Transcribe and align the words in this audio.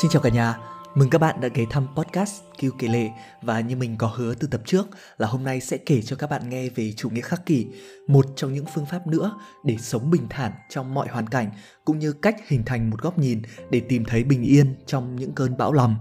Xin 0.00 0.10
chào 0.10 0.22
cả 0.22 0.30
nhà, 0.30 0.58
mừng 0.94 1.10
các 1.10 1.18
bạn 1.18 1.40
đã 1.40 1.48
ghé 1.54 1.64
thăm 1.70 1.86
podcast 1.96 2.42
Kiêu 2.58 2.70
Kể 2.78 2.88
Lệ 2.88 3.10
và 3.42 3.60
như 3.60 3.76
mình 3.76 3.96
có 3.98 4.06
hứa 4.06 4.34
từ 4.34 4.48
tập 4.48 4.60
trước 4.64 4.86
là 5.18 5.26
hôm 5.26 5.44
nay 5.44 5.60
sẽ 5.60 5.76
kể 5.76 6.02
cho 6.02 6.16
các 6.16 6.30
bạn 6.30 6.48
nghe 6.48 6.68
về 6.68 6.92
chủ 6.92 7.10
nghĩa 7.10 7.20
khắc 7.20 7.46
kỷ, 7.46 7.66
một 8.08 8.26
trong 8.36 8.52
những 8.52 8.64
phương 8.74 8.86
pháp 8.86 9.06
nữa 9.06 9.38
để 9.64 9.76
sống 9.80 10.10
bình 10.10 10.26
thản 10.30 10.52
trong 10.70 10.94
mọi 10.94 11.08
hoàn 11.08 11.26
cảnh 11.26 11.50
cũng 11.84 11.98
như 11.98 12.12
cách 12.12 12.36
hình 12.48 12.62
thành 12.66 12.90
một 12.90 13.02
góc 13.02 13.18
nhìn 13.18 13.42
để 13.70 13.80
tìm 13.80 14.04
thấy 14.04 14.24
bình 14.24 14.42
yên 14.42 14.74
trong 14.86 15.16
những 15.16 15.32
cơn 15.32 15.56
bão 15.56 15.72
lòng. 15.72 15.96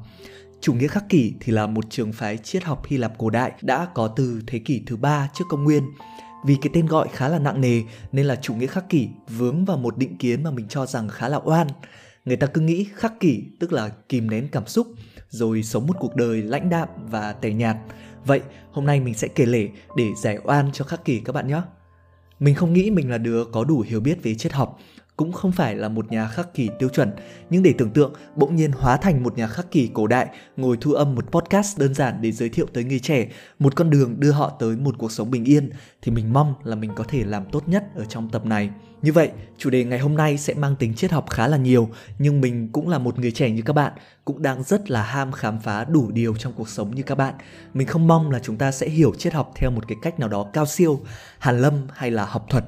Chủ 0.61 0.73
nghĩa 0.73 0.87
khắc 0.87 1.09
kỷ 1.09 1.33
thì 1.39 1.51
là 1.51 1.67
một 1.67 1.85
trường 1.89 2.13
phái 2.13 2.37
triết 2.37 2.63
học 2.63 2.85
Hy 2.87 2.97
Lạp 2.97 3.17
cổ 3.17 3.29
đại 3.29 3.51
đã 3.61 3.87
có 3.93 4.07
từ 4.07 4.41
thế 4.47 4.59
kỷ 4.59 4.83
thứ 4.87 4.97
ba 4.97 5.29
trước 5.33 5.45
công 5.49 5.63
nguyên. 5.63 5.83
Vì 6.45 6.57
cái 6.61 6.69
tên 6.73 6.85
gọi 6.85 7.07
khá 7.13 7.27
là 7.27 7.39
nặng 7.39 7.61
nề 7.61 7.81
nên 8.11 8.25
là 8.25 8.35
chủ 8.35 8.53
nghĩa 8.55 8.67
khắc 8.67 8.89
kỷ 8.89 9.09
vướng 9.27 9.65
vào 9.65 9.77
một 9.77 9.97
định 9.97 10.17
kiến 10.17 10.43
mà 10.43 10.51
mình 10.51 10.67
cho 10.67 10.85
rằng 10.85 11.09
khá 11.09 11.29
là 11.29 11.39
oan 11.43 11.67
người 12.25 12.38
ta 12.38 12.48
cứ 12.48 12.61
nghĩ 12.61 12.88
khắc 12.95 13.20
kỷ, 13.20 13.43
tức 13.59 13.73
là 13.73 13.89
kìm 14.09 14.30
nén 14.30 14.48
cảm 14.52 14.67
xúc, 14.67 14.88
rồi 15.30 15.63
sống 15.63 15.88
một 15.88 15.95
cuộc 15.99 16.16
đời 16.16 16.41
lãnh 16.41 16.70
đạm 16.70 16.88
và 17.09 17.34
tẻ 17.34 17.53
nhạt. 17.53 17.77
Vậy, 18.25 18.41
hôm 18.71 18.85
nay 18.85 18.99
mình 18.99 19.13
sẽ 19.13 19.27
kể 19.27 19.45
lể 19.45 19.70
để 19.95 20.07
giải 20.21 20.38
oan 20.44 20.71
cho 20.73 20.85
khắc 20.85 21.05
kỷ 21.05 21.20
các 21.20 21.34
bạn 21.34 21.47
nhé. 21.47 21.61
Mình 22.39 22.55
không 22.55 22.73
nghĩ 22.73 22.89
mình 22.89 23.09
là 23.09 23.17
đứa 23.17 23.45
có 23.45 23.63
đủ 23.63 23.84
hiểu 23.88 23.99
biết 23.99 24.23
về 24.23 24.35
triết 24.35 24.53
học 24.53 24.80
cũng 25.21 25.31
không 25.31 25.52
phải 25.52 25.75
là 25.75 25.89
một 25.89 26.11
nhà 26.11 26.27
khắc 26.27 26.53
kỳ 26.53 26.70
tiêu 26.80 26.89
chuẩn, 26.89 27.11
nhưng 27.49 27.63
để 27.63 27.73
tưởng 27.77 27.91
tượng, 27.91 28.13
bỗng 28.35 28.55
nhiên 28.55 28.71
hóa 28.71 28.98
thành 28.98 29.23
một 29.23 29.38
nhà 29.38 29.47
khắc 29.47 29.71
kỳ 29.71 29.89
cổ 29.94 30.07
đại, 30.07 30.27
ngồi 30.57 30.77
thu 30.81 30.94
âm 30.94 31.16
một 31.16 31.31
podcast 31.31 31.80
đơn 31.80 31.94
giản 31.94 32.21
để 32.21 32.31
giới 32.31 32.49
thiệu 32.49 32.66
tới 32.73 32.84
người 32.84 32.99
trẻ, 32.99 33.27
một 33.59 33.75
con 33.75 33.89
đường 33.89 34.20
đưa 34.20 34.31
họ 34.31 34.49
tới 34.59 34.75
một 34.75 34.95
cuộc 34.97 35.11
sống 35.11 35.31
bình 35.31 35.45
yên, 35.45 35.70
thì 36.02 36.11
mình 36.11 36.34
mong 36.34 36.53
là 36.63 36.75
mình 36.75 36.91
có 36.95 37.03
thể 37.07 37.23
làm 37.23 37.45
tốt 37.52 37.67
nhất 37.67 37.84
ở 37.95 38.05
trong 38.05 38.30
tập 38.30 38.45
này. 38.45 38.70
Như 39.02 39.13
vậy, 39.13 39.30
chủ 39.57 39.70
đề 39.70 39.84
ngày 39.84 39.99
hôm 39.99 40.17
nay 40.17 40.38
sẽ 40.38 40.53
mang 40.53 40.75
tính 40.75 40.94
triết 40.94 41.11
học 41.11 41.30
khá 41.30 41.47
là 41.47 41.58
nhiều, 41.58 41.89
nhưng 42.19 42.41
mình 42.41 42.69
cũng 42.72 42.89
là 42.89 42.97
một 42.97 43.19
người 43.19 43.31
trẻ 43.31 43.49
như 43.49 43.61
các 43.61 43.73
bạn, 43.73 43.94
cũng 44.25 44.42
đang 44.42 44.64
rất 44.64 44.92
là 44.92 45.03
ham 45.03 45.31
khám 45.31 45.59
phá 45.59 45.86
đủ 45.86 46.11
điều 46.11 46.36
trong 46.36 46.53
cuộc 46.53 46.69
sống 46.69 46.95
như 46.95 47.03
các 47.03 47.17
bạn. 47.17 47.33
Mình 47.73 47.88
không 47.88 48.08
mong 48.08 48.31
là 48.31 48.39
chúng 48.39 48.58
ta 48.58 48.72
sẽ 48.72 48.89
hiểu 48.89 49.14
triết 49.17 49.33
học 49.33 49.52
theo 49.55 49.72
một 49.72 49.88
cái 49.88 49.97
cách 50.02 50.19
nào 50.19 50.30
đó 50.30 50.45
cao 50.53 50.66
siêu, 50.66 50.99
hàn 51.39 51.61
lâm 51.61 51.73
hay 51.94 52.11
là 52.11 52.25
học 52.25 52.45
thuật. 52.49 52.66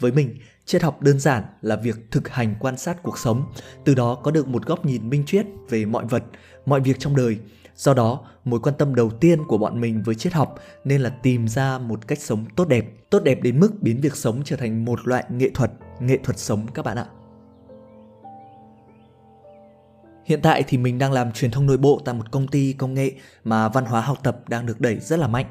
Với 0.00 0.12
mình 0.12 0.34
triết 0.66 0.82
học 0.82 1.02
đơn 1.02 1.20
giản 1.20 1.44
là 1.62 1.76
việc 1.76 1.96
thực 2.10 2.28
hành 2.28 2.54
quan 2.60 2.76
sát 2.76 3.02
cuộc 3.02 3.18
sống, 3.18 3.44
từ 3.84 3.94
đó 3.94 4.14
có 4.14 4.30
được 4.30 4.48
một 4.48 4.66
góc 4.66 4.86
nhìn 4.86 5.10
minh 5.10 5.24
triết 5.26 5.46
về 5.68 5.84
mọi 5.84 6.04
vật, 6.04 6.22
mọi 6.66 6.80
việc 6.80 6.96
trong 6.98 7.16
đời 7.16 7.38
do 7.76 7.94
đó, 7.94 8.20
mối 8.44 8.60
quan 8.60 8.74
tâm 8.78 8.94
đầu 8.94 9.10
tiên 9.10 9.44
của 9.44 9.58
bọn 9.58 9.80
mình 9.80 10.02
với 10.02 10.14
triết 10.14 10.32
học 10.32 10.58
nên 10.84 11.00
là 11.00 11.10
tìm 11.10 11.48
ra 11.48 11.78
một 11.78 12.08
cách 12.08 12.18
sống 12.18 12.44
tốt 12.56 12.68
đẹp 12.68 13.10
tốt 13.10 13.22
đẹp 13.24 13.38
đến 13.42 13.60
mức 13.60 13.72
biến 13.80 14.00
việc 14.00 14.16
sống 14.16 14.42
trở 14.44 14.56
thành 14.56 14.84
một 14.84 15.08
loại 15.08 15.24
nghệ 15.30 15.50
thuật 15.54 15.70
nghệ 16.00 16.18
thuật 16.24 16.38
sống 16.38 16.66
các 16.74 16.84
bạn 16.84 16.96
ạ 16.96 17.06
Hiện 20.26 20.40
tại 20.42 20.64
thì 20.66 20.78
mình 20.78 20.98
đang 20.98 21.12
làm 21.12 21.32
truyền 21.32 21.50
thông 21.50 21.66
nội 21.66 21.76
bộ 21.76 22.00
tại 22.04 22.14
một 22.14 22.30
công 22.30 22.48
ty 22.48 22.72
công 22.72 22.94
nghệ 22.94 23.12
mà 23.44 23.68
văn 23.68 23.84
hóa 23.84 24.00
học 24.00 24.18
tập 24.22 24.48
đang 24.48 24.66
được 24.66 24.80
đẩy 24.80 24.96
rất 25.00 25.18
là 25.18 25.28
mạnh. 25.28 25.46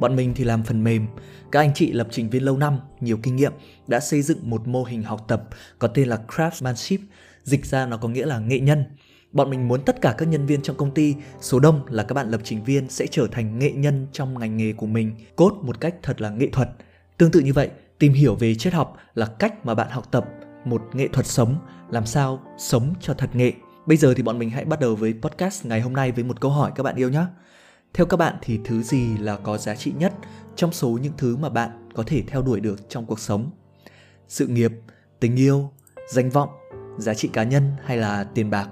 Bọn 0.00 0.16
mình 0.16 0.34
thì 0.34 0.44
làm 0.44 0.62
phần 0.62 0.84
mềm, 0.84 1.06
các 1.52 1.60
anh 1.60 1.74
chị 1.74 1.92
lập 1.92 2.08
trình 2.10 2.30
viên 2.30 2.44
lâu 2.44 2.56
năm, 2.56 2.78
nhiều 3.00 3.18
kinh 3.22 3.36
nghiệm 3.36 3.52
đã 3.86 4.00
xây 4.00 4.22
dựng 4.22 4.50
một 4.50 4.68
mô 4.68 4.84
hình 4.84 5.02
học 5.02 5.24
tập 5.28 5.42
có 5.78 5.88
tên 5.88 6.08
là 6.08 6.18
Craftsmanship, 6.28 6.98
dịch 7.42 7.66
ra 7.66 7.86
nó 7.86 7.96
có 7.96 8.08
nghĩa 8.08 8.26
là 8.26 8.38
nghệ 8.38 8.60
nhân. 8.60 8.84
Bọn 9.32 9.50
mình 9.50 9.68
muốn 9.68 9.84
tất 9.84 10.00
cả 10.00 10.14
các 10.18 10.28
nhân 10.28 10.46
viên 10.46 10.62
trong 10.62 10.76
công 10.76 10.94
ty, 10.94 11.14
số 11.40 11.58
đông 11.58 11.80
là 11.88 12.02
các 12.02 12.14
bạn 12.14 12.30
lập 12.30 12.40
trình 12.44 12.64
viên 12.64 12.88
sẽ 12.88 13.06
trở 13.10 13.26
thành 13.32 13.58
nghệ 13.58 13.70
nhân 13.70 14.06
trong 14.12 14.38
ngành 14.38 14.56
nghề 14.56 14.72
của 14.72 14.86
mình, 14.86 15.14
cốt 15.36 15.52
một 15.62 15.80
cách 15.80 15.94
thật 16.02 16.20
là 16.20 16.30
nghệ 16.30 16.48
thuật. 16.52 16.68
Tương 17.18 17.30
tự 17.30 17.40
như 17.40 17.52
vậy, 17.52 17.70
tìm 17.98 18.12
hiểu 18.12 18.34
về 18.34 18.54
triết 18.54 18.72
học 18.72 18.96
là 19.14 19.26
cách 19.26 19.66
mà 19.66 19.74
bạn 19.74 19.90
học 19.90 20.08
tập 20.10 20.28
một 20.64 20.82
nghệ 20.92 21.08
thuật 21.08 21.26
sống, 21.26 21.58
làm 21.90 22.06
sao 22.06 22.42
sống 22.58 22.94
cho 23.00 23.14
thật 23.14 23.36
nghệ. 23.36 23.52
Bây 23.86 23.96
giờ 23.96 24.14
thì 24.14 24.22
bọn 24.22 24.38
mình 24.38 24.50
hãy 24.50 24.64
bắt 24.64 24.80
đầu 24.80 24.96
với 24.96 25.14
podcast 25.22 25.66
ngày 25.66 25.80
hôm 25.80 25.92
nay 25.92 26.12
với 26.12 26.24
một 26.24 26.40
câu 26.40 26.50
hỏi 26.50 26.72
các 26.74 26.82
bạn 26.82 26.96
yêu 26.96 27.10
nhé. 27.10 27.24
Theo 27.94 28.06
các 28.06 28.16
bạn 28.16 28.36
thì 28.42 28.58
thứ 28.64 28.82
gì 28.82 29.16
là 29.18 29.36
có 29.36 29.58
giá 29.58 29.74
trị 29.76 29.92
nhất 29.98 30.14
trong 30.56 30.72
số 30.72 30.98
những 31.02 31.12
thứ 31.18 31.36
mà 31.36 31.48
bạn 31.48 31.88
có 31.94 32.02
thể 32.06 32.22
theo 32.26 32.42
đuổi 32.42 32.60
được 32.60 32.88
trong 32.88 33.06
cuộc 33.06 33.20
sống? 33.20 33.50
Sự 34.28 34.46
nghiệp, 34.46 34.72
tình 35.20 35.36
yêu, 35.36 35.70
danh 36.12 36.30
vọng, 36.30 36.48
giá 36.98 37.14
trị 37.14 37.28
cá 37.32 37.42
nhân 37.42 37.72
hay 37.84 37.96
là 37.96 38.24
tiền 38.24 38.50
bạc? 38.50 38.68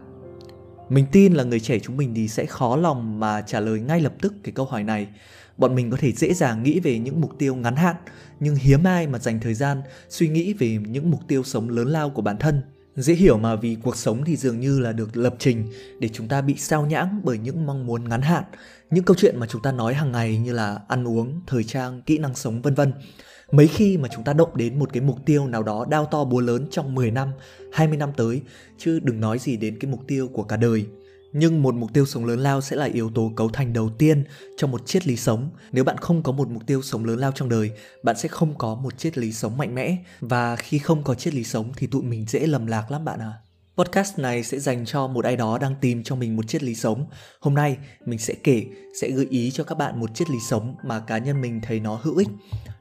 Mình 0.89 1.07
tin 1.13 1.33
là 1.33 1.45
người 1.45 1.61
trẻ 1.61 1.79
chúng 1.79 1.97
mình 1.97 2.15
thì 2.15 2.29
sẽ 2.29 2.47
khó 2.47 2.77
lòng 2.77 3.21
mà 3.21 3.43
trả 3.43 3.61
lời 3.61 3.81
ngay 3.81 4.01
lập 4.01 4.13
tức 4.23 4.35
cái 4.43 4.53
câu 4.53 4.67
hỏi 4.67 4.83
này. 4.83 5.09
Bọn 5.57 5.75
mình 5.75 5.91
có 5.91 5.97
thể 6.01 6.13
dễ 6.13 6.35
dàng 6.35 6.63
nghĩ 6.63 6.81
về 6.81 6.99
những 6.99 7.21
mục 7.21 7.39
tiêu 7.39 7.55
ngắn 7.55 7.77
hạn, 7.77 7.97
nhưng 8.41 8.55
hiếm 8.55 8.85
ai 8.85 9.07
mà 9.07 9.19
dành 9.19 9.41
thời 9.41 9.55
gian 9.55 9.83
suy 10.09 10.29
nghĩ 10.29 10.53
về 10.53 10.79
những 10.89 11.11
mục 11.11 11.21
tiêu 11.29 11.43
sống 11.43 11.69
lớn 11.69 11.89
lao 11.89 12.11
của 12.11 12.23
bản 12.23 12.37
thân. 12.39 12.63
Dễ 12.97 13.15
hiểu 13.15 13.39
mà 13.39 13.57
vì 13.57 13.77
cuộc 13.83 13.97
sống 13.97 14.25
thì 14.25 14.37
dường 14.37 14.61
như 14.61 14.81
là 14.81 14.93
được 14.93 15.17
lập 15.17 15.35
trình 15.39 15.69
để 15.99 16.09
chúng 16.09 16.29
ta 16.29 16.41
bị 16.41 16.55
sao 16.57 16.87
nhãng 16.87 17.21
bởi 17.25 17.39
những 17.39 17.67
mong 17.67 17.87
muốn 17.87 18.09
ngắn 18.09 18.23
hạn, 18.23 18.45
những 18.91 19.05
câu 19.05 19.17
chuyện 19.17 19.41
mà 19.41 19.47
chúng 19.47 19.63
ta 19.63 19.73
nói 19.73 19.95
hàng 19.95 20.13
ngày 20.13 20.39
như 20.39 20.53
là 20.53 20.79
ăn 20.89 21.09
uống, 21.09 21.41
thời 21.47 21.65
trang, 21.65 22.03
kỹ 22.03 22.19
năng 22.19 22.35
sống 22.35 22.63
vân 22.63 22.75
vân. 22.75 22.93
Mấy 23.51 23.67
khi 23.67 23.97
mà 23.97 24.09
chúng 24.15 24.25
ta 24.25 24.33
động 24.33 24.57
đến 24.57 24.79
một 24.79 24.93
cái 24.93 25.03
mục 25.03 25.19
tiêu 25.27 25.47
nào 25.47 25.63
đó 25.63 25.87
đao 25.91 26.07
to 26.07 26.25
búa 26.25 26.41
lớn 26.41 26.67
trong 26.71 26.95
10 26.95 27.11
năm, 27.11 27.29
20 27.73 27.97
năm 27.97 28.11
tới, 28.17 28.43
chứ 28.79 29.01
đừng 29.03 29.21
nói 29.21 29.39
gì 29.39 29.57
đến 29.57 29.79
cái 29.79 29.91
mục 29.91 30.01
tiêu 30.07 30.29
của 30.29 30.43
cả 30.43 30.57
đời. 30.57 30.87
Nhưng 31.37 31.63
một 31.63 31.75
mục 31.75 31.93
tiêu 31.93 32.07
sống 32.07 32.25
lớn 32.25 32.41
lao 32.41 32.61
sẽ 32.61 32.77
là 32.77 32.85
yếu 32.85 33.11
tố 33.11 33.33
cấu 33.37 33.49
thành 33.49 33.73
đầu 33.73 33.91
tiên 33.99 34.25
cho 34.57 34.67
một 34.67 34.87
triết 34.87 35.07
lý 35.07 35.17
sống. 35.17 35.51
Nếu 35.73 35.85
bạn 35.85 35.99
không 35.99 36.23
có 36.23 36.33
một 36.33 36.49
mục 36.49 36.67
tiêu 36.67 36.83
sống 36.83 37.05
lớn 37.05 37.19
lao 37.19 37.33
trong 37.33 37.49
đời, 37.49 37.71
bạn 38.03 38.17
sẽ 38.17 38.29
không 38.29 38.59
có 38.59 38.75
một 38.75 38.99
triết 38.99 39.19
lý 39.19 39.33
sống 39.33 39.57
mạnh 39.57 39.75
mẽ. 39.75 39.97
Và 40.21 40.57
khi 40.57 40.79
không 40.79 41.05
có 41.05 41.15
triết 41.15 41.35
lý 41.35 41.45
sống 41.45 41.73
thì 41.77 41.87
tụi 41.87 42.03
mình 42.03 42.25
dễ 42.29 42.47
lầm 42.47 42.67
lạc 42.67 42.91
lắm 42.91 43.05
bạn 43.05 43.21
à. 43.21 43.33
Podcast 43.77 44.19
này 44.19 44.43
sẽ 44.43 44.59
dành 44.59 44.85
cho 44.87 45.07
một 45.07 45.25
ai 45.25 45.37
đó 45.37 45.59
đang 45.59 45.75
tìm 45.81 46.03
cho 46.03 46.17
mình 46.17 46.37
một 46.37 46.49
triết 46.49 46.63
lý 46.63 46.75
sống. 46.75 47.07
Hôm 47.41 47.55
nay 47.55 47.77
mình 48.07 48.19
sẽ 48.19 48.35
kể, 48.35 48.65
sẽ 49.01 49.11
gợi 49.11 49.27
ý 49.31 49.51
cho 49.51 49.65
các 49.65 49.79
bạn 49.79 50.01
một 50.01 50.15
triết 50.15 50.31
lý 50.31 50.39
sống 50.49 50.75
mà 50.85 51.01
cá 51.01 51.19
nhân 51.19 51.41
mình 51.41 51.61
thấy 51.63 51.81
nó 51.81 52.01
hữu 52.03 52.17
ích. 52.17 52.29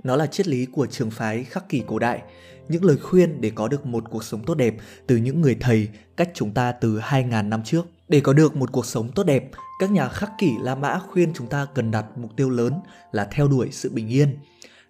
Nó 0.03 0.16
là 0.16 0.28
triết 0.28 0.47
lý 0.47 0.66
của 0.66 0.88
trường 0.88 1.12
phái 1.12 1.44
khắc 1.44 1.69
kỷ 1.69 1.84
cổ 1.88 2.00
đại, 2.00 2.22
những 2.68 2.84
lời 2.84 2.97
khuyên 2.97 3.42
để 3.42 3.52
có 3.56 3.68
được 3.68 3.86
một 3.86 4.03
cuộc 4.09 4.24
sống 4.24 4.44
tốt 4.46 4.56
đẹp 4.56 4.75
từ 5.08 5.18
những 5.18 5.42
người 5.42 5.58
thầy 5.59 5.88
cách 6.18 6.30
chúng 6.34 6.52
ta 6.52 6.72
từ 6.72 7.00
2.000 7.00 7.50
năm 7.50 7.63
trước. 7.63 7.86
Để 8.13 8.19
có 8.19 8.34
được 8.34 8.56
một 8.56 8.72
cuộc 8.72 8.85
sống 8.85 9.12
tốt 9.12 9.24
đẹp, 9.24 9.44
các 9.79 9.91
nhà 9.91 10.09
khắc 10.09 10.31
kỷ 10.38 10.51
La 10.62 10.75
Mã 10.75 11.00
khuyên 11.00 11.34
chúng 11.34 11.47
ta 11.47 11.68
cần 11.75 11.91
đặt 11.91 12.06
mục 12.16 12.31
tiêu 12.35 12.50
lớn 12.50 12.74
là 13.12 13.28
theo 13.31 13.47
đuổi 13.47 13.69
sự 13.72 13.91
bình 13.94 14.07
yên. 14.07 14.38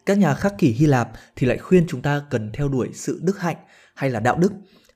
Các 0.05 0.17
nhà 0.17 0.33
khắc 0.33 0.57
kỷ 0.57 0.71
Hy 0.71 0.85
Lạp 0.85 1.11
thì 1.35 1.47
lại 1.47 1.57
khuyên 1.57 1.85
chúng 1.87 2.01
ta 2.01 2.21
cần 2.29 2.51
theo 2.53 2.69
đuổi 2.69 2.89
sự 2.93 3.19
đức 3.23 3.39
hạnh 3.39 3.55
hay 3.95 4.09
là 4.09 4.19
đạo 4.19 4.37
đức 4.37 4.51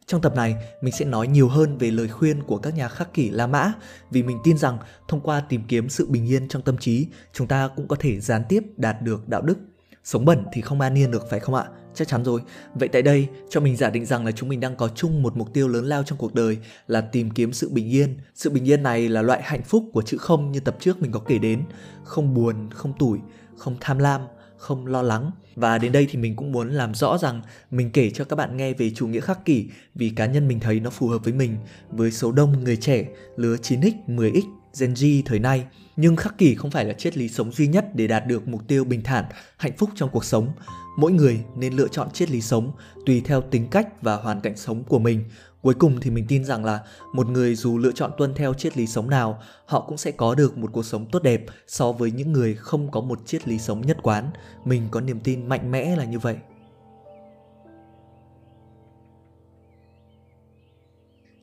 trong 0.06 0.22
tập 0.22 0.36
này, 0.36 0.56
mình 0.82 0.94
sẽ 0.94 1.06
nói 1.06 1.28
nhiều 1.28 1.48
hơn 1.48 1.78
về 1.78 1.92
lời 1.92 2.08
khuyên 2.08 2.44
của 2.44 2.58
các 2.58 2.76
nhà 2.76 2.88
khắc 2.90 3.14
kỷ 3.14 3.30
La 3.30 3.48
Mã 3.48 3.74
vì 4.12 4.24
mình 4.24 4.38
tin 4.44 4.58
rằng 4.58 4.78
thông 5.08 5.22
qua 5.22 5.42
tìm 5.50 5.62
kiếm 5.68 5.90
sự 5.90 6.08
bình 6.08 6.30
yên 6.30 6.48
trong 6.48 6.62
tâm 6.62 6.78
trí, 6.78 7.08
chúng 7.34 7.48
ta 7.48 7.70
cũng 7.76 7.88
có 7.88 7.96
thể 8.00 8.20
gián 8.20 8.44
tiếp 8.50 8.64
đạt 8.78 9.02
được 9.02 9.30
đạo 9.30 9.42
đức. 9.42 9.58
Sống 10.04 10.26
bẩn 10.26 10.44
thì 10.54 10.62
không 10.62 10.82
an 10.82 10.98
yên 10.98 11.12
được 11.12 11.30
phải 11.30 11.40
không 11.40 11.56
ạ? 11.56 11.66
Chắc 11.98 12.08
chắn 12.08 12.24
rồi. 12.24 12.42
Vậy 12.74 12.90
tại 12.90 13.02
đây, 13.02 13.28
cho 13.50 13.60
mình 13.60 13.76
giả 13.76 13.90
định 13.90 14.06
rằng 14.06 14.26
là 14.26 14.32
chúng 14.32 14.50
mình 14.50 14.60
đang 14.60 14.76
có 14.76 14.90
chung 14.96 15.24
một 15.24 15.38
mục 15.38 15.54
tiêu 15.54 15.68
lớn 15.68 15.86
lao 15.86 16.04
trong 16.04 16.18
cuộc 16.18 16.36
đời 16.36 16.58
là 16.88 17.02
tìm 17.02 17.32
kiếm 17.32 17.54
sự 17.54 17.70
bình 17.70 17.90
yên. 17.90 18.18
Sự 18.36 18.50
bình 18.50 18.70
yên 18.70 18.84
này 18.84 19.10
là 19.10 19.22
loại 19.22 19.42
hạnh 19.44 19.64
phúc 19.64 19.90
của 19.94 20.02
chữ 20.02 20.18
không 20.18 20.52
như 20.52 20.60
tập 20.60 20.78
trước 20.80 21.02
mình 21.02 21.12
có 21.12 21.20
kể 21.20 21.38
đến. 21.38 21.64
Không 22.04 22.34
buồn, 22.34 22.70
không 22.74 22.94
tủi, 23.00 23.20
không 23.58 23.76
tham 23.80 23.98
lam, 23.98 24.22
không 24.58 24.88
lo 24.88 25.02
lắng. 25.02 25.32
Và 25.56 25.78
đến 25.78 25.92
đây 25.92 26.08
thì 26.12 26.20
mình 26.20 26.36
cũng 26.36 26.52
muốn 26.52 26.70
làm 26.70 26.94
rõ 26.94 27.18
rằng 27.18 27.42
mình 27.72 27.92
kể 27.92 28.10
cho 28.10 28.26
các 28.26 28.36
bạn 28.36 28.58
nghe 28.58 28.74
về 28.74 28.92
chủ 28.96 29.08
nghĩa 29.08 29.20
khắc 29.20 29.46
kỷ 29.46 29.70
vì 29.96 30.10
cá 30.10 30.26
nhân 30.26 30.48
mình 30.48 30.60
thấy 30.60 30.80
nó 30.80 30.90
phù 30.90 31.08
hợp 31.08 31.24
với 31.24 31.34
mình, 31.34 31.58
với 31.92 32.12
số 32.12 32.32
đông 32.32 32.64
người 32.64 32.78
trẻ 32.78 33.06
lứa 33.36 33.56
9x, 33.56 33.92
10x, 34.08 34.42
Gen 34.80 34.94
Z 34.94 35.22
thời 35.26 35.40
nay. 35.40 35.66
Nhưng 35.96 36.16
khắc 36.16 36.38
kỷ 36.38 36.56
không 36.56 36.72
phải 36.72 36.86
là 36.86 36.94
triết 36.94 37.18
lý 37.18 37.30
sống 37.30 37.52
duy 37.52 37.68
nhất 37.68 37.96
để 37.96 38.08
đạt 38.08 38.28
được 38.28 38.48
mục 38.48 38.68
tiêu 38.68 38.84
bình 38.84 39.04
thản, 39.04 39.26
hạnh 39.58 39.78
phúc 39.78 39.90
trong 39.96 40.10
cuộc 40.10 40.26
sống. 40.26 40.50
Mỗi 40.98 41.12
người 41.12 41.40
nên 41.56 41.74
lựa 41.74 41.88
chọn 41.88 42.12
triết 42.12 42.32
lý 42.32 42.42
sống 42.42 42.72
tùy 43.06 43.22
theo 43.26 43.42
tính 43.42 43.68
cách 43.72 44.02
và 44.02 44.16
hoàn 44.16 44.42
cảnh 44.42 44.58
sống 44.58 44.84
của 44.84 45.00
mình 45.00 45.24
Cuối 45.68 45.74
cùng 45.74 46.00
thì 46.02 46.12
mình 46.12 46.26
tin 46.28 46.46
rằng 46.46 46.66
là 46.66 46.80
một 47.14 47.28
người 47.28 47.56
dù 47.56 47.78
lựa 47.78 47.92
chọn 47.92 48.12
tuân 48.18 48.34
theo 48.34 48.54
triết 48.54 48.78
lý 48.78 48.88
sống 48.88 49.10
nào, 49.10 49.42
họ 49.66 49.80
cũng 49.80 49.98
sẽ 49.98 50.12
có 50.12 50.36
được 50.36 50.58
một 50.58 50.70
cuộc 50.74 50.84
sống 50.86 51.06
tốt 51.12 51.24
đẹp 51.24 51.46
so 51.68 51.92
với 51.92 52.12
những 52.12 52.32
người 52.32 52.56
không 52.56 52.92
có 52.92 53.02
một 53.02 53.20
triết 53.26 53.48
lý 53.48 53.60
sống 53.60 53.82
nhất 53.82 53.98
quán. 54.02 54.32
Mình 54.66 54.88
có 54.92 55.02
niềm 55.02 55.20
tin 55.20 55.50
mạnh 55.50 55.72
mẽ 55.72 55.96
là 55.96 56.04
như 56.04 56.20
vậy. 56.20 56.36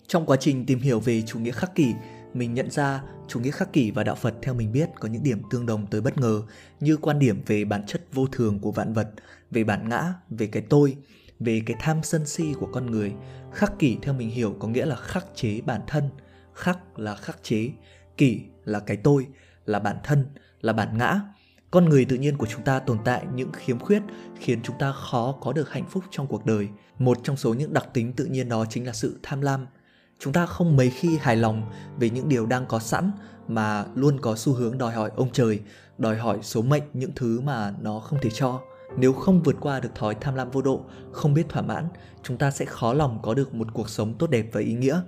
Trong 0.07 0.27
quá 0.27 0.37
trình 0.41 0.67
tìm 0.67 0.79
hiểu 0.79 1.01
về 1.01 1.23
chủ 1.23 1.39
nghĩa 1.39 1.53
khắc 1.53 1.75
kỷ, 1.75 1.93
mình 2.35 2.55
nhận 2.55 2.71
ra 2.71 3.03
chủ 3.29 3.41
nghĩa 3.41 3.51
khắc 3.51 3.73
kỷ 3.73 3.91
và 3.91 4.05
đạo 4.05 4.15
Phật 4.15 4.35
theo 4.43 4.55
mình 4.55 4.73
biết 4.73 4.91
có 5.01 5.09
những 5.09 5.23
điểm 5.23 5.43
tương 5.51 5.67
đồng 5.67 5.87
tới 5.87 6.01
bất 6.01 6.19
ngờ 6.19 6.43
như 6.81 6.97
quan 6.97 7.19
điểm 7.19 7.43
về 7.47 7.65
bản 7.65 7.87
chất 7.87 8.03
vô 8.13 8.27
thường 8.27 8.59
của 8.59 8.73
vạn 8.73 8.93
vật, 8.93 9.11
về 9.51 9.65
bản 9.65 9.89
ngã, 9.89 10.15
về 10.31 10.47
cái 10.47 10.63
tôi, 10.69 10.97
về 11.41 11.63
cái 11.67 11.77
tham 11.81 12.03
sân 12.03 12.27
si 12.27 12.55
của 12.61 12.69
con 12.73 12.91
người. 12.91 13.13
Khắc 13.53 13.79
kỷ 13.79 13.99
theo 14.03 14.15
mình 14.15 14.31
hiểu 14.31 14.57
có 14.59 14.69
nghĩa 14.69 14.87
là 14.87 14.97
khắc 14.97 15.27
chế 15.35 15.61
bản 15.61 15.81
thân. 15.87 16.11
Khắc 16.55 16.99
là 16.99 17.15
khắc 17.15 17.43
chế 17.43 17.71
kỷ 18.17 18.41
là 18.65 18.81
cái 18.81 18.97
tôi 18.97 19.27
là 19.67 19.79
bản 19.79 19.97
thân 20.05 20.27
là 20.61 20.73
bản 20.73 20.99
ngã. 20.99 21.21
Con 21.71 21.89
người 21.89 22.05
tự 22.05 22.17
nhiên 22.17 22.37
của 22.37 22.47
chúng 22.47 22.63
ta 22.63 22.79
tồn 22.79 22.99
tại 23.05 23.27
những 23.35 23.53
khiếm 23.53 23.79
khuyết 23.79 24.03
khiến 24.41 24.61
chúng 24.63 24.79
ta 24.79 24.93
khó 24.93 25.33
có 25.41 25.53
được 25.53 25.71
hạnh 25.71 25.87
phúc 25.91 26.05
trong 26.11 26.27
cuộc 26.27 26.47
đời. 26.47 26.69
Một 26.99 27.19
trong 27.23 27.37
số 27.37 27.55
những 27.55 27.73
đặc 27.73 27.89
tính 27.95 28.13
tự 28.13 28.25
nhiên 28.25 28.49
đó 28.49 28.65
chính 28.71 28.87
là 28.87 28.93
sự 28.93 29.19
tham 29.23 29.41
lam 29.41 29.67
chúng 30.25 30.33
ta 30.33 30.47
không 30.47 30.77
mấy 30.77 30.91
khi 30.91 31.19
hài 31.21 31.37
lòng 31.37 31.63
về 31.99 32.11
những 32.11 32.29
điều 32.29 32.47
đang 32.47 32.67
có 32.67 32.79
sẵn 32.79 33.11
mà 33.49 33.85
luôn 33.95 34.21
có 34.21 34.37
xu 34.37 34.53
hướng 34.53 34.79
đòi 34.79 34.93
hỏi 34.93 35.11
ông 35.17 35.33
trời, 35.33 35.61
đòi 35.99 36.17
hỏi 36.17 36.39
số 36.43 36.63
mệnh, 36.63 36.83
những 36.93 37.11
thứ 37.17 37.41
mà 37.41 37.75
nó 37.81 38.01
không 38.01 38.19
thể 38.23 38.31
cho. 38.31 38.61
Nếu 38.99 39.13
không 39.13 39.43
vượt 39.43 39.57
qua 39.61 39.81
được 39.81 39.95
thói 39.95 40.15
tham 40.15 40.35
lam 40.35 40.51
vô 40.51 40.63
độ, 40.63 40.85
không 41.13 41.35
biết 41.35 41.49
thỏa 41.49 41.63
mãn, 41.63 41.89
chúng 42.23 42.37
ta 42.37 42.51
sẽ 42.51 42.65
khó 42.65 42.93
lòng 42.93 43.19
có 43.23 43.35
được 43.35 43.55
một 43.55 43.69
cuộc 43.73 43.89
sống 43.89 44.15
tốt 44.19 44.31
đẹp 44.31 44.47
và 44.53 44.61
ý 44.61 44.75
nghĩa. 44.75 45.01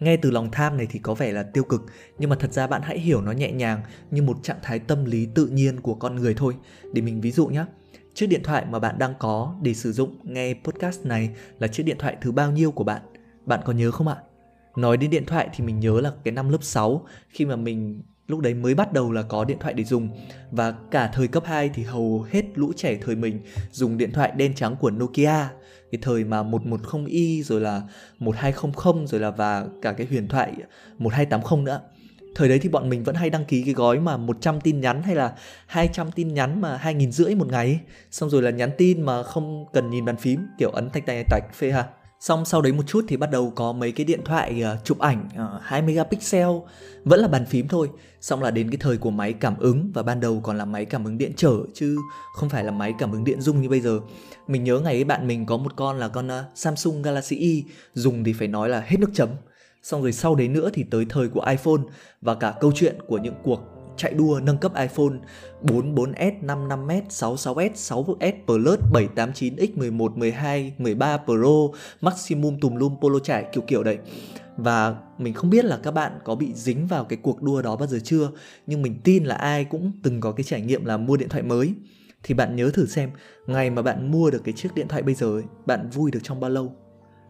Nghe 0.00 0.16
từ 0.16 0.30
lòng 0.30 0.50
tham 0.52 0.76
này 0.76 0.86
thì 0.90 0.98
có 0.98 1.14
vẻ 1.14 1.32
là 1.32 1.42
tiêu 1.42 1.64
cực, 1.64 1.82
nhưng 2.18 2.30
mà 2.30 2.36
thật 2.36 2.52
ra 2.52 2.66
bạn 2.66 2.82
hãy 2.84 2.98
hiểu 2.98 3.20
nó 3.20 3.32
nhẹ 3.32 3.52
nhàng 3.52 3.82
như 4.10 4.22
một 4.22 4.36
trạng 4.42 4.58
thái 4.62 4.78
tâm 4.78 5.04
lý 5.04 5.26
tự 5.34 5.46
nhiên 5.46 5.80
của 5.80 5.94
con 5.94 6.16
người 6.16 6.34
thôi. 6.34 6.54
Để 6.92 7.02
mình 7.02 7.20
ví 7.20 7.30
dụ 7.30 7.46
nhé 7.46 7.64
chiếc 8.14 8.26
điện 8.26 8.42
thoại 8.44 8.66
mà 8.70 8.78
bạn 8.78 8.98
đang 8.98 9.14
có 9.18 9.54
để 9.62 9.74
sử 9.74 9.92
dụng 9.92 10.18
nghe 10.22 10.54
podcast 10.64 11.06
này 11.06 11.30
là 11.58 11.68
chiếc 11.68 11.82
điện 11.82 11.96
thoại 11.98 12.16
thứ 12.20 12.32
bao 12.32 12.52
nhiêu 12.52 12.70
của 12.70 12.84
bạn? 12.84 13.02
Bạn 13.46 13.60
có 13.64 13.72
nhớ 13.72 13.90
không 13.90 14.08
ạ? 14.08 14.16
Nói 14.80 14.96
đến 14.96 15.10
điện 15.10 15.26
thoại 15.26 15.48
thì 15.54 15.64
mình 15.64 15.80
nhớ 15.80 16.00
là 16.00 16.12
cái 16.24 16.32
năm 16.32 16.48
lớp 16.48 16.62
6 16.62 17.06
khi 17.28 17.46
mà 17.46 17.56
mình 17.56 18.02
lúc 18.26 18.40
đấy 18.40 18.54
mới 18.54 18.74
bắt 18.74 18.92
đầu 18.92 19.12
là 19.12 19.22
có 19.22 19.44
điện 19.44 19.58
thoại 19.60 19.74
để 19.74 19.84
dùng. 19.84 20.08
Và 20.50 20.74
cả 20.90 21.10
thời 21.14 21.28
cấp 21.28 21.42
2 21.46 21.70
thì 21.74 21.82
hầu 21.82 22.26
hết 22.30 22.44
lũ 22.54 22.72
trẻ 22.76 22.98
thời 23.02 23.16
mình 23.16 23.40
dùng 23.70 23.98
điện 23.98 24.12
thoại 24.12 24.32
đen 24.36 24.54
trắng 24.54 24.76
của 24.80 24.90
Nokia. 24.90 25.48
Cái 25.92 25.98
thời 26.02 26.24
mà 26.24 26.42
110i 26.42 27.42
rồi 27.42 27.60
là 27.60 27.82
1200 28.18 29.06
rồi 29.06 29.20
là 29.20 29.30
và 29.30 29.66
cả 29.82 29.92
cái 29.92 30.06
huyền 30.06 30.28
thoại 30.28 30.52
1280 30.98 31.64
nữa. 31.64 31.80
Thời 32.34 32.48
đấy 32.48 32.58
thì 32.58 32.68
bọn 32.68 32.88
mình 32.88 33.04
vẫn 33.04 33.14
hay 33.14 33.30
đăng 33.30 33.44
ký 33.44 33.62
cái 33.62 33.74
gói 33.74 34.00
mà 34.00 34.16
100 34.16 34.60
tin 34.60 34.80
nhắn 34.80 35.02
hay 35.02 35.14
là 35.14 35.34
200 35.66 36.10
tin 36.10 36.34
nhắn 36.34 36.60
mà 36.60 36.76
hai 36.76 36.94
nghìn 36.94 37.12
rưỡi 37.12 37.34
một 37.34 37.48
ngày 37.48 37.80
xong 38.10 38.30
rồi 38.30 38.42
là 38.42 38.50
nhắn 38.50 38.70
tin 38.78 39.02
mà 39.02 39.22
không 39.22 39.66
cần 39.72 39.90
nhìn 39.90 40.04
bàn 40.04 40.16
phím, 40.16 40.46
kiểu 40.58 40.70
ấn 40.70 40.90
tạch 40.90 41.06
tạch 41.06 41.26
tạch 41.30 41.42
phê 41.54 41.72
ha. 41.72 41.84
Xong 42.20 42.44
sau 42.44 42.62
đấy 42.62 42.72
một 42.72 42.82
chút 42.86 43.04
thì 43.08 43.16
bắt 43.16 43.30
đầu 43.30 43.52
có 43.56 43.72
mấy 43.72 43.92
cái 43.92 44.04
điện 44.04 44.20
thoại 44.24 44.62
uh, 44.74 44.84
chụp 44.84 44.98
ảnh 44.98 45.28
ờ, 45.36 45.52
uh, 45.56 45.62
2 45.62 45.82
megapixel 45.82 46.48
Vẫn 47.04 47.20
là 47.20 47.28
bàn 47.28 47.46
phím 47.46 47.68
thôi. 47.68 47.90
Xong 48.20 48.42
là 48.42 48.50
đến 48.50 48.70
cái 48.70 48.76
thời 48.80 48.96
của 48.96 49.10
máy 49.10 49.32
cảm 49.32 49.58
ứng 49.58 49.90
Và 49.94 50.02
ban 50.02 50.20
đầu 50.20 50.40
còn 50.42 50.58
là 50.58 50.64
máy 50.64 50.84
cảm 50.84 51.04
ứng 51.04 51.18
điện 51.18 51.32
trở 51.36 51.56
Chứ 51.74 51.96
không 52.34 52.48
phải 52.48 52.64
là 52.64 52.70
máy 52.70 52.94
cảm 52.98 53.12
ứng 53.12 53.24
điện 53.24 53.40
dung 53.40 53.62
như 53.62 53.68
bây 53.68 53.80
giờ. 53.80 54.00
Mình 54.46 54.64
nhớ 54.64 54.78
ngày 54.78 54.94
ấy 54.94 55.04
bạn 55.04 55.26
mình 55.26 55.46
có 55.46 55.56
một 55.56 55.76
con 55.76 55.98
là 55.98 56.08
con 56.08 56.26
uh, 56.26 56.32
Samsung 56.54 57.02
Galaxy 57.02 57.36
E 57.36 57.70
Dùng 57.94 58.24
thì 58.24 58.32
phải 58.32 58.48
nói 58.48 58.68
là 58.68 58.80
hết 58.80 58.96
nước 59.00 59.10
chấm. 59.14 59.28
Xong 59.82 60.02
rồi 60.02 60.12
sau 60.12 60.34
đấy 60.34 60.48
nữa 60.48 60.70
thì 60.72 60.84
tới 60.90 61.06
thời 61.08 61.28
của 61.28 61.44
iPhone 61.50 61.82
Và 62.20 62.34
cả 62.34 62.54
câu 62.60 62.72
chuyện 62.74 62.96
của 63.06 63.18
những 63.18 63.34
cuộc 63.42 63.77
chạy 63.98 64.14
đua 64.14 64.40
nâng 64.42 64.58
cấp 64.58 64.72
iPhone 64.74 65.18
4, 65.62 65.94
4S, 65.94 66.32
5, 66.42 66.68
5S, 66.68 67.02
6, 67.08 67.34
6S, 67.34 67.70
6S 67.74 68.32
Plus, 68.46 68.78
7, 68.92 69.08
8, 69.14 69.30
9X, 69.32 69.68
11, 69.74 70.16
12, 70.16 70.74
13 70.78 71.16
Pro, 71.16 71.78
Maximum 72.00 72.60
tùm 72.60 72.74
lum 72.74 72.96
polo 73.00 73.18
trải 73.18 73.46
kiểu 73.52 73.64
kiểu 73.66 73.82
đấy. 73.82 73.98
Và 74.56 74.96
mình 75.18 75.34
không 75.34 75.50
biết 75.50 75.64
là 75.64 75.78
các 75.82 75.90
bạn 75.90 76.12
có 76.24 76.34
bị 76.34 76.52
dính 76.54 76.86
vào 76.86 77.04
cái 77.04 77.18
cuộc 77.22 77.42
đua 77.42 77.62
đó 77.62 77.76
bao 77.76 77.86
giờ 77.86 77.98
chưa, 78.04 78.30
nhưng 78.66 78.82
mình 78.82 79.00
tin 79.04 79.24
là 79.24 79.34
ai 79.34 79.64
cũng 79.64 79.92
từng 80.02 80.20
có 80.20 80.32
cái 80.32 80.44
trải 80.44 80.60
nghiệm 80.60 80.84
là 80.84 80.96
mua 80.96 81.16
điện 81.16 81.28
thoại 81.28 81.42
mới. 81.42 81.74
Thì 82.22 82.34
bạn 82.34 82.56
nhớ 82.56 82.70
thử 82.70 82.86
xem, 82.86 83.10
ngày 83.46 83.70
mà 83.70 83.82
bạn 83.82 84.10
mua 84.10 84.30
được 84.30 84.44
cái 84.44 84.54
chiếc 84.54 84.74
điện 84.74 84.88
thoại 84.88 85.02
bây 85.02 85.14
giờ 85.14 85.26
ấy, 85.26 85.44
bạn 85.66 85.90
vui 85.90 86.10
được 86.10 86.20
trong 86.22 86.40
bao 86.40 86.50
lâu? 86.50 86.76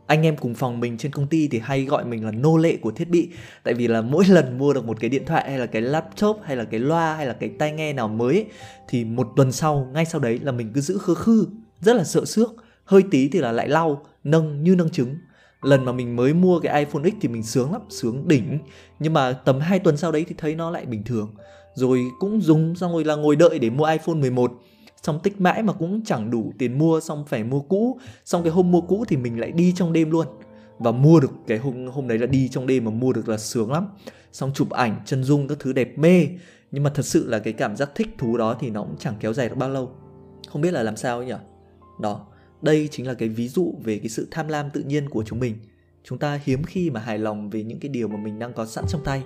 Anh 0.09 0.23
em 0.23 0.37
cùng 0.37 0.55
phòng 0.55 0.81
mình 0.81 0.99
trên 0.99 1.13
công 1.13 1.27
ty 1.27 1.49
thì 1.49 1.59
hay 1.59 1.85
gọi 1.85 2.05
mình 2.05 2.25
là 2.25 2.31
nô 2.31 2.57
lệ 2.57 2.77
của 2.77 2.91
thiết 2.91 3.09
bị. 3.09 3.29
Tại 3.63 3.75
vì 3.75 3.89
là 3.89 4.01
mỗi 4.03 4.25
lần 4.29 4.59
mua 4.59 4.73
được 4.73 4.85
một 4.85 5.01
cái 5.01 5.11
điện 5.11 5.23
thoại 5.27 5.51
hay 5.51 5.59
là 5.59 5.67
cái 5.67 5.83
laptop 5.83 6.41
hay 6.45 6.57
là 6.57 6.65
cái 6.65 6.81
loa 6.81 7.15
hay 7.15 7.27
là 7.27 7.33
cái 7.33 7.51
tai 7.59 7.73
nghe 7.73 7.93
nào 7.93 8.09
mới 8.09 8.35
ấy, 8.35 8.47
thì 8.89 9.05
một 9.05 9.29
tuần 9.37 9.53
sau 9.53 9.91
ngay 9.95 10.05
sau 10.05 10.21
đấy 10.21 10.39
là 10.43 10.53
mình 10.53 10.71
cứ 10.75 10.81
giữ 10.81 10.99
khư 10.99 11.15
khư 11.15 11.47
rất 11.81 11.97
là 11.97 12.05
sợ 12.05 12.25
xước. 12.25 12.49
Hơi 12.85 13.03
tí 13.11 13.29
thì 13.29 13.39
là 13.39 13.53
lại 13.53 13.69
lau 13.69 14.03
nâng 14.25 14.63
như 14.65 14.75
nâng 14.75 14.91
trứng. 14.91 15.17
Lần 15.63 15.85
mà 15.85 15.93
mình 15.93 16.17
mới 16.17 16.35
mua 16.35 16.61
cái 16.61 16.85
iPhone 16.85 17.11
X 17.11 17.15
thì 17.21 17.29
mình 17.29 17.43
sướng 17.43 17.73
lắm 17.73 17.83
sướng 17.91 18.29
đỉnh. 18.29 18.59
Nhưng 18.99 19.13
mà 19.13 19.33
tầm 19.33 19.61
2 19.61 19.79
tuần 19.79 19.97
sau 19.97 20.13
đấy 20.13 20.25
thì 20.29 20.35
thấy 20.39 20.55
nó 20.55 20.71
lại 20.71 20.87
bình 20.87 21.03
thường. 21.05 21.35
Rồi 21.75 22.01
cũng 22.19 22.41
dùng 22.41 22.75
xong 22.77 22.93
rồi 22.93 23.05
là 23.05 23.15
ngồi 23.15 23.37
đợi 23.37 23.59
để 23.59 23.71
mua 23.71 23.85
iPhone 23.85 24.15
11 24.15 24.53
xong 25.03 25.21
tích 25.23 25.41
mãi 25.41 25.63
mà 25.63 25.73
cũng 25.73 26.05
chẳng 26.05 26.31
đủ 26.31 26.53
tiền 26.59 26.79
mua, 26.79 27.01
xong 27.01 27.25
phải 27.27 27.45
mua 27.45 27.61
cũ. 27.61 27.99
Xong 28.25 28.43
cái 28.43 28.53
hôm 28.53 28.71
mua 28.71 28.81
cũ 28.81 29.05
thì 29.09 29.17
mình 29.17 29.41
lại 29.41 29.53
đi 29.53 29.73
trong 29.77 29.93
đêm 29.93 30.11
luôn. 30.11 30.27
Và 30.79 30.93
mua 30.93 31.21
được 31.21 31.31
cái 31.47 31.59
hôm 31.59 31.87
hôm 31.87 32.09
đấy 32.09 32.19
là 32.19 32.27
đi 32.27 32.49
trong 32.49 32.67
đêm 32.67 32.85
mà 32.85 32.91
mua 32.91 33.13
được 33.13 33.29
là 33.29 33.39
sướng 33.39 33.73
lắm. 33.73 33.89
Xong 34.33 34.53
chụp 34.55 34.71
ảnh, 34.71 35.01
chân 35.05 35.25
dung 35.25 35.49
các 35.49 35.59
thứ 35.61 35.73
đẹp 35.73 35.99
mê. 35.99 36.27
Nhưng 36.71 36.83
mà 36.83 36.91
thật 36.95 37.07
sự 37.07 37.29
là 37.29 37.39
cái 37.39 37.53
cảm 37.53 37.77
giác 37.77 37.91
thích 37.95 38.09
thú 38.19 38.37
đó 38.37 38.57
thì 38.61 38.71
nó 38.71 38.83
cũng 38.83 38.97
chẳng 38.99 39.15
kéo 39.21 39.33
dài 39.33 39.49
được 39.49 39.55
bao 39.59 39.71
lâu. 39.71 39.91
Không 40.49 40.63
biết 40.63 40.71
là 40.71 40.83
làm 40.83 40.97
sao 40.97 41.19
ấy 41.19 41.27
nhỉ? 41.27 41.35
Đó, 42.01 42.27
đây 42.63 42.89
chính 42.91 43.07
là 43.07 43.15
cái 43.15 43.29
ví 43.29 43.49
dụ 43.49 43.75
về 43.85 43.99
cái 43.99 44.09
sự 44.09 44.29
tham 44.31 44.49
lam 44.49 44.71
tự 44.71 44.81
nhiên 44.81 45.09
của 45.09 45.25
chúng 45.27 45.41
mình 45.41 45.55
chúng 46.09 46.19
ta 46.19 46.41
hiếm 46.45 46.65
khi 46.65 46.91
mà 46.91 47.01
hài 47.01 47.19
lòng 47.19 47.51
về 47.51 47.63
những 47.63 47.81
cái 47.81 47.89
điều 47.89 48.09
mà 48.09 48.17
mình 48.17 48.39
đang 48.39 48.53
có 48.53 48.67
sẵn 48.67 48.85
trong 48.89 49.05
tay. 49.05 49.23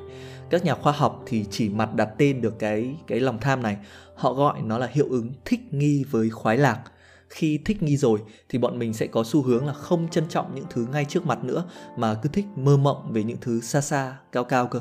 Các 0.50 0.64
nhà 0.64 0.74
khoa 0.74 0.92
học 0.92 1.22
thì 1.26 1.44
chỉ 1.50 1.68
mặt 1.68 1.94
đặt 1.94 2.08
tên 2.18 2.40
được 2.40 2.58
cái 2.58 2.96
cái 3.06 3.20
lòng 3.20 3.38
tham 3.40 3.62
này. 3.62 3.76
Họ 4.14 4.32
gọi 4.32 4.62
nó 4.62 4.78
là 4.78 4.88
hiệu 4.92 5.06
ứng 5.10 5.32
thích 5.44 5.60
nghi 5.70 6.04
với 6.10 6.30
khoái 6.30 6.58
lạc. 6.58 6.80
Khi 7.28 7.58
thích 7.64 7.82
nghi 7.82 7.96
rồi 7.96 8.18
thì 8.48 8.58
bọn 8.58 8.78
mình 8.78 8.92
sẽ 8.92 9.06
có 9.06 9.24
xu 9.26 9.42
hướng 9.42 9.66
là 9.66 9.72
không 9.72 10.08
trân 10.10 10.28
trọng 10.28 10.54
những 10.54 10.64
thứ 10.70 10.86
ngay 10.92 11.04
trước 11.04 11.26
mặt 11.26 11.44
nữa, 11.44 11.64
mà 11.96 12.14
cứ 12.14 12.28
thích 12.28 12.44
mơ 12.56 12.76
mộng 12.76 13.12
về 13.12 13.22
những 13.22 13.38
thứ 13.40 13.60
xa 13.60 13.80
xa, 13.80 14.16
cao 14.32 14.44
cao 14.44 14.66
cơ 14.66 14.80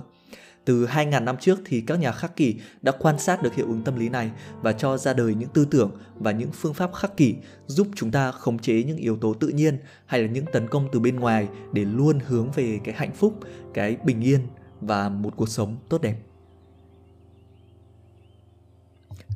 từ 0.65 0.85
2.000 0.85 1.23
năm 1.23 1.37
trước 1.37 1.59
thì 1.65 1.81
các 1.81 1.99
nhà 1.99 2.11
khắc 2.11 2.35
kỷ 2.35 2.55
đã 2.81 2.91
quan 2.99 3.19
sát 3.19 3.43
được 3.43 3.55
hiệu 3.55 3.67
ứng 3.67 3.83
tâm 3.83 3.95
lý 3.95 4.09
này 4.09 4.31
và 4.61 4.71
cho 4.71 4.97
ra 4.97 5.13
đời 5.13 5.35
những 5.35 5.49
tư 5.49 5.65
tưởng 5.71 5.91
và 6.15 6.31
những 6.31 6.51
phương 6.51 6.73
pháp 6.73 6.93
khắc 6.93 7.17
kỷ 7.17 7.35
giúp 7.67 7.87
chúng 7.95 8.11
ta 8.11 8.31
khống 8.31 8.59
chế 8.59 8.83
những 8.83 8.97
yếu 8.97 9.17
tố 9.17 9.33
tự 9.33 9.47
nhiên 9.47 9.79
hay 10.05 10.21
là 10.21 10.27
những 10.27 10.45
tấn 10.53 10.67
công 10.67 10.89
từ 10.91 10.99
bên 10.99 11.19
ngoài 11.19 11.47
để 11.73 11.85
luôn 11.85 12.19
hướng 12.27 12.51
về 12.51 12.79
cái 12.83 12.95
hạnh 12.95 13.13
phúc, 13.13 13.39
cái 13.73 13.97
bình 14.03 14.21
yên 14.21 14.39
và 14.81 15.09
một 15.09 15.33
cuộc 15.35 15.49
sống 15.49 15.77
tốt 15.89 16.01
đẹp. 16.01 16.15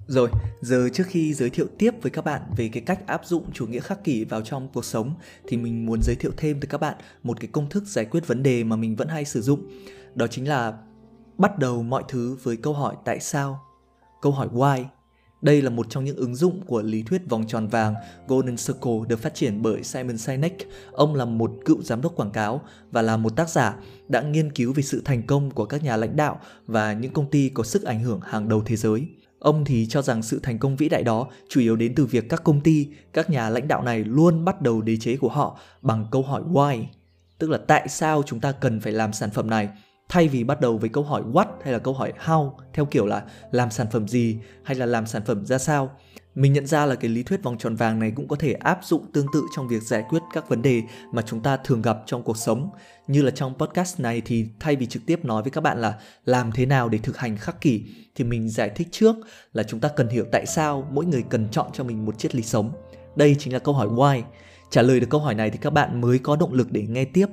Rồi, 0.08 0.30
giờ 0.62 0.90
trước 0.94 1.04
khi 1.08 1.34
giới 1.34 1.50
thiệu 1.50 1.68
tiếp 1.78 1.92
với 2.02 2.12
các 2.12 2.26
bạn 2.26 2.42
về 2.58 2.70
cái 2.74 2.84
cách 2.86 3.08
áp 3.08 3.26
dụng 3.26 3.52
chủ 3.54 3.68
nghĩa 3.68 3.80
khắc 3.80 4.04
kỷ 4.04 4.24
vào 4.24 4.42
trong 4.42 4.68
cuộc 4.74 4.86
sống 4.86 5.14
thì 5.48 5.58
mình 5.58 5.86
muốn 5.86 6.00
giới 6.04 6.16
thiệu 6.16 6.32
thêm 6.38 6.60
tới 6.60 6.68
các 6.68 6.82
bạn 6.82 6.96
một 7.24 7.40
cái 7.40 7.50
công 7.52 7.70
thức 7.70 7.84
giải 7.88 8.06
quyết 8.06 8.28
vấn 8.28 8.44
đề 8.44 8.64
mà 8.64 8.76
mình 8.76 8.96
vẫn 8.96 9.08
hay 9.08 9.26
sử 9.26 9.42
dụng. 9.42 9.70
Đó 10.16 10.28
chính 10.28 10.48
là 10.48 10.74
bắt 11.38 11.60
đầu 11.60 11.84
mọi 11.84 12.04
thứ 12.08 12.38
với 12.44 12.58
câu 12.58 12.74
hỏi 12.74 12.96
tại 13.06 13.20
sao, 13.20 13.60
câu 14.22 14.32
hỏi 14.32 14.48
why. 14.54 14.86
Đây 15.42 15.62
là 15.62 15.70
một 15.70 15.86
trong 15.90 16.04
những 16.06 16.18
ứng 16.18 16.36
dụng 16.36 16.62
của 16.62 16.82
lý 16.82 17.04
thuyết 17.04 17.22
vòng 17.30 17.48
tròn 17.48 17.68
vàng 17.68 17.94
Golden 18.28 18.56
Circle 18.58 19.00
được 19.08 19.20
phát 19.20 19.36
triển 19.36 19.62
bởi 19.62 19.84
Simon 19.84 20.18
Sinek. 20.18 20.58
Ông 20.92 21.16
là 21.16 21.26
một 21.26 21.52
cựu 21.66 21.82
giám 21.82 22.02
đốc 22.02 22.16
quảng 22.16 22.32
cáo 22.32 22.62
và 22.92 23.02
là 23.02 23.18
một 23.18 23.36
tác 23.36 23.50
giả 23.50 23.76
đã 24.08 24.22
nghiên 24.22 24.52
cứu 24.52 24.74
về 24.74 24.84
sự 24.84 25.02
thành 25.06 25.24
công 25.24 25.52
của 25.52 25.66
các 25.66 25.84
nhà 25.84 25.98
lãnh 25.98 26.16
đạo 26.16 26.40
và 26.68 26.94
những 26.94 27.14
công 27.14 27.30
ty 27.30 27.50
có 27.50 27.64
sức 27.64 27.84
ảnh 27.84 28.04
hưởng 28.04 28.20
hàng 28.22 28.50
đầu 28.50 28.64
thế 28.66 28.76
giới. 28.76 29.08
Ông 29.40 29.66
thì 29.66 29.88
cho 29.88 30.02
rằng 30.02 30.24
sự 30.24 30.40
thành 30.44 30.60
công 30.60 30.76
vĩ 30.76 30.90
đại 30.90 31.04
đó 31.04 31.28
chủ 31.50 31.62
yếu 31.62 31.76
đến 31.76 31.96
từ 31.96 32.06
việc 32.06 32.30
các 32.30 32.44
công 32.44 32.62
ty, 32.62 32.88
các 33.14 33.30
nhà 33.30 33.50
lãnh 33.50 33.68
đạo 33.68 33.84
này 33.84 34.04
luôn 34.04 34.46
bắt 34.46 34.62
đầu 34.62 34.82
đế 34.82 34.98
chế 34.98 35.18
của 35.18 35.30
họ 35.30 35.60
bằng 35.82 36.06
câu 36.12 36.22
hỏi 36.22 36.42
why, 36.52 36.84
tức 37.40 37.50
là 37.50 37.58
tại 37.68 37.88
sao 37.88 38.24
chúng 38.26 38.40
ta 38.40 38.52
cần 38.52 38.80
phải 38.80 38.94
làm 38.94 39.14
sản 39.14 39.30
phẩm 39.30 39.50
này 39.50 39.70
thay 40.10 40.28
vì 40.28 40.44
bắt 40.44 40.62
đầu 40.62 40.78
với 40.78 40.90
câu 40.90 41.04
hỏi 41.04 41.24
what 41.34 41.46
hay 41.64 41.74
là 41.74 41.80
câu 41.80 41.94
hỏi 41.94 42.14
how, 42.26 42.52
theo 42.74 42.86
kiểu 42.86 43.06
là 43.06 43.24
làm 43.52 43.72
sản 43.72 43.88
phẩm 43.92 44.08
gì 44.08 44.38
hay 44.64 44.76
là 44.76 44.86
làm 44.86 45.06
sản 45.06 45.22
phẩm 45.26 45.46
ra 45.46 45.58
sao, 45.58 45.92
mình 46.36 46.54
nhận 46.54 46.68
ra 46.68 46.86
là 46.86 46.96
cái 46.96 47.10
lý 47.10 47.24
thuyết 47.24 47.44
vòng 47.44 47.58
tròn 47.58 47.76
vàng 47.76 48.00
này 48.00 48.12
cũng 48.16 48.28
có 48.28 48.36
thể 48.36 48.54
áp 48.54 48.80
dụng 48.84 49.12
tương 49.12 49.26
tự 49.34 49.42
trong 49.56 49.68
việc 49.68 49.84
giải 49.84 50.04
quyết 50.10 50.20
các 50.34 50.50
vấn 50.50 50.62
đề 50.62 50.82
mà 51.12 51.22
chúng 51.22 51.40
ta 51.40 51.58
thường 51.58 51.82
gặp 51.82 51.98
trong 52.06 52.24
cuộc 52.24 52.38
sống. 52.38 52.70
Như 53.08 53.22
là 53.22 53.32
trong 53.32 53.54
podcast 53.58 54.00
này 54.00 54.22
thì 54.26 54.46
thay 54.60 54.76
vì 54.76 54.86
trực 54.86 55.06
tiếp 55.06 55.26
nói 55.26 55.42
với 55.44 55.52
các 55.52 55.62
bạn 55.62 55.82
là 55.82 56.00
làm 56.26 56.52
thế 56.52 56.66
nào 56.66 56.90
để 56.90 56.98
thực 56.98 57.18
hành 57.18 57.38
khắc 57.38 57.62
kỷ, 57.62 57.84
thì 58.16 58.24
mình 58.24 58.50
giải 58.50 58.70
thích 58.70 58.88
trước 58.92 59.16
là 59.54 59.64
chúng 59.64 59.80
ta 59.80 59.90
cần 59.96 60.08
hiểu 60.08 60.26
tại 60.32 60.46
sao 60.46 60.88
mỗi 60.92 61.06
người 61.06 61.24
cần 61.30 61.48
chọn 61.52 61.68
cho 61.74 61.84
mình 61.84 62.06
một 62.06 62.20
triết 62.20 62.36
lý 62.36 62.44
sống. 62.44 62.72
Đây 63.16 63.36
chính 63.40 63.54
là 63.54 63.60
câu 63.60 63.74
hỏi 63.74 63.88
why. 63.88 64.22
Trả 64.70 64.82
lời 64.82 65.00
được 65.00 65.08
câu 65.10 65.22
hỏi 65.22 65.36
này 65.36 65.50
thì 65.50 65.58
các 65.62 65.74
bạn 65.74 66.02
mới 66.02 66.20
có 66.20 66.36
động 66.36 66.54
lực 66.54 66.72
để 66.72 66.86
nghe 66.90 67.06
tiếp. 67.06 67.28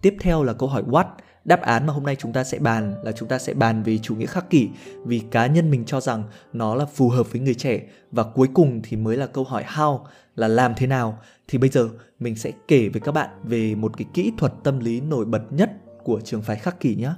Tiếp 0.00 0.16
theo 0.20 0.42
là 0.42 0.52
câu 0.52 0.68
hỏi 0.68 0.82
what. 0.82 1.04
Đáp 1.46 1.62
án 1.62 1.86
mà 1.86 1.92
hôm 1.92 2.02
nay 2.02 2.16
chúng 2.16 2.32
ta 2.32 2.44
sẽ 2.44 2.58
bàn 2.58 2.94
là 3.02 3.12
chúng 3.12 3.28
ta 3.28 3.38
sẽ 3.38 3.54
bàn 3.54 3.82
về 3.82 3.98
chủ 3.98 4.14
nghĩa 4.16 4.26
khắc 4.26 4.50
kỷ 4.50 4.68
vì 5.04 5.18
cá 5.30 5.46
nhân 5.46 5.70
mình 5.70 5.84
cho 5.84 6.00
rằng 6.00 6.22
nó 6.52 6.74
là 6.74 6.84
phù 6.84 7.08
hợp 7.08 7.32
với 7.32 7.40
người 7.40 7.54
trẻ 7.54 7.82
và 8.12 8.22
cuối 8.22 8.48
cùng 8.54 8.80
thì 8.84 8.96
mới 8.96 9.16
là 9.16 9.26
câu 9.26 9.44
hỏi 9.44 9.64
how 9.74 10.00
là 10.36 10.48
làm 10.48 10.74
thế 10.76 10.86
nào 10.86 11.18
thì 11.48 11.58
bây 11.58 11.70
giờ 11.70 11.88
mình 12.18 12.36
sẽ 12.36 12.52
kể 12.68 12.88
với 12.88 13.00
các 13.00 13.12
bạn 13.12 13.28
về 13.44 13.74
một 13.74 13.96
cái 13.96 14.06
kỹ 14.14 14.32
thuật 14.38 14.52
tâm 14.64 14.78
lý 14.78 15.00
nổi 15.00 15.24
bật 15.24 15.42
nhất 15.50 15.70
của 16.04 16.20
trường 16.24 16.42
phái 16.42 16.56
khắc 16.56 16.80
kỷ 16.80 16.94
nhé. 16.94 17.10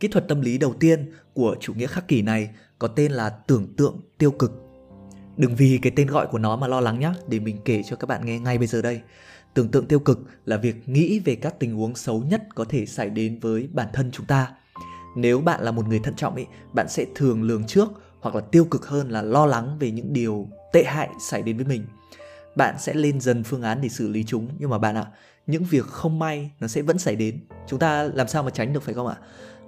Kỹ 0.00 0.08
thuật 0.08 0.28
tâm 0.28 0.40
lý 0.40 0.58
đầu 0.58 0.74
tiên 0.80 1.12
của 1.34 1.56
chủ 1.60 1.74
nghĩa 1.74 1.86
khắc 1.86 2.08
kỷ 2.08 2.22
này 2.22 2.50
có 2.78 2.88
tên 2.88 3.12
là 3.12 3.30
tưởng 3.30 3.74
tượng 3.76 4.00
tiêu 4.18 4.30
cực. 4.30 4.62
Đừng 5.36 5.54
vì 5.56 5.78
cái 5.82 5.92
tên 5.96 6.06
gọi 6.06 6.26
của 6.26 6.38
nó 6.38 6.56
mà 6.56 6.66
lo 6.66 6.80
lắng 6.80 7.00
nhé, 7.00 7.12
để 7.28 7.38
mình 7.38 7.56
kể 7.64 7.82
cho 7.82 7.96
các 7.96 8.06
bạn 8.06 8.24
nghe 8.24 8.38
ngay 8.38 8.58
bây 8.58 8.66
giờ 8.66 8.82
đây. 8.82 9.00
Tưởng 9.58 9.68
tượng 9.68 9.86
tiêu 9.86 9.98
cực 9.98 10.20
là 10.44 10.56
việc 10.56 10.88
nghĩ 10.88 11.18
về 11.18 11.34
các 11.34 11.58
tình 11.58 11.74
huống 11.74 11.94
xấu 11.94 12.22
nhất 12.22 12.42
có 12.54 12.64
thể 12.64 12.86
xảy 12.86 13.10
đến 13.10 13.38
với 13.38 13.68
bản 13.72 13.88
thân 13.92 14.10
chúng 14.10 14.26
ta. 14.26 14.50
Nếu 15.16 15.40
bạn 15.40 15.62
là 15.62 15.70
một 15.70 15.86
người 15.88 15.98
thận 15.98 16.14
trọng 16.14 16.34
ấy, 16.34 16.46
bạn 16.72 16.88
sẽ 16.88 17.06
thường 17.14 17.42
lường 17.42 17.66
trước 17.66 17.88
hoặc 18.20 18.34
là 18.34 18.40
tiêu 18.40 18.64
cực 18.64 18.86
hơn 18.86 19.10
là 19.10 19.22
lo 19.22 19.46
lắng 19.46 19.76
về 19.80 19.90
những 19.90 20.12
điều 20.12 20.48
tệ 20.72 20.84
hại 20.84 21.08
xảy 21.20 21.42
đến 21.42 21.56
với 21.56 21.66
mình. 21.66 21.86
Bạn 22.56 22.74
sẽ 22.78 22.94
lên 22.94 23.20
dần 23.20 23.44
phương 23.44 23.62
án 23.62 23.80
để 23.80 23.88
xử 23.88 24.08
lý 24.08 24.24
chúng 24.24 24.48
nhưng 24.58 24.70
mà 24.70 24.78
bạn 24.78 24.96
ạ, 24.96 25.06
những 25.46 25.64
việc 25.64 25.86
không 25.86 26.18
may 26.18 26.50
nó 26.60 26.66
sẽ 26.66 26.82
vẫn 26.82 26.98
xảy 26.98 27.16
đến 27.16 27.38
chúng 27.66 27.78
ta 27.78 28.02
làm 28.02 28.28
sao 28.28 28.42
mà 28.42 28.50
tránh 28.50 28.72
được 28.72 28.82
phải 28.82 28.94
không 28.94 29.06
ạ 29.06 29.16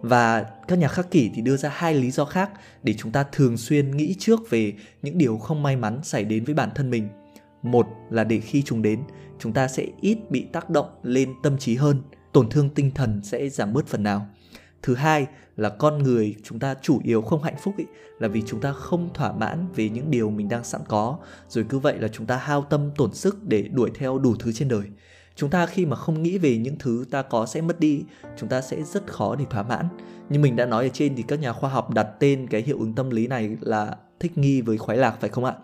và 0.03 0.47
các 0.69 0.79
nhà 0.79 0.89
khắc 0.89 1.11
kỷ 1.11 1.31
thì 1.35 1.43
đưa 1.43 1.57
ra 1.57 1.69
hai 1.69 1.95
lý 1.95 2.11
do 2.11 2.25
khác 2.25 2.51
để 2.83 2.95
chúng 2.99 3.13
ta 3.13 3.25
thường 3.33 3.57
xuyên 3.57 3.97
nghĩ 3.97 4.17
trước 4.19 4.51
về 4.51 4.73
những 5.03 5.19
điều 5.19 5.39
không 5.39 5.63
may 5.63 5.77
mắn 5.77 6.01
xảy 6.03 6.25
đến 6.25 6.45
với 6.45 6.55
bản 6.55 6.71
thân 6.75 6.91
mình 6.91 7.09
một 7.63 7.87
là 8.11 8.25
để 8.25 8.41
khi 8.41 8.63
chúng 8.63 8.83
đến 8.83 9.01
chúng 9.39 9.53
ta 9.53 9.69
sẽ 9.69 9.87
ít 10.01 10.19
bị 10.31 10.47
tác 10.53 10.71
động 10.71 10.87
lên 11.03 11.35
tâm 11.43 11.59
trí 11.59 11.77
hơn 11.77 12.03
tổn 12.33 12.49
thương 12.49 12.71
tinh 12.71 12.91
thần 12.95 13.21
sẽ 13.25 13.49
giảm 13.49 13.73
bớt 13.73 13.87
phần 13.87 14.03
nào. 14.03 14.27
Thứ 14.83 14.95
hai 14.95 15.27
là 15.57 15.69
con 15.69 16.03
người 16.03 16.35
chúng 16.43 16.59
ta 16.59 16.75
chủ 16.83 17.01
yếu 17.05 17.23
không 17.23 17.43
hạnh 17.43 17.57
phúc 17.63 17.75
ý, 17.79 17.85
là 18.19 18.29
vì 18.29 18.43
chúng 18.47 18.61
ta 18.61 18.73
không 18.73 19.09
thỏa 19.15 19.33
mãn 19.33 19.67
về 19.75 19.89
những 19.89 20.11
điều 20.11 20.31
mình 20.31 20.49
đang 20.49 20.65
sẵn 20.65 20.81
có. 20.89 21.19
Rồi 21.49 21.65
cứ 21.69 21.79
vậy 21.79 21.99
là 21.99 22.09
chúng 22.09 22.27
ta 22.27 22.37
hao 22.37 22.63
tâm 22.63 22.91
tổn 22.97 23.15
sức 23.15 23.45
để 23.49 23.63
đuổi 23.63 23.91
theo 23.95 24.19
đủ 24.19 24.37
thứ 24.39 24.53
trên 24.53 24.69
đời. 24.69 24.85
Chúng 25.37 25.51
ta 25.51 25.67
khi 25.67 25.87
mà 25.87 25.97
không 25.97 26.23
nghĩ 26.23 26.39
về 26.39 26.59
những 26.59 26.77
thứ 26.79 27.05
ta 27.11 27.23
có 27.23 27.47
sẽ 27.47 27.61
mất 27.61 27.81
đi 27.81 28.03
chúng 28.37 28.49
ta 28.49 28.61
sẽ 28.61 28.83
rất 28.83 29.07
khó 29.07 29.37
để 29.37 29.45
thỏa 29.51 29.63
mãn. 29.63 29.89
Như 30.29 30.39
mình 30.39 30.57
đã 30.57 30.67
nói 30.67 30.85
ở 30.85 30.91
trên 30.93 31.17
thì 31.17 31.23
các 31.23 31.41
nhà 31.41 31.53
khoa 31.53 31.71
học 31.71 31.91
đặt 31.95 32.09
tên 32.19 32.47
cái 32.47 32.63
hiệu 32.63 32.79
ứng 32.79 32.95
tâm 32.95 33.11
lý 33.11 33.27
này 33.27 33.57
là 33.61 33.97
thích 34.21 34.39
nghi 34.39 34.61
với 34.61 34.79
khoái 34.79 34.99
lạc 34.99 35.17
phải 35.21 35.31
không 35.31 35.45
ạ? 35.45 35.55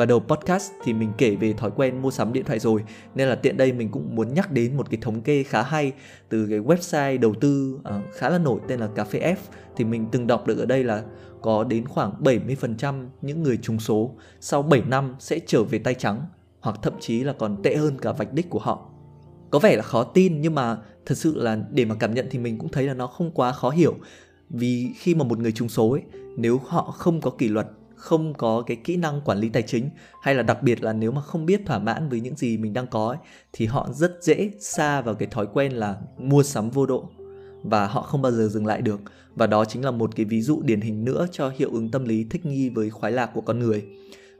Và 0.00 0.06
đầu 0.06 0.20
podcast 0.20 0.72
thì 0.82 0.92
mình 0.92 1.12
kể 1.18 1.36
về 1.36 1.52
thói 1.52 1.70
quen 1.76 2.02
mua 2.02 2.10
sắm 2.10 2.32
điện 2.32 2.44
thoại 2.44 2.58
rồi 2.58 2.84
nên 3.14 3.28
là 3.28 3.34
tiện 3.34 3.56
đây 3.56 3.72
mình 3.72 3.88
cũng 3.90 4.14
muốn 4.14 4.34
nhắc 4.34 4.52
đến 4.52 4.76
một 4.76 4.90
cái 4.90 4.98
thống 5.02 5.20
kê 5.20 5.42
khá 5.42 5.62
hay 5.62 5.92
từ 6.28 6.46
cái 6.50 6.58
website 6.58 7.20
đầu 7.20 7.34
tư 7.40 7.78
uh, 7.78 8.14
khá 8.14 8.28
là 8.28 8.38
nổi 8.38 8.60
tên 8.68 8.80
là 8.80 8.88
cà 8.94 9.04
phê 9.04 9.34
F 9.34 9.36
thì 9.76 9.84
mình 9.84 10.06
từng 10.12 10.26
đọc 10.26 10.46
được 10.46 10.58
ở 10.58 10.66
đây 10.66 10.84
là 10.84 11.02
có 11.42 11.64
đến 11.64 11.86
khoảng 11.86 12.12
70% 12.22 13.06
những 13.22 13.42
người 13.42 13.58
trúng 13.62 13.80
số 13.80 14.14
sau 14.40 14.62
7 14.62 14.82
năm 14.88 15.16
sẽ 15.18 15.38
trở 15.46 15.64
về 15.64 15.78
tay 15.78 15.94
trắng 15.94 16.22
hoặc 16.60 16.78
thậm 16.82 16.92
chí 17.00 17.24
là 17.24 17.32
còn 17.32 17.62
tệ 17.62 17.76
hơn 17.76 17.98
cả 17.98 18.12
vạch 18.12 18.32
đích 18.32 18.50
của 18.50 18.58
họ. 18.58 18.90
Có 19.50 19.58
vẻ 19.58 19.76
là 19.76 19.82
khó 19.82 20.04
tin 20.04 20.40
nhưng 20.40 20.54
mà 20.54 20.76
thật 21.06 21.14
sự 21.14 21.38
là 21.38 21.58
để 21.70 21.84
mà 21.84 21.94
cảm 21.94 22.14
nhận 22.14 22.26
thì 22.30 22.38
mình 22.38 22.58
cũng 22.58 22.68
thấy 22.68 22.86
là 22.86 22.94
nó 22.94 23.06
không 23.06 23.30
quá 23.30 23.52
khó 23.52 23.70
hiểu 23.70 23.94
vì 24.50 24.90
khi 24.96 25.14
mà 25.14 25.24
một 25.24 25.38
người 25.38 25.52
trúng 25.52 25.68
số 25.68 25.90
ấy 25.90 26.02
nếu 26.36 26.60
họ 26.66 26.82
không 26.82 27.20
có 27.20 27.30
kỷ 27.30 27.48
luật 27.48 27.66
không 28.00 28.34
có 28.34 28.62
cái 28.66 28.76
kỹ 28.84 28.96
năng 28.96 29.20
quản 29.20 29.38
lý 29.38 29.48
tài 29.48 29.62
chính 29.62 29.90
hay 30.22 30.34
là 30.34 30.42
đặc 30.42 30.62
biệt 30.62 30.82
là 30.82 30.92
nếu 30.92 31.12
mà 31.12 31.22
không 31.22 31.46
biết 31.46 31.66
thỏa 31.66 31.78
mãn 31.78 32.08
với 32.08 32.20
những 32.20 32.36
gì 32.36 32.56
mình 32.56 32.72
đang 32.72 32.86
có 32.86 33.08
ấy, 33.08 33.18
thì 33.52 33.66
họ 33.66 33.88
rất 33.92 34.18
dễ 34.22 34.50
xa 34.60 35.00
vào 35.00 35.14
cái 35.14 35.28
thói 35.30 35.46
quen 35.52 35.72
là 35.72 35.96
mua 36.18 36.42
sắm 36.42 36.70
vô 36.70 36.86
độ 36.86 37.08
và 37.62 37.86
họ 37.86 38.02
không 38.02 38.22
bao 38.22 38.32
giờ 38.32 38.48
dừng 38.48 38.66
lại 38.66 38.82
được. 38.82 39.00
Và 39.34 39.46
đó 39.46 39.64
chính 39.64 39.84
là 39.84 39.90
một 39.90 40.16
cái 40.16 40.26
ví 40.26 40.42
dụ 40.42 40.62
điển 40.62 40.80
hình 40.80 41.04
nữa 41.04 41.26
cho 41.32 41.52
hiệu 41.56 41.70
ứng 41.72 41.90
tâm 41.90 42.04
lý 42.04 42.26
thích 42.30 42.46
nghi 42.46 42.68
với 42.68 42.90
khoái 42.90 43.12
lạc 43.12 43.30
của 43.34 43.40
con 43.40 43.58
người. 43.58 43.84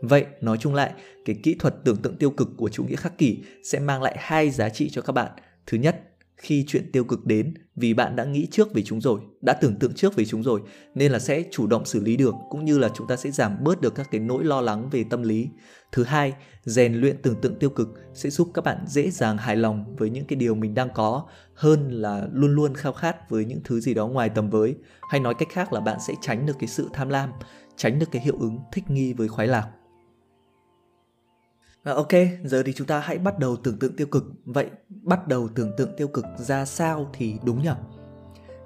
Vậy 0.02 0.26
nói 0.40 0.58
chung 0.58 0.74
lại 0.74 0.92
cái 1.24 1.36
kỹ 1.42 1.56
thuật 1.58 1.74
tưởng 1.84 1.96
tượng 1.96 2.16
tiêu 2.16 2.30
cực 2.30 2.48
của 2.56 2.68
chủ 2.68 2.84
nghĩa 2.84 2.96
khắc 2.96 3.18
kỷ 3.18 3.38
sẽ 3.62 3.78
mang 3.78 4.02
lại 4.02 4.16
hai 4.18 4.50
giá 4.50 4.68
trị 4.68 4.90
cho 4.90 5.02
các 5.02 5.12
bạn. 5.12 5.30
Thứ 5.66 5.78
nhất 5.78 6.09
khi 6.40 6.64
chuyện 6.68 6.92
tiêu 6.92 7.04
cực 7.04 7.26
đến 7.26 7.54
vì 7.76 7.94
bạn 7.94 8.16
đã 8.16 8.24
nghĩ 8.24 8.48
trước 8.50 8.74
về 8.74 8.82
chúng 8.82 9.00
rồi, 9.00 9.20
đã 9.40 9.52
tưởng 9.52 9.76
tượng 9.76 9.94
trước 9.94 10.16
về 10.16 10.24
chúng 10.24 10.42
rồi 10.42 10.60
nên 10.94 11.12
là 11.12 11.18
sẽ 11.18 11.44
chủ 11.50 11.66
động 11.66 11.84
xử 11.84 12.00
lý 12.00 12.16
được 12.16 12.34
cũng 12.50 12.64
như 12.64 12.78
là 12.78 12.88
chúng 12.94 13.06
ta 13.06 13.16
sẽ 13.16 13.30
giảm 13.30 13.64
bớt 13.64 13.80
được 13.80 13.94
các 13.94 14.08
cái 14.10 14.20
nỗi 14.20 14.44
lo 14.44 14.60
lắng 14.60 14.88
về 14.90 15.04
tâm 15.10 15.22
lý. 15.22 15.48
Thứ 15.92 16.04
hai, 16.04 16.32
rèn 16.64 16.94
luyện 16.94 17.22
tưởng 17.22 17.40
tượng 17.40 17.58
tiêu 17.58 17.70
cực 17.70 17.88
sẽ 18.14 18.30
giúp 18.30 18.50
các 18.54 18.64
bạn 18.64 18.84
dễ 18.86 19.10
dàng 19.10 19.38
hài 19.38 19.56
lòng 19.56 19.96
với 19.96 20.10
những 20.10 20.24
cái 20.24 20.36
điều 20.36 20.54
mình 20.54 20.74
đang 20.74 20.88
có 20.94 21.26
hơn 21.54 21.90
là 21.90 22.28
luôn 22.32 22.54
luôn 22.54 22.74
khao 22.74 22.92
khát 22.92 23.30
với 23.30 23.44
những 23.44 23.60
thứ 23.64 23.80
gì 23.80 23.94
đó 23.94 24.06
ngoài 24.06 24.28
tầm 24.28 24.50
với. 24.50 24.74
Hay 25.10 25.20
nói 25.20 25.34
cách 25.38 25.48
khác 25.52 25.72
là 25.72 25.80
bạn 25.80 25.98
sẽ 26.06 26.14
tránh 26.20 26.46
được 26.46 26.56
cái 26.58 26.68
sự 26.68 26.88
tham 26.92 27.08
lam, 27.08 27.30
tránh 27.76 27.98
được 27.98 28.08
cái 28.12 28.22
hiệu 28.22 28.36
ứng 28.40 28.58
thích 28.72 28.90
nghi 28.90 29.12
với 29.12 29.28
khoái 29.28 29.48
lạc. 29.48 29.68
À, 31.84 31.92
ok, 31.92 32.08
giờ 32.44 32.62
thì 32.62 32.72
chúng 32.72 32.86
ta 32.86 33.00
hãy 33.00 33.18
bắt 33.18 33.38
đầu 33.38 33.56
tưởng 33.56 33.78
tượng 33.78 33.96
tiêu 33.96 34.06
cực. 34.06 34.24
Vậy 34.44 34.66
bắt 34.88 35.28
đầu 35.28 35.48
tưởng 35.54 35.72
tượng 35.76 35.90
tiêu 35.96 36.08
cực 36.08 36.24
ra 36.38 36.64
sao 36.64 37.10
thì 37.12 37.34
đúng 37.44 37.62
nhỉ? 37.62 37.70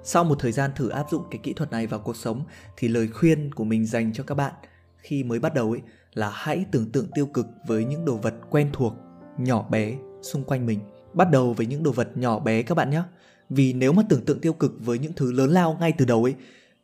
Sau 0.03 0.23
một 0.23 0.35
thời 0.39 0.51
gian 0.51 0.71
thử 0.75 0.89
áp 0.89 1.05
dụng 1.11 1.23
cái 1.31 1.39
kỹ 1.43 1.53
thuật 1.53 1.71
này 1.71 1.87
vào 1.87 1.99
cuộc 1.99 2.15
sống 2.15 2.43
thì 2.77 2.87
lời 2.87 3.07
khuyên 3.07 3.53
của 3.53 3.63
mình 3.63 3.85
dành 3.85 4.13
cho 4.13 4.23
các 4.23 4.35
bạn 4.35 4.53
khi 4.97 5.23
mới 5.23 5.39
bắt 5.39 5.53
đầu 5.53 5.71
ấy 5.71 5.81
là 6.13 6.29
hãy 6.33 6.65
tưởng 6.71 6.91
tượng 6.91 7.07
tiêu 7.15 7.25
cực 7.25 7.45
với 7.67 7.85
những 7.85 8.05
đồ 8.05 8.15
vật 8.15 8.33
quen 8.49 8.69
thuộc, 8.73 8.93
nhỏ 9.37 9.67
bé 9.69 9.95
xung 10.21 10.43
quanh 10.43 10.65
mình. 10.65 10.79
Bắt 11.13 11.31
đầu 11.31 11.53
với 11.53 11.65
những 11.65 11.83
đồ 11.83 11.91
vật 11.91 12.17
nhỏ 12.17 12.39
bé 12.39 12.61
các 12.61 12.75
bạn 12.75 12.89
nhé. 12.89 13.03
Vì 13.49 13.73
nếu 13.73 13.93
mà 13.93 14.03
tưởng 14.09 14.25
tượng 14.25 14.39
tiêu 14.39 14.53
cực 14.53 14.73
với 14.79 14.99
những 14.99 15.13
thứ 15.13 15.31
lớn 15.31 15.49
lao 15.49 15.77
ngay 15.79 15.93
từ 15.97 16.05
đầu 16.05 16.23
ấy 16.23 16.35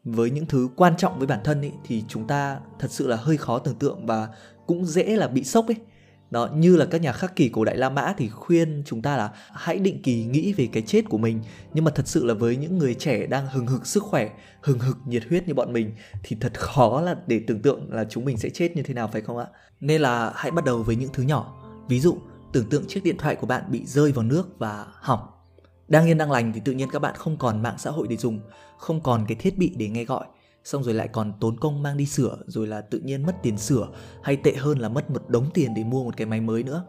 với 0.03 0.31
những 0.31 0.45
thứ 0.45 0.69
quan 0.75 0.97
trọng 0.97 1.17
với 1.17 1.27
bản 1.27 1.39
thân 1.43 1.61
ấy 1.61 1.71
thì 1.83 2.03
chúng 2.07 2.27
ta 2.27 2.59
thật 2.79 2.91
sự 2.91 3.07
là 3.07 3.15
hơi 3.15 3.37
khó 3.37 3.59
tưởng 3.59 3.75
tượng 3.75 4.05
và 4.05 4.27
cũng 4.67 4.85
dễ 4.85 5.03
là 5.03 5.27
bị 5.27 5.43
sốc 5.43 5.67
ấy 5.67 5.75
đó, 6.31 6.49
như 6.55 6.75
là 6.75 6.85
các 6.85 7.01
nhà 7.01 7.11
khắc 7.11 7.35
kỷ 7.35 7.49
cổ 7.49 7.65
đại 7.65 7.77
La 7.77 7.89
Mã 7.89 8.13
thì 8.17 8.29
khuyên 8.29 8.83
chúng 8.85 9.01
ta 9.01 9.17
là 9.17 9.31
hãy 9.53 9.79
định 9.79 10.01
kỳ 10.01 10.25
nghĩ 10.25 10.53
về 10.53 10.69
cái 10.71 10.83
chết 10.83 11.09
của 11.09 11.17
mình. 11.17 11.41
Nhưng 11.73 11.83
mà 11.83 11.91
thật 11.95 12.07
sự 12.07 12.25
là 12.25 12.33
với 12.33 12.55
những 12.55 12.77
người 12.77 12.93
trẻ 12.93 13.27
đang 13.27 13.47
hừng 13.47 13.67
hực 13.67 13.85
sức 13.85 14.03
khỏe, 14.03 14.29
hừng 14.61 14.79
hực 14.79 14.97
nhiệt 15.07 15.23
huyết 15.29 15.47
như 15.47 15.53
bọn 15.53 15.73
mình 15.73 15.95
thì 16.23 16.37
thật 16.39 16.59
khó 16.59 17.01
là 17.01 17.15
để 17.27 17.41
tưởng 17.47 17.61
tượng 17.61 17.93
là 17.93 18.05
chúng 18.09 18.25
mình 18.25 18.37
sẽ 18.37 18.49
chết 18.49 18.75
như 18.75 18.83
thế 18.83 18.93
nào, 18.93 19.09
phải 19.13 19.21
không 19.21 19.37
ạ? 19.37 19.45
Nên 19.79 20.01
là 20.01 20.31
hãy 20.35 20.51
bắt 20.51 20.65
đầu 20.65 20.83
với 20.83 20.95
những 20.95 21.09
thứ 21.13 21.23
nhỏ. 21.23 21.63
Ví 21.89 21.99
dụ, 21.99 22.17
tưởng 22.53 22.69
tượng 22.69 22.87
chiếc 22.87 23.03
điện 23.03 23.17
thoại 23.17 23.35
của 23.35 23.47
bạn 23.47 23.63
bị 23.69 23.85
rơi 23.85 24.11
vào 24.11 24.23
nước 24.23 24.59
và 24.59 24.85
hỏng. 24.93 25.19
Đang 25.87 26.05
yên 26.05 26.17
đang 26.17 26.31
lành 26.31 26.53
thì 26.53 26.61
tự 26.65 26.71
nhiên 26.71 26.89
các 26.91 26.99
bạn 26.99 27.15
không 27.17 27.37
còn 27.37 27.61
mạng 27.61 27.75
xã 27.77 27.91
hội 27.91 28.07
để 28.09 28.17
dùng, 28.17 28.39
không 28.77 29.01
còn 29.01 29.25
cái 29.27 29.35
thiết 29.35 29.57
bị 29.57 29.75
để 29.77 29.87
nghe 29.87 30.05
gọi 30.05 30.25
xong 30.63 30.83
rồi 30.83 30.93
lại 30.93 31.07
còn 31.07 31.33
tốn 31.39 31.59
công 31.59 31.83
mang 31.83 31.97
đi 31.97 32.05
sửa, 32.05 32.37
rồi 32.47 32.67
là 32.67 32.81
tự 32.81 32.99
nhiên 32.99 33.25
mất 33.25 33.35
tiền 33.43 33.57
sửa. 33.57 33.89
Hay 34.23 34.35
tệ 34.37 34.53
hơn 34.55 34.79
là 34.79 34.89
mất 34.89 35.11
một 35.11 35.29
đống 35.29 35.49
tiền 35.53 35.73
để 35.73 35.83
mua 35.83 36.03
một 36.03 36.17
cái 36.17 36.27
máy 36.27 36.41
mới 36.41 36.63
nữa. 36.63 36.85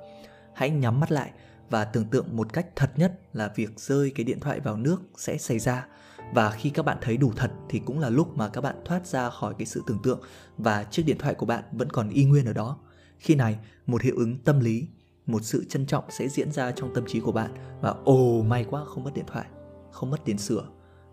Hãy 0.55 0.71
nhắm 0.71 1.00
mắt 1.00 1.12
lại 1.12 1.31
và 1.71 1.85
tưởng 1.85 2.05
tượng 2.05 2.37
một 2.37 2.52
cách 2.52 2.67
thật 2.76 2.91
nhất 2.97 3.21
là 3.33 3.52
việc 3.57 3.81
rơi 3.81 4.12
cái 4.14 4.25
điện 4.25 4.41
thoại 4.41 4.61
vào 4.61 4.76
nước 4.76 5.02
sẽ 5.17 5.38
xảy 5.38 5.59
ra. 5.59 5.87
Và 6.35 6.50
khi 6.50 6.71
các 6.71 6.85
bạn 6.85 6.99
thấy 7.00 7.17
đủ 7.17 7.33
thật 7.37 7.50
thì 7.69 7.79
cũng 7.79 7.99
là 7.99 8.09
lúc 8.09 8.37
mà 8.37 8.49
các 8.49 8.61
bạn 8.61 8.76
thoát 8.85 9.07
ra 9.07 9.31
khỏi 9.31 9.55
cái 9.59 9.67
sự 9.67 9.83
tưởng 9.87 10.02
tượng 10.02 10.21
và 10.59 10.85
chiếc 10.85 11.02
điện 11.07 11.19
thoại 11.19 11.35
của 11.35 11.47
bạn 11.47 11.64
vẫn 11.73 11.91
còn 11.91 12.11
y 12.11 12.25
nguyên 12.25 12.47
ở 12.47 12.52
đó. 12.52 12.79
Khi 13.19 13.35
này, 13.35 13.59
một 13.87 14.02
hiệu 14.02 14.14
ứng 14.17 14.38
tâm 14.38 14.61
lý, 14.61 14.88
một 15.26 15.43
sự 15.43 15.64
trân 15.69 15.87
trọng 15.87 16.05
sẽ 16.11 16.29
diễn 16.29 16.52
ra 16.52 16.71
trong 16.71 16.95
tâm 16.95 17.05
trí 17.07 17.21
của 17.21 17.33
bạn 17.33 17.55
và 17.81 17.95
ồ, 18.05 18.43
may 18.43 18.64
quá 18.71 18.85
không 18.85 19.05
mất 19.05 19.14
điện 19.14 19.25
thoại, 19.26 19.47
không 19.91 20.11
mất 20.11 20.25
tiền 20.25 20.38
sửa. 20.38 20.69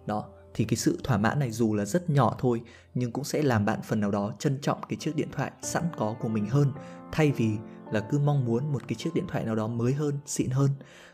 Đó 0.06 0.30
thì 0.60 0.66
cái 0.66 0.78
sự 0.78 1.00
thỏa 1.04 1.18
mãn 1.18 1.40
này 1.40 1.52
dù 1.52 1.74
là 1.74 1.86
rất 1.86 2.10
nhỏ 2.10 2.36
thôi 2.40 2.62
nhưng 2.94 3.12
cũng 3.12 3.24
sẽ 3.24 3.42
làm 3.42 3.66
bạn 3.66 3.80
phần 3.84 4.00
nào 4.00 4.12
đó 4.12 4.34
trân 4.40 4.58
trọng 4.62 4.78
cái 4.90 4.98
chiếc 5.00 5.16
điện 5.16 5.28
thoại 5.32 5.52
sẵn 5.62 5.84
có 5.98 6.16
của 6.20 6.28
mình 6.28 6.46
hơn 6.50 6.72
thay 7.12 7.32
vì 7.32 7.50
là 7.92 8.00
cứ 8.00 8.20
mong 8.20 8.46
muốn 8.46 8.74
một 8.74 8.82
cái 8.88 8.96
chiếc 8.96 9.10
điện 9.14 9.24
thoại 9.28 9.46
nào 9.46 9.56
đó 9.56 9.68
mới 9.68 9.94
hơn, 9.94 10.20
xịn 10.26 10.50
hơn. 10.50 10.70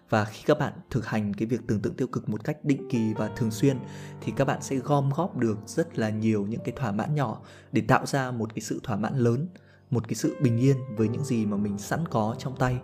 Và 0.09 0.25
khi 0.25 0.43
các 0.45 0.59
bạn 0.59 0.73
thực 0.89 1.05
hành 1.05 1.33
cái 1.33 1.47
việc 1.47 1.61
tưởng 1.67 1.81
tượng 1.81 1.93
tiêu 1.93 2.07
cực 2.07 2.29
một 2.29 2.43
cách 2.43 2.65
định 2.65 2.89
kỳ 2.89 3.13
và 3.13 3.27
thường 3.35 3.51
xuyên 3.51 3.77
thì 4.21 4.33
các 4.35 4.45
bạn 4.45 4.61
sẽ 4.61 4.75
gom 4.75 5.09
góp 5.15 5.37
được 5.37 5.57
rất 5.65 5.99
là 5.99 6.09
nhiều 6.09 6.45
những 6.45 6.61
cái 6.63 6.73
thỏa 6.75 6.91
mãn 6.91 7.15
nhỏ 7.15 7.41
để 7.71 7.81
tạo 7.81 8.05
ra 8.05 8.31
một 8.31 8.55
cái 8.55 8.61
sự 8.61 8.79
thỏa 8.83 8.97
mãn 8.97 9.17
lớn, 9.17 9.47
một 9.89 10.07
cái 10.07 10.15
sự 10.15 10.35
bình 10.41 10.57
yên 10.57 10.77
với 10.97 11.07
những 11.07 11.25
gì 11.25 11.45
mà 11.45 11.57
mình 11.57 11.77
sẵn 11.77 12.07
có 12.07 12.35
trong 12.39 12.55
tay. 12.57 12.77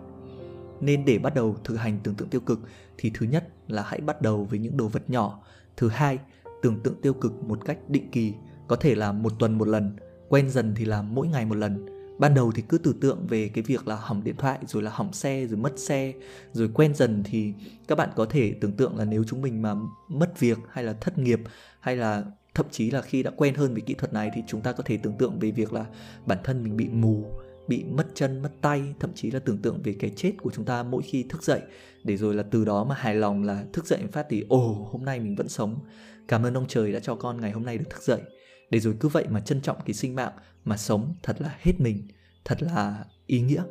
Nên 0.80 1.04
để 1.04 1.18
bắt 1.18 1.34
đầu 1.34 1.56
thực 1.64 1.76
hành 1.76 2.00
tưởng 2.02 2.14
tượng 2.14 2.28
tiêu 2.28 2.40
cực 2.40 2.60
thì 2.98 3.10
thứ 3.14 3.26
nhất 3.26 3.48
là 3.68 3.82
hãy 3.82 4.00
bắt 4.00 4.22
đầu 4.22 4.44
với 4.44 4.58
những 4.58 4.76
đồ 4.76 4.88
vật 4.88 5.10
nhỏ. 5.10 5.42
Thứ 5.76 5.88
hai 5.88 6.18
tưởng 6.62 6.80
tượng 6.80 7.00
tiêu 7.02 7.14
cực 7.14 7.42
một 7.42 7.64
cách 7.64 7.78
định 7.88 8.10
kỳ, 8.10 8.34
có 8.68 8.76
thể 8.76 8.94
là 8.94 9.12
một 9.12 9.32
tuần 9.38 9.58
một 9.58 9.68
lần, 9.68 9.96
quen 10.28 10.50
dần 10.50 10.74
thì 10.76 10.84
là 10.84 11.02
mỗi 11.02 11.28
ngày 11.28 11.46
một 11.46 11.54
lần. 11.54 11.86
Ban 12.18 12.34
đầu 12.34 12.52
thì 12.52 12.62
cứ 12.68 12.78
tưởng 12.78 13.00
tượng 13.00 13.26
về 13.26 13.48
cái 13.48 13.64
việc 13.64 13.88
là 13.88 13.96
hỏng 13.96 14.24
điện 14.24 14.36
thoại, 14.36 14.58
rồi 14.66 14.82
là 14.82 14.90
hỏng 14.94 15.12
xe, 15.12 15.46
rồi 15.46 15.56
mất 15.56 15.78
xe, 15.78 16.12
rồi 16.52 16.70
quen 16.74 16.94
dần 16.94 17.22
thì 17.24 17.52
các 17.88 17.98
bạn 17.98 18.10
có 18.16 18.24
thể 18.24 18.54
tưởng 18.60 18.72
tượng 18.72 18.96
là 18.96 19.04
nếu 19.04 19.24
chúng 19.24 19.42
mình 19.42 19.62
mà 19.62 19.74
mất 20.08 20.40
việc 20.40 20.58
hay 20.70 20.84
là 20.84 20.92
thất 20.92 21.18
nghiệp, 21.18 21.40
hay 21.80 21.96
là 21.96 22.24
thậm 22.54 22.66
chí 22.70 22.90
là 22.90 23.02
khi 23.02 23.22
đã 23.22 23.30
quen 23.36 23.54
hơn 23.54 23.72
với 23.72 23.80
kỹ 23.80 23.94
thuật 23.94 24.12
này 24.12 24.30
thì 24.34 24.42
chúng 24.46 24.60
ta 24.60 24.72
có 24.72 24.82
thể 24.86 24.96
tưởng 24.96 25.16
tượng 25.18 25.38
về 25.38 25.50
việc 25.50 25.72
là 25.72 25.86
bản 26.26 26.38
thân 26.44 26.62
mình 26.62 26.76
bị 26.76 26.88
mù 26.88 27.24
bị 27.68 27.84
mất 27.84 28.06
chân, 28.14 28.42
mất 28.42 28.52
tay, 28.60 28.94
thậm 29.00 29.10
chí 29.14 29.30
là 29.30 29.38
tưởng 29.38 29.58
tượng 29.62 29.82
về 29.82 29.96
cái 29.98 30.10
chết 30.16 30.32
của 30.42 30.50
chúng 30.54 30.64
ta 30.64 30.82
mỗi 30.82 31.02
khi 31.02 31.22
thức 31.22 31.42
dậy. 31.42 31.60
Để 32.04 32.16
rồi 32.16 32.34
là 32.34 32.42
từ 32.42 32.64
đó 32.64 32.84
mà 32.84 32.94
hài 32.94 33.14
lòng 33.14 33.44
là 33.44 33.64
thức 33.72 33.86
dậy 33.86 34.00
phát 34.12 34.26
thì, 34.30 34.44
ồ, 34.48 34.88
hôm 34.92 35.04
nay 35.04 35.20
mình 35.20 35.36
vẫn 35.36 35.48
sống. 35.48 35.78
Cảm 36.28 36.46
ơn 36.46 36.54
ông 36.54 36.66
trời 36.68 36.92
đã 36.92 37.00
cho 37.00 37.14
con 37.14 37.40
ngày 37.40 37.50
hôm 37.50 37.64
nay 37.64 37.78
được 37.78 37.90
thức 37.90 38.02
dậy. 38.02 38.20
Để 38.70 38.80
rồi 38.80 38.94
cứ 39.00 39.08
vậy 39.08 39.24
mà 39.30 39.40
trân 39.40 39.60
trọng 39.60 39.76
cái 39.86 39.94
sinh 39.94 40.14
mạng 40.14 40.32
mà 40.64 40.76
sống 40.76 41.14
thật 41.22 41.36
là 41.40 41.56
hết 41.60 41.80
mình, 41.80 42.08
thật 42.44 42.62
là 42.62 43.04
ý 43.26 43.40
nghĩa. 43.40 43.62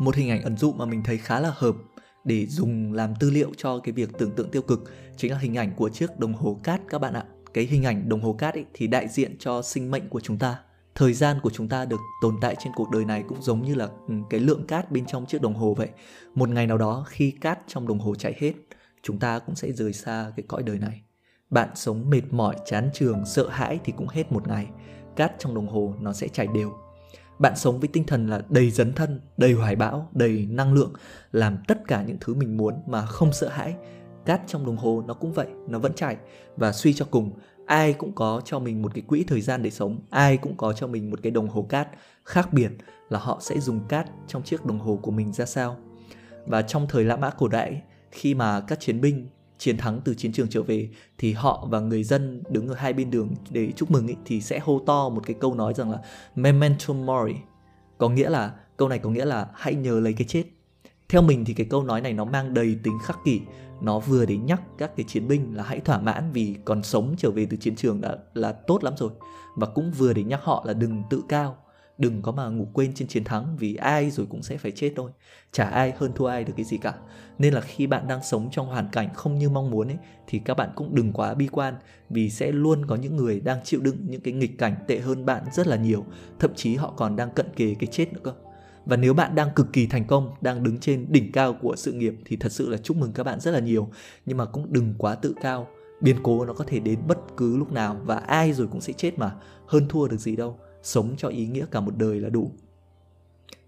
Một 0.00 0.14
hình 0.14 0.30
ảnh 0.30 0.42
ẩn 0.42 0.56
dụ 0.56 0.72
mà 0.72 0.84
mình 0.84 1.02
thấy 1.04 1.18
khá 1.18 1.40
là 1.40 1.52
hợp 1.54 1.76
để 2.24 2.46
dùng 2.46 2.92
làm 2.92 3.14
tư 3.20 3.30
liệu 3.30 3.50
cho 3.56 3.78
cái 3.78 3.92
việc 3.92 4.10
tưởng 4.18 4.30
tượng 4.30 4.50
tiêu 4.50 4.62
cực 4.62 4.92
chính 5.16 5.32
là 5.32 5.38
hình 5.38 5.54
ảnh 5.54 5.72
của 5.76 5.88
chiếc 5.88 6.18
đồng 6.18 6.32
hồ 6.32 6.60
cát 6.64 6.80
các 6.88 6.98
bạn 6.98 7.14
ạ. 7.14 7.24
Cái 7.54 7.64
hình 7.64 7.84
ảnh 7.84 8.08
đồng 8.08 8.20
hồ 8.20 8.32
cát 8.32 8.54
ấy 8.54 8.64
thì 8.74 8.86
đại 8.86 9.08
diện 9.08 9.36
cho 9.38 9.62
sinh 9.62 9.90
mệnh 9.90 10.08
của 10.08 10.20
chúng 10.20 10.38
ta 10.38 10.58
thời 10.96 11.12
gian 11.12 11.40
của 11.40 11.50
chúng 11.50 11.68
ta 11.68 11.84
được 11.84 12.00
tồn 12.20 12.36
tại 12.40 12.56
trên 12.58 12.72
cuộc 12.76 12.90
đời 12.90 13.04
này 13.04 13.24
cũng 13.28 13.42
giống 13.42 13.62
như 13.62 13.74
là 13.74 13.88
ừ, 14.08 14.14
cái 14.30 14.40
lượng 14.40 14.66
cát 14.66 14.90
bên 14.90 15.06
trong 15.06 15.26
chiếc 15.26 15.42
đồng 15.42 15.54
hồ 15.54 15.74
vậy. 15.74 15.88
Một 16.34 16.48
ngày 16.48 16.66
nào 16.66 16.78
đó 16.78 17.04
khi 17.08 17.30
cát 17.30 17.58
trong 17.66 17.88
đồng 17.88 17.98
hồ 17.98 18.14
chạy 18.14 18.34
hết, 18.38 18.52
chúng 19.02 19.18
ta 19.18 19.38
cũng 19.38 19.54
sẽ 19.54 19.72
rời 19.72 19.92
xa 19.92 20.32
cái 20.36 20.44
cõi 20.48 20.62
đời 20.62 20.78
này. 20.78 21.02
Bạn 21.50 21.68
sống 21.74 22.10
mệt 22.10 22.22
mỏi, 22.30 22.56
chán 22.66 22.90
trường 22.94 23.24
sợ 23.26 23.48
hãi 23.48 23.78
thì 23.84 23.92
cũng 23.96 24.08
hết 24.08 24.32
một 24.32 24.48
ngày, 24.48 24.66
cát 25.16 25.32
trong 25.38 25.54
đồng 25.54 25.68
hồ 25.68 25.94
nó 26.00 26.12
sẽ 26.12 26.28
chảy 26.28 26.46
đều. 26.54 26.72
Bạn 27.38 27.56
sống 27.56 27.80
với 27.80 27.88
tinh 27.92 28.04
thần 28.04 28.26
là 28.26 28.42
đầy 28.48 28.70
dấn 28.70 28.92
thân, 28.92 29.20
đầy 29.36 29.52
hoài 29.52 29.76
bão, 29.76 30.08
đầy 30.12 30.46
năng 30.50 30.74
lượng, 30.74 30.92
làm 31.32 31.58
tất 31.68 31.78
cả 31.88 32.02
những 32.02 32.16
thứ 32.20 32.34
mình 32.34 32.56
muốn 32.56 32.74
mà 32.86 33.06
không 33.06 33.32
sợ 33.32 33.48
hãi. 33.48 33.74
Cát 34.24 34.40
trong 34.46 34.66
đồng 34.66 34.76
hồ 34.76 35.04
nó 35.06 35.14
cũng 35.14 35.32
vậy, 35.32 35.48
nó 35.68 35.78
vẫn 35.78 35.94
chảy 35.94 36.16
và 36.56 36.72
suy 36.72 36.94
cho 36.94 37.06
cùng 37.10 37.32
ai 37.66 37.92
cũng 37.92 38.12
có 38.12 38.40
cho 38.44 38.58
mình 38.58 38.82
một 38.82 38.94
cái 38.94 39.02
quỹ 39.06 39.24
thời 39.24 39.40
gian 39.40 39.62
để 39.62 39.70
sống 39.70 39.98
ai 40.10 40.36
cũng 40.36 40.56
có 40.56 40.72
cho 40.72 40.86
mình 40.86 41.10
một 41.10 41.18
cái 41.22 41.30
đồng 41.30 41.48
hồ 41.48 41.62
cát 41.62 41.88
khác 42.24 42.52
biệt 42.52 42.70
là 43.08 43.18
họ 43.18 43.38
sẽ 43.40 43.60
dùng 43.60 43.80
cát 43.88 44.06
trong 44.26 44.42
chiếc 44.42 44.64
đồng 44.64 44.78
hồ 44.78 44.98
của 45.02 45.10
mình 45.10 45.32
ra 45.32 45.46
sao. 45.46 45.76
Và 46.46 46.62
trong 46.62 46.86
thời 46.88 47.04
La 47.04 47.16
Mã 47.16 47.30
cổ 47.30 47.48
đại 47.48 47.82
khi 48.10 48.34
mà 48.34 48.60
các 48.60 48.80
chiến 48.80 49.00
binh 49.00 49.28
chiến 49.58 49.76
thắng 49.76 50.00
từ 50.04 50.14
chiến 50.14 50.32
trường 50.32 50.48
trở 50.48 50.62
về 50.62 50.88
thì 51.18 51.32
họ 51.32 51.66
và 51.70 51.80
người 51.80 52.04
dân 52.04 52.42
đứng 52.48 52.68
ở 52.68 52.74
hai 52.74 52.92
bên 52.92 53.10
đường 53.10 53.30
để 53.50 53.72
chúc 53.76 53.90
mừng 53.90 54.06
ý, 54.06 54.14
thì 54.24 54.40
sẽ 54.40 54.58
hô 54.58 54.78
to 54.86 55.08
một 55.08 55.22
cái 55.26 55.36
câu 55.40 55.54
nói 55.54 55.74
rằng 55.74 55.90
là 55.90 55.98
memento 56.34 56.94
mori 56.94 57.34
có 57.98 58.08
nghĩa 58.08 58.30
là 58.30 58.52
câu 58.76 58.88
này 58.88 58.98
có 58.98 59.10
nghĩa 59.10 59.24
là 59.24 59.48
hãy 59.54 59.74
nhớ 59.74 60.00
lấy 60.00 60.12
cái 60.12 60.26
chết 60.28 60.44
theo 61.08 61.22
mình 61.22 61.44
thì 61.44 61.54
cái 61.54 61.66
câu 61.70 61.82
nói 61.82 62.00
này 62.00 62.12
nó 62.12 62.24
mang 62.24 62.54
đầy 62.54 62.78
tính 62.82 62.98
khắc 63.04 63.18
kỷ. 63.24 63.40
Nó 63.80 63.98
vừa 63.98 64.26
để 64.26 64.36
nhắc 64.36 64.62
các 64.78 64.96
cái 64.96 65.06
chiến 65.08 65.28
binh 65.28 65.56
là 65.56 65.62
hãy 65.62 65.80
thỏa 65.80 65.98
mãn 65.98 66.32
vì 66.32 66.56
còn 66.64 66.82
sống 66.82 67.14
trở 67.18 67.30
về 67.30 67.46
từ 67.50 67.56
chiến 67.56 67.76
trường 67.76 68.00
đã 68.00 68.16
là 68.34 68.52
tốt 68.52 68.84
lắm 68.84 68.94
rồi. 68.96 69.10
Và 69.56 69.66
cũng 69.66 69.90
vừa 69.90 70.12
để 70.12 70.22
nhắc 70.22 70.40
họ 70.42 70.64
là 70.66 70.72
đừng 70.72 71.02
tự 71.10 71.22
cao, 71.28 71.56
đừng 71.98 72.22
có 72.22 72.32
mà 72.32 72.48
ngủ 72.48 72.68
quên 72.72 72.92
trên 72.94 73.08
chiến 73.08 73.24
thắng 73.24 73.56
vì 73.56 73.74
ai 73.74 74.10
rồi 74.10 74.26
cũng 74.30 74.42
sẽ 74.42 74.56
phải 74.56 74.70
chết 74.70 74.92
thôi. 74.96 75.10
Chả 75.52 75.64
ai 75.64 75.92
hơn 75.98 76.12
thua 76.14 76.26
ai 76.26 76.44
được 76.44 76.52
cái 76.56 76.64
gì 76.64 76.76
cả. 76.76 76.94
Nên 77.38 77.54
là 77.54 77.60
khi 77.60 77.86
bạn 77.86 78.08
đang 78.08 78.22
sống 78.22 78.48
trong 78.52 78.66
hoàn 78.66 78.88
cảnh 78.92 79.08
không 79.14 79.38
như 79.38 79.48
mong 79.48 79.70
muốn 79.70 79.88
ấy, 79.88 79.98
thì 80.26 80.38
các 80.38 80.56
bạn 80.56 80.70
cũng 80.74 80.94
đừng 80.94 81.12
quá 81.12 81.34
bi 81.34 81.48
quan 81.52 81.74
vì 82.10 82.30
sẽ 82.30 82.52
luôn 82.52 82.86
có 82.86 82.96
những 82.96 83.16
người 83.16 83.40
đang 83.40 83.58
chịu 83.64 83.80
đựng 83.80 83.96
những 84.00 84.20
cái 84.20 84.34
nghịch 84.34 84.58
cảnh 84.58 84.74
tệ 84.86 84.98
hơn 84.98 85.26
bạn 85.26 85.42
rất 85.52 85.66
là 85.66 85.76
nhiều. 85.76 86.04
Thậm 86.38 86.54
chí 86.54 86.76
họ 86.76 86.92
còn 86.96 87.16
đang 87.16 87.30
cận 87.30 87.46
kề 87.56 87.74
cái 87.78 87.86
chết 87.86 88.12
nữa 88.12 88.20
cơ 88.22 88.32
và 88.86 88.96
nếu 88.96 89.14
bạn 89.14 89.34
đang 89.34 89.48
cực 89.56 89.72
kỳ 89.72 89.86
thành 89.86 90.04
công, 90.04 90.34
đang 90.40 90.62
đứng 90.62 90.78
trên 90.78 91.06
đỉnh 91.08 91.32
cao 91.32 91.54
của 91.62 91.76
sự 91.76 91.92
nghiệp 91.92 92.14
thì 92.24 92.36
thật 92.36 92.52
sự 92.52 92.68
là 92.68 92.76
chúc 92.76 92.96
mừng 92.96 93.12
các 93.12 93.24
bạn 93.24 93.40
rất 93.40 93.50
là 93.50 93.60
nhiều. 93.60 93.88
Nhưng 94.26 94.36
mà 94.36 94.44
cũng 94.44 94.72
đừng 94.72 94.94
quá 94.98 95.14
tự 95.14 95.34
cao. 95.40 95.68
Biến 96.00 96.16
cố 96.22 96.44
nó 96.44 96.52
có 96.52 96.64
thể 96.66 96.80
đến 96.80 96.98
bất 97.08 97.18
cứ 97.36 97.56
lúc 97.56 97.72
nào 97.72 97.96
và 98.04 98.16
ai 98.16 98.52
rồi 98.52 98.66
cũng 98.66 98.80
sẽ 98.80 98.92
chết 98.92 99.18
mà. 99.18 99.34
Hơn 99.66 99.86
thua 99.88 100.08
được 100.08 100.20
gì 100.20 100.36
đâu. 100.36 100.58
Sống 100.82 101.14
cho 101.16 101.28
ý 101.28 101.46
nghĩa 101.46 101.66
cả 101.70 101.80
một 101.80 101.96
đời 101.96 102.20
là 102.20 102.28
đủ. 102.28 102.50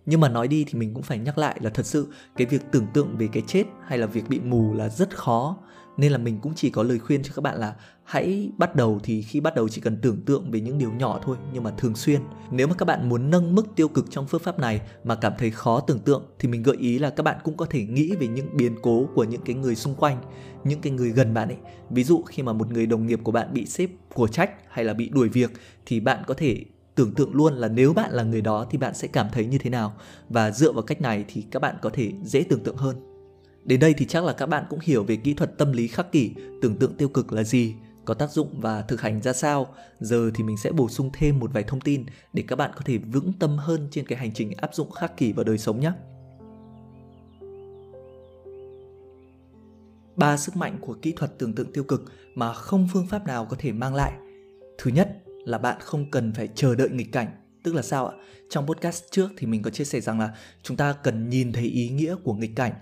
Nhưng 0.07 0.21
mà 0.21 0.29
nói 0.29 0.49
đi 0.49 0.65
thì 0.65 0.79
mình 0.79 0.95
cũng 0.95 1.03
phải 1.03 1.19
nhắc 1.19 1.39
lại 1.39 1.59
là 1.63 1.71
thật 1.71 1.87
sự 1.87 2.09
cái 2.37 2.47
việc 2.47 2.63
tưởng 2.73 2.87
tượng 2.95 3.17
về 3.19 3.29
cái 3.33 3.43
chết 3.47 3.65
hay 3.87 3.99
là 3.99 4.07
việc 4.07 4.29
bị 4.29 4.41
mù 4.41 4.75
là 4.75 4.89
rất 4.89 5.17
khó 5.17 5.57
nên 5.99 6.13
là 6.13 6.19
mình 6.19 6.39
cũng 6.43 6.53
chỉ 6.57 6.71
có 6.71 6.83
lời 6.83 6.99
khuyên 6.99 7.23
cho 7.23 7.33
các 7.35 7.43
bạn 7.43 7.59
là 7.59 7.75
hãy 8.05 8.51
bắt 8.59 8.77
đầu 8.77 9.01
thì 9.03 9.23
khi 9.23 9.41
bắt 9.41 9.55
đầu 9.55 9.69
chỉ 9.69 9.81
cần 9.81 9.99
tưởng 10.03 10.23
tượng 10.25 10.51
về 10.51 10.61
những 10.61 10.79
điều 10.79 10.93
nhỏ 10.93 11.21
thôi, 11.23 11.37
nhưng 11.53 11.63
mà 11.63 11.71
thường 11.71 11.95
xuyên. 11.95 12.21
Nếu 12.51 12.67
mà 12.67 12.75
các 12.75 12.85
bạn 12.85 13.09
muốn 13.09 13.31
nâng 13.31 13.55
mức 13.55 13.67
tiêu 13.77 13.89
cực 13.89 14.11
trong 14.11 14.27
phương 14.27 14.43
pháp 14.43 14.59
này 14.59 14.81
mà 15.05 15.15
cảm 15.15 15.33
thấy 15.39 15.51
khó 15.51 15.81
tưởng 15.81 15.99
tượng, 15.99 16.25
thì 16.39 16.49
mình 16.49 16.63
gợi 16.63 16.77
ý 16.77 16.99
là 16.99 17.11
các 17.11 17.23
bạn 17.23 17.39
cũng 17.45 17.57
có 17.57 17.67
thể 17.67 17.87
nghĩ 17.87 18.17
về 18.21 18.27
những 18.27 18.57
biến 18.57 18.77
cố 18.83 19.07
của 19.15 19.25
những 19.25 19.41
cái 19.45 19.57
người 19.57 19.75
xung 19.75 19.95
quanh, 19.95 20.19
những 20.65 20.81
cái 20.81 20.93
người 20.93 21.11
gần 21.11 21.35
bạn 21.35 21.49
ấy. 21.49 21.59
Ví 21.91 22.05
dụ 22.05 22.23
khi 22.23 22.43
mà 22.43 22.53
một 22.53 22.73
người 22.73 22.87
đồng 22.87 23.07
nghiệp 23.07 23.21
của 23.23 23.33
bạn 23.33 23.55
bị 23.55 23.67
sếp 23.67 23.91
của 24.15 24.29
trách 24.29 24.51
hay 24.69 24.85
là 24.85 24.95
bị 24.95 25.09
đuổi 25.09 25.29
việc, 25.29 25.51
thì 25.87 26.01
bạn 26.01 26.23
có 26.27 26.35
thể 26.35 26.65
tưởng 26.95 27.15
tượng 27.15 27.35
luôn 27.35 27.55
là 27.55 27.69
nếu 27.69 27.93
bạn 27.93 28.13
là 28.13 28.23
người 28.23 28.41
đó 28.41 28.67
thì 28.71 28.79
bạn 28.79 28.95
sẽ 28.95 29.09
cảm 29.09 29.27
thấy 29.33 29.47
như 29.47 29.59
thế 29.59 29.71
nào. 29.71 29.95
Và 30.29 30.51
dựa 30.51 30.73
vào 30.73 30.83
cách 30.83 31.01
này 31.01 31.25
thì 31.29 31.45
các 31.51 31.63
bạn 31.63 31.77
có 31.83 31.91
thể 31.93 32.13
dễ 32.23 32.43
tưởng 32.43 32.63
tượng 32.65 32.77
hơn 32.77 32.97
đến 33.65 33.81
đây 33.81 33.95
thì 33.95 34.07
chắc 34.07 34.25
là 34.25 34.33
các 34.33 34.47
bạn 34.47 34.65
cũng 34.71 34.79
hiểu 34.83 35.05
về 35.05 35.17
kỹ 35.17 35.35
thuật 35.35 35.59
tâm 35.59 35.73
lý 35.73 35.89
khắc 35.89 36.13
kỷ, 36.13 36.35
tưởng 36.63 36.77
tượng 36.77 36.95
tiêu 36.97 37.09
cực 37.09 37.33
là 37.33 37.45
gì, 37.45 37.75
có 38.05 38.15
tác 38.15 38.31
dụng 38.31 38.61
và 38.61 38.83
thực 38.83 39.01
hành 39.01 39.23
ra 39.23 39.33
sao. 39.33 39.75
Giờ 40.01 40.31
thì 40.35 40.45
mình 40.45 40.57
sẽ 40.57 40.73
bổ 40.73 40.89
sung 40.89 41.11
thêm 41.13 41.39
một 41.39 41.53
vài 41.53 41.63
thông 41.63 41.81
tin 41.81 42.05
để 42.33 42.45
các 42.49 42.57
bạn 42.57 42.71
có 42.75 42.81
thể 42.85 42.99
vững 42.99 43.33
tâm 43.39 43.59
hơn 43.59 43.89
trên 43.91 44.07
cái 44.07 44.19
hành 44.19 44.35
trình 44.35 44.53
áp 44.57 44.75
dụng 44.75 44.91
khắc 44.91 45.17
kỷ 45.17 45.33
vào 45.33 45.45
đời 45.45 45.59
sống 45.59 45.81
nhé. 45.81 45.93
Ba 50.17 50.37
sức 50.37 50.57
mạnh 50.57 50.79
của 50.81 50.95
kỹ 51.03 51.13
thuật 51.17 51.39
tưởng 51.39 51.55
tượng 51.55 51.73
tiêu 51.73 51.85
cực 51.85 52.05
mà 52.35 52.53
không 52.53 52.89
phương 52.93 53.07
pháp 53.07 53.27
nào 53.27 53.47
có 53.51 53.57
thể 53.59 53.73
mang 53.73 53.95
lại. 53.95 54.13
Thứ 54.79 54.91
nhất 54.91 55.23
là 55.45 55.59
bạn 55.59 55.77
không 55.81 56.11
cần 56.11 56.33
phải 56.33 56.49
chờ 56.55 56.75
đợi 56.75 56.89
nghịch 56.89 57.13
cảnh. 57.13 57.29
Tức 57.63 57.75
là 57.75 57.83
sao 57.83 58.07
ạ? 58.07 58.17
Trong 58.51 58.67
podcast 58.67 59.05
trước 59.11 59.29
thì 59.37 59.47
mình 59.47 59.63
có 59.63 59.71
chia 59.71 59.85
sẻ 59.85 60.01
rằng 60.01 60.21
là 60.21 60.35
chúng 60.63 60.77
ta 60.77 60.93
cần 60.93 61.29
nhìn 61.29 61.53
thấy 61.53 61.65
ý 61.65 61.89
nghĩa 61.89 62.15
của 62.25 62.35
nghịch 62.35 62.57
cảnh 62.57 62.73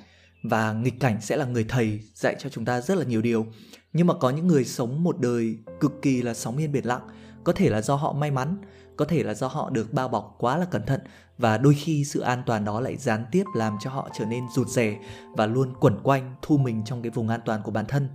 và 0.43 0.73
nghịch 0.73 1.01
cảnh 1.01 1.21
sẽ 1.21 1.37
là 1.37 1.45
người 1.45 1.65
thầy 1.69 2.01
dạy 2.15 2.37
cho 2.39 2.49
chúng 2.49 2.65
ta 2.65 2.81
rất 2.81 2.99
là 2.99 3.05
nhiều 3.05 3.23
điều. 3.23 3.47
Nhưng 3.93 4.07
mà 4.07 4.15
có 4.15 4.31
những 4.31 4.47
người 4.47 4.65
sống 4.65 5.05
một 5.05 5.21
đời 5.21 5.57
cực 5.81 5.93
kỳ 6.03 6.23
là 6.23 6.35
sóng 6.35 6.57
yên 6.57 6.73
biển 6.73 6.87
lặng. 6.87 7.09
Có 7.45 7.53
thể 7.53 7.69
là 7.69 7.83
do 7.83 7.95
họ 7.95 8.13
may 8.13 8.31
mắn, 8.31 8.57
có 8.97 9.05
thể 9.05 9.23
là 9.23 9.35
do 9.35 9.47
họ 9.47 9.71
được 9.71 9.93
bao 9.93 10.09
bọc 10.09 10.37
quá 10.39 10.59
là 10.59 10.65
cẩn 10.65 10.87
thận. 10.87 11.01
Và 11.39 11.59
đôi 11.59 11.75
khi 11.75 12.05
sự 12.05 12.21
an 12.21 12.43
toàn 12.47 12.65
đó 12.65 12.81
lại 12.81 12.97
gián 12.97 13.25
tiếp 13.33 13.45
làm 13.55 13.77
cho 13.81 13.91
họ 13.91 14.09
trở 14.19 14.25
nên 14.25 14.45
rụt 14.55 14.69
rè 14.69 14.99
và 15.37 15.47
luôn 15.47 15.75
quẩn 15.81 16.01
quanh, 16.03 16.35
thu 16.43 16.59
mình 16.59 16.83
trong 16.85 17.03
cái 17.03 17.11
vùng 17.11 17.29
an 17.29 17.41
toàn 17.45 17.61
của 17.65 17.71
bản 17.71 17.87
thân. 17.87 18.09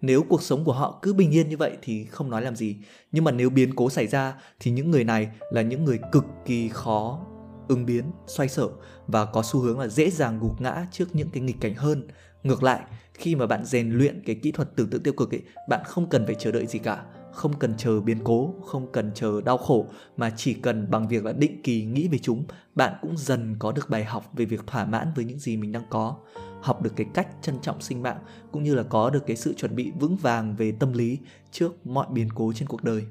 Nếu 0.00 0.24
cuộc 0.28 0.42
sống 0.42 0.64
của 0.64 0.72
họ 0.72 0.98
cứ 1.02 1.12
bình 1.12 1.30
yên 1.30 1.48
như 1.48 1.56
vậy 1.56 1.76
thì 1.82 2.04
không 2.04 2.30
nói 2.30 2.42
làm 2.42 2.56
gì. 2.56 2.76
Nhưng 3.12 3.24
mà 3.24 3.30
nếu 3.30 3.50
biến 3.50 3.74
cố 3.74 3.90
xảy 3.90 4.06
ra 4.06 4.34
thì 4.60 4.70
những 4.70 4.90
người 4.90 5.04
này 5.04 5.28
là 5.50 5.62
những 5.62 5.84
người 5.84 5.98
cực 6.12 6.24
kỳ 6.44 6.68
khó 6.68 7.20
ứng 7.68 7.86
biến, 7.86 8.04
xoay 8.26 8.48
sở 8.48 8.68
và 9.06 9.24
có 9.24 9.42
xu 9.42 9.60
hướng 9.60 9.78
là 9.78 9.88
dễ 9.88 10.10
dàng 10.10 10.38
gục 10.40 10.60
ngã 10.60 10.86
trước 10.92 11.14
những 11.14 11.30
cái 11.30 11.42
nghịch 11.42 11.60
cảnh 11.60 11.74
hơn. 11.74 12.08
Ngược 12.42 12.62
lại, 12.62 12.80
khi 13.14 13.34
mà 13.34 13.46
bạn 13.46 13.64
rèn 13.64 13.90
luyện 13.90 14.22
cái 14.26 14.36
kỹ 14.42 14.52
thuật 14.52 14.76
tưởng 14.76 14.90
tượng 14.90 15.02
tiêu 15.02 15.14
cực 15.16 15.34
ấy, 15.34 15.42
bạn 15.68 15.80
không 15.84 16.08
cần 16.08 16.26
phải 16.26 16.34
chờ 16.34 16.52
đợi 16.52 16.66
gì 16.66 16.78
cả, 16.78 17.04
không 17.32 17.58
cần 17.58 17.74
chờ 17.76 18.00
biến 18.00 18.18
cố, 18.24 18.54
không 18.66 18.92
cần 18.92 19.10
chờ 19.14 19.40
đau 19.40 19.58
khổ, 19.58 19.86
mà 20.16 20.30
chỉ 20.36 20.54
cần 20.54 20.90
bằng 20.90 21.08
việc 21.08 21.24
là 21.24 21.32
định 21.32 21.62
kỳ 21.62 21.84
nghĩ 21.84 22.08
về 22.08 22.18
chúng, 22.18 22.44
bạn 22.74 22.94
cũng 23.02 23.16
dần 23.16 23.56
có 23.58 23.72
được 23.72 23.90
bài 23.90 24.04
học 24.04 24.30
về 24.32 24.44
việc 24.44 24.66
thỏa 24.66 24.84
mãn 24.84 25.12
với 25.16 25.24
những 25.24 25.38
gì 25.38 25.56
mình 25.56 25.72
đang 25.72 25.84
có. 25.90 26.16
Học 26.62 26.82
được 26.82 26.92
cái 26.96 27.06
cách 27.14 27.28
trân 27.42 27.60
trọng 27.62 27.80
sinh 27.80 28.02
mạng 28.02 28.18
cũng 28.52 28.62
như 28.62 28.74
là 28.74 28.82
có 28.82 29.10
được 29.10 29.26
cái 29.26 29.36
sự 29.36 29.54
chuẩn 29.54 29.76
bị 29.76 29.92
vững 30.00 30.16
vàng 30.16 30.56
về 30.56 30.72
tâm 30.72 30.92
lý 30.92 31.18
trước 31.50 31.86
mọi 31.86 32.06
biến 32.10 32.28
cố 32.34 32.52
trên 32.52 32.68
cuộc 32.68 32.84
đời. 32.84 33.06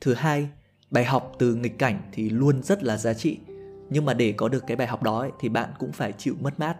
Thứ 0.00 0.14
hai 0.14 0.48
bài 0.90 1.04
học 1.04 1.32
từ 1.38 1.54
nghịch 1.54 1.78
cảnh 1.78 2.02
thì 2.12 2.30
luôn 2.30 2.62
rất 2.62 2.82
là 2.82 2.96
giá 2.96 3.14
trị. 3.14 3.38
Nhưng 3.90 4.04
mà 4.04 4.14
để 4.14 4.32
có 4.32 4.48
được 4.48 4.64
cái 4.66 4.76
bài 4.76 4.86
học 4.86 5.02
đó 5.02 5.20
ấy, 5.20 5.30
thì 5.40 5.48
bạn 5.48 5.70
cũng 5.78 5.92
phải 5.92 6.12
chịu 6.12 6.34
mất 6.40 6.60
mát 6.60 6.76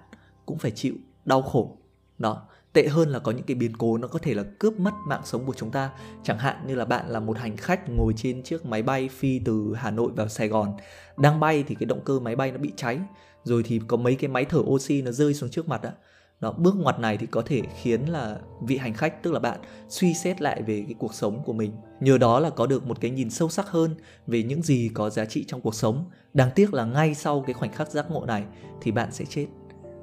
cũng 0.46 0.58
phải 0.58 0.70
chịu 0.70 0.94
đau 1.24 1.42
khổ. 1.42 1.76
Đó 2.18 2.42
tệ 2.72 2.88
hơn 2.88 3.08
là 3.08 3.18
có 3.18 3.32
những 3.32 3.46
cái 3.46 3.54
biến 3.54 3.76
cố 3.76 3.98
nó 3.98 4.08
có 4.08 4.18
thể 4.18 4.34
là 4.34 4.42
cướp 4.58 4.78
mất 4.78 4.94
mạng 5.06 5.22
sống 5.24 5.46
của 5.46 5.54
chúng 5.56 5.70
ta. 5.70 5.90
Chẳng 6.22 6.38
hạn 6.38 6.56
như 6.66 6.74
là 6.74 6.84
bạn 6.84 7.08
là 7.08 7.20
một 7.20 7.38
hành 7.38 7.56
khách 7.56 7.88
ngồi 7.88 8.12
trên 8.16 8.42
chiếc 8.42 8.66
máy 8.66 8.82
bay 8.82 9.08
phi 9.08 9.38
từ 9.44 9.74
hà 9.76 9.90
nội 9.90 10.12
vào 10.16 10.28
sài 10.28 10.48
gòn. 10.48 10.72
Đang 11.16 11.40
bay 11.40 11.64
thì 11.66 11.74
cái 11.74 11.86
động 11.86 12.00
cơ 12.04 12.20
máy 12.20 12.36
bay 12.36 12.52
nó 12.52 12.58
bị 12.58 12.72
cháy. 12.76 13.00
Rồi 13.44 13.62
thì 13.62 13.80
có 13.86 13.96
mấy 13.96 14.14
cái 14.14 14.28
máy 14.28 14.44
thở 14.44 14.58
oxy 14.58 15.02
nó 15.02 15.10
rơi 15.10 15.34
xuống 15.34 15.50
trước 15.50 15.68
mặt 15.68 15.82
á 15.82 15.92
đó 16.40 16.52
bước 16.52 16.76
ngoặt 16.76 16.98
này 16.98 17.16
thì 17.16 17.26
có 17.26 17.42
thể 17.46 17.62
khiến 17.82 18.04
là 18.04 18.38
vị 18.62 18.76
hành 18.76 18.94
khách 18.94 19.22
tức 19.22 19.32
là 19.32 19.38
bạn 19.38 19.60
suy 19.88 20.14
xét 20.14 20.42
lại 20.42 20.62
về 20.62 20.84
cái 20.86 20.94
cuộc 20.98 21.14
sống 21.14 21.42
của 21.44 21.52
mình. 21.52 21.72
Nhờ 22.00 22.18
đó 22.18 22.40
là 22.40 22.50
có 22.50 22.66
được 22.66 22.86
một 22.86 23.00
cái 23.00 23.10
nhìn 23.10 23.30
sâu 23.30 23.48
sắc 23.48 23.68
hơn 23.68 23.94
về 24.26 24.42
những 24.42 24.62
gì 24.62 24.90
có 24.94 25.10
giá 25.10 25.24
trị 25.24 25.44
trong 25.46 25.60
cuộc 25.60 25.74
sống. 25.74 26.10
Đáng 26.34 26.50
tiếc 26.54 26.74
là 26.74 26.84
ngay 26.84 27.14
sau 27.14 27.44
cái 27.46 27.54
khoảnh 27.54 27.72
khắc 27.72 27.90
giác 27.90 28.10
ngộ 28.10 28.26
này 28.26 28.44
thì 28.80 28.90
bạn 28.92 29.12
sẽ 29.12 29.24
chết. 29.24 29.46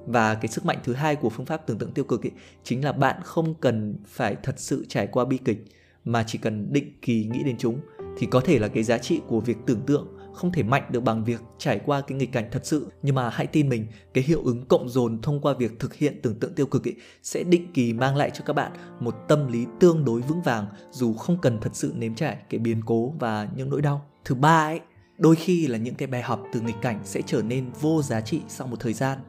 Và 0.06 0.36
cái 0.36 0.48
sức 0.48 0.66
mạnh 0.66 0.78
thứ 0.84 0.94
hai 0.94 1.16
của 1.16 1.30
phương 1.30 1.46
pháp 1.46 1.68
tưởng 1.68 1.78
tượng 1.78 1.92
tiêu 1.92 2.06
cực 2.06 2.26
ấy, 2.26 2.32
chính 2.64 2.86
là 2.86 2.92
bạn 2.92 3.22
không 3.24 3.54
cần 3.54 3.96
phải 4.06 4.36
thật 4.44 4.60
sự 4.60 4.86
trải 4.90 5.08
qua 5.08 5.26
bi 5.26 5.38
kịch 5.38 5.66
mà 6.06 6.24
chỉ 6.28 6.38
cần 6.38 6.74
định 6.74 7.00
kỳ 7.02 7.30
nghĩ 7.32 7.44
đến 7.44 7.58
chúng 7.58 7.80
thì 8.18 8.28
có 8.32 8.40
thể 8.40 8.60
là 8.60 8.68
cái 8.68 8.84
giá 8.84 8.98
trị 8.98 9.22
của 9.28 9.40
việc 9.40 9.58
tưởng 9.66 9.82
tượng 9.82 10.17
không 10.38 10.52
thể 10.52 10.64
mạnh 10.64 10.84
được 10.90 11.00
bằng 11.00 11.24
việc 11.24 11.42
trải 11.58 11.80
qua 11.86 12.02
cái 12.02 12.18
nghịch 12.18 12.32
cảnh 12.32 12.50
thật 12.52 12.66
sự. 12.66 12.88
Nhưng 13.02 13.16
mà 13.16 13.30
hãy 13.30 13.48
tin 13.48 13.70
mình, 13.70 13.88
cái 14.14 14.24
hiệu 14.24 14.42
ứng 14.44 14.66
cộng 14.66 14.90
dồn 14.90 15.22
thông 15.22 15.42
qua 15.42 15.54
việc 15.54 15.80
thực 15.80 15.94
hiện 15.94 16.20
tưởng 16.22 16.40
tượng 16.40 16.54
tiêu 16.54 16.66
cực 16.66 16.88
ấy 16.88 16.96
sẽ 17.24 17.44
định 17.44 17.74
kỳ 17.74 17.94
mang 17.94 18.16
lại 18.16 18.32
cho 18.34 18.44
các 18.46 18.54
bạn 18.54 18.72
một 19.00 19.16
tâm 19.28 19.52
lý 19.52 19.66
tương 19.80 20.06
đối 20.06 20.22
vững 20.22 20.42
vàng, 20.42 20.66
dù 20.92 21.14
không 21.14 21.38
cần 21.42 21.60
thật 21.62 21.72
sự 21.74 21.94
nếm 21.96 22.16
trải 22.16 22.38
cái 22.50 22.60
biến 22.60 22.82
cố 22.86 23.14
và 23.20 23.50
những 23.56 23.70
nỗi 23.70 23.82
đau. 23.82 24.06
Thứ 24.26 24.36
ba 24.36 24.68
ấy, 24.68 24.80
đôi 25.18 25.36
khi 25.36 25.68
là 25.68 25.78
những 25.78 25.96
cái 25.96 26.08
bài 26.08 26.22
học 26.22 26.44
từ 26.54 26.62
nghịch 26.62 26.82
cảnh 26.82 27.00
sẽ 27.04 27.22
trở 27.26 27.42
nên 27.42 27.70
vô 27.82 28.02
giá 28.02 28.22
trị 28.22 28.42
sau 28.48 28.68
một 28.68 28.80
thời 28.80 28.94
gian, 28.94 29.20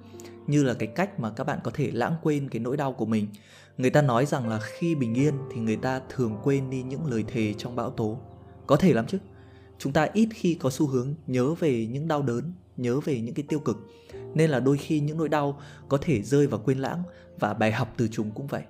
như 0.47 0.65
là 0.65 0.75
cái 0.75 0.87
cách 0.87 1.21
mà 1.21 1.31
các 1.31 1.45
bạn 1.45 1.59
có 1.65 1.71
thể 1.75 1.91
lãng 1.91 2.15
quên 2.23 2.49
cái 2.49 2.61
nỗi 2.61 2.77
đau 2.77 2.93
của 2.93 3.07
mình. 3.07 3.27
Người 3.79 3.91
ta 3.91 4.03
nói 4.03 4.27
rằng 4.27 4.49
là 4.49 4.61
khi 4.61 4.95
bình 4.95 5.15
yên 5.15 5.35
thì 5.55 5.61
người 5.61 5.77
ta 5.77 6.01
thường 6.09 6.37
quên 6.43 6.71
đi 6.71 6.83
những 6.83 7.07
lời 7.07 7.25
thề 7.29 7.55
trong 7.59 7.77
bão 7.77 7.91
tố. 7.91 8.19
Có 8.67 8.77
thể 8.77 8.93
lắm 8.93 9.07
chứ? 9.07 9.19
Chúng 9.79 9.93
ta 9.93 10.09
ít 10.13 10.29
khi 10.35 10.55
có 10.55 10.71
xu 10.71 10.87
hướng 10.87 11.15
nhớ 11.27 11.55
về 11.55 11.87
những 11.87 12.09
đau 12.09 12.23
đớn, 12.23 12.53
nhớ 12.77 13.01
về 13.01 13.21
những 13.21 13.35
cái 13.35 13.45
tiêu 13.49 13.59
cực. 13.59 13.77
Nên 14.35 14.51
là 14.51 14.61
đôi 14.61 14.77
khi 14.77 15.01
những 15.01 15.19
nỗi 15.19 15.29
đau 15.29 15.61
có 15.89 15.99
thể 16.01 16.23
rơi 16.23 16.47
vào 16.47 16.61
quên 16.65 16.79
lãng 16.79 17.03
và 17.39 17.55
bài 17.55 17.73
học 17.73 17.95
từ 17.97 18.09
chúng 18.09 18.31
cũng 18.31 18.47
vậy. 18.47 18.63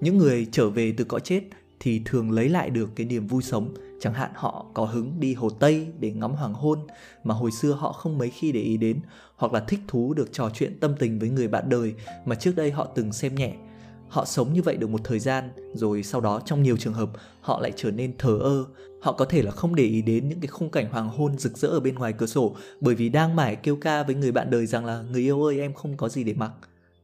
Những 0.00 0.18
người 0.18 0.46
trở 0.52 0.70
về 0.70 0.94
từ 0.96 1.04
cõi 1.04 1.20
chết 1.20 1.42
thì 1.80 2.02
thường 2.04 2.30
lấy 2.30 2.48
lại 2.48 2.70
được 2.70 2.90
cái 2.96 3.06
niềm 3.06 3.26
vui 3.26 3.42
sống. 3.42 3.74
Chẳng 4.00 4.14
hạn 4.14 4.30
họ 4.34 4.66
có 4.74 4.84
hứng 4.84 5.20
đi 5.20 5.34
hồ 5.34 5.50
tây 5.50 5.86
để 6.00 6.12
ngắm 6.12 6.32
hoàng 6.32 6.54
hôn 6.54 6.78
mà 7.24 7.34
hồi 7.34 7.50
xưa 7.50 7.72
họ 7.72 7.92
không 7.92 8.18
mấy 8.18 8.30
khi 8.30 8.52
để 8.52 8.60
ý 8.60 8.76
đến, 8.76 9.00
hoặc 9.36 9.52
là 9.52 9.60
thích 9.60 9.80
thú 9.88 10.14
được 10.14 10.32
trò 10.32 10.50
chuyện 10.54 10.80
tâm 10.80 10.94
tình 10.98 11.18
với 11.18 11.28
người 11.28 11.48
bạn 11.48 11.68
đời 11.68 11.94
mà 12.24 12.34
trước 12.34 12.56
đây 12.56 12.70
họ 12.70 12.84
từng 12.94 13.12
xem 13.12 13.34
nhẹ 13.34 13.54
họ 14.08 14.24
sống 14.24 14.52
như 14.52 14.62
vậy 14.62 14.76
được 14.76 14.90
một 14.90 15.00
thời 15.04 15.18
gian, 15.18 15.50
rồi 15.74 16.02
sau 16.02 16.20
đó 16.20 16.40
trong 16.44 16.62
nhiều 16.62 16.76
trường 16.76 16.94
hợp, 16.94 17.10
họ 17.40 17.60
lại 17.60 17.72
trở 17.76 17.90
nên 17.90 18.12
thờ 18.18 18.38
ơ. 18.42 18.64
Họ 19.00 19.12
có 19.12 19.24
thể 19.24 19.42
là 19.42 19.50
không 19.50 19.74
để 19.74 19.84
ý 19.84 20.02
đến 20.02 20.28
những 20.28 20.40
cái 20.40 20.48
khung 20.48 20.70
cảnh 20.70 20.90
hoàng 20.90 21.08
hôn 21.08 21.38
rực 21.38 21.58
rỡ 21.58 21.68
ở 21.68 21.80
bên 21.80 21.94
ngoài 21.94 22.12
cửa 22.12 22.26
sổ, 22.26 22.56
bởi 22.80 22.94
vì 22.94 23.08
đang 23.08 23.36
mải 23.36 23.56
kêu 23.56 23.76
ca 23.76 24.02
với 24.02 24.14
người 24.14 24.32
bạn 24.32 24.50
đời 24.50 24.66
rằng 24.66 24.84
là, 24.84 25.04
người 25.12 25.22
yêu 25.22 25.44
ơi, 25.44 25.60
em 25.60 25.74
không 25.74 25.96
có 25.96 26.08
gì 26.08 26.24
để 26.24 26.34
mặc 26.34 26.50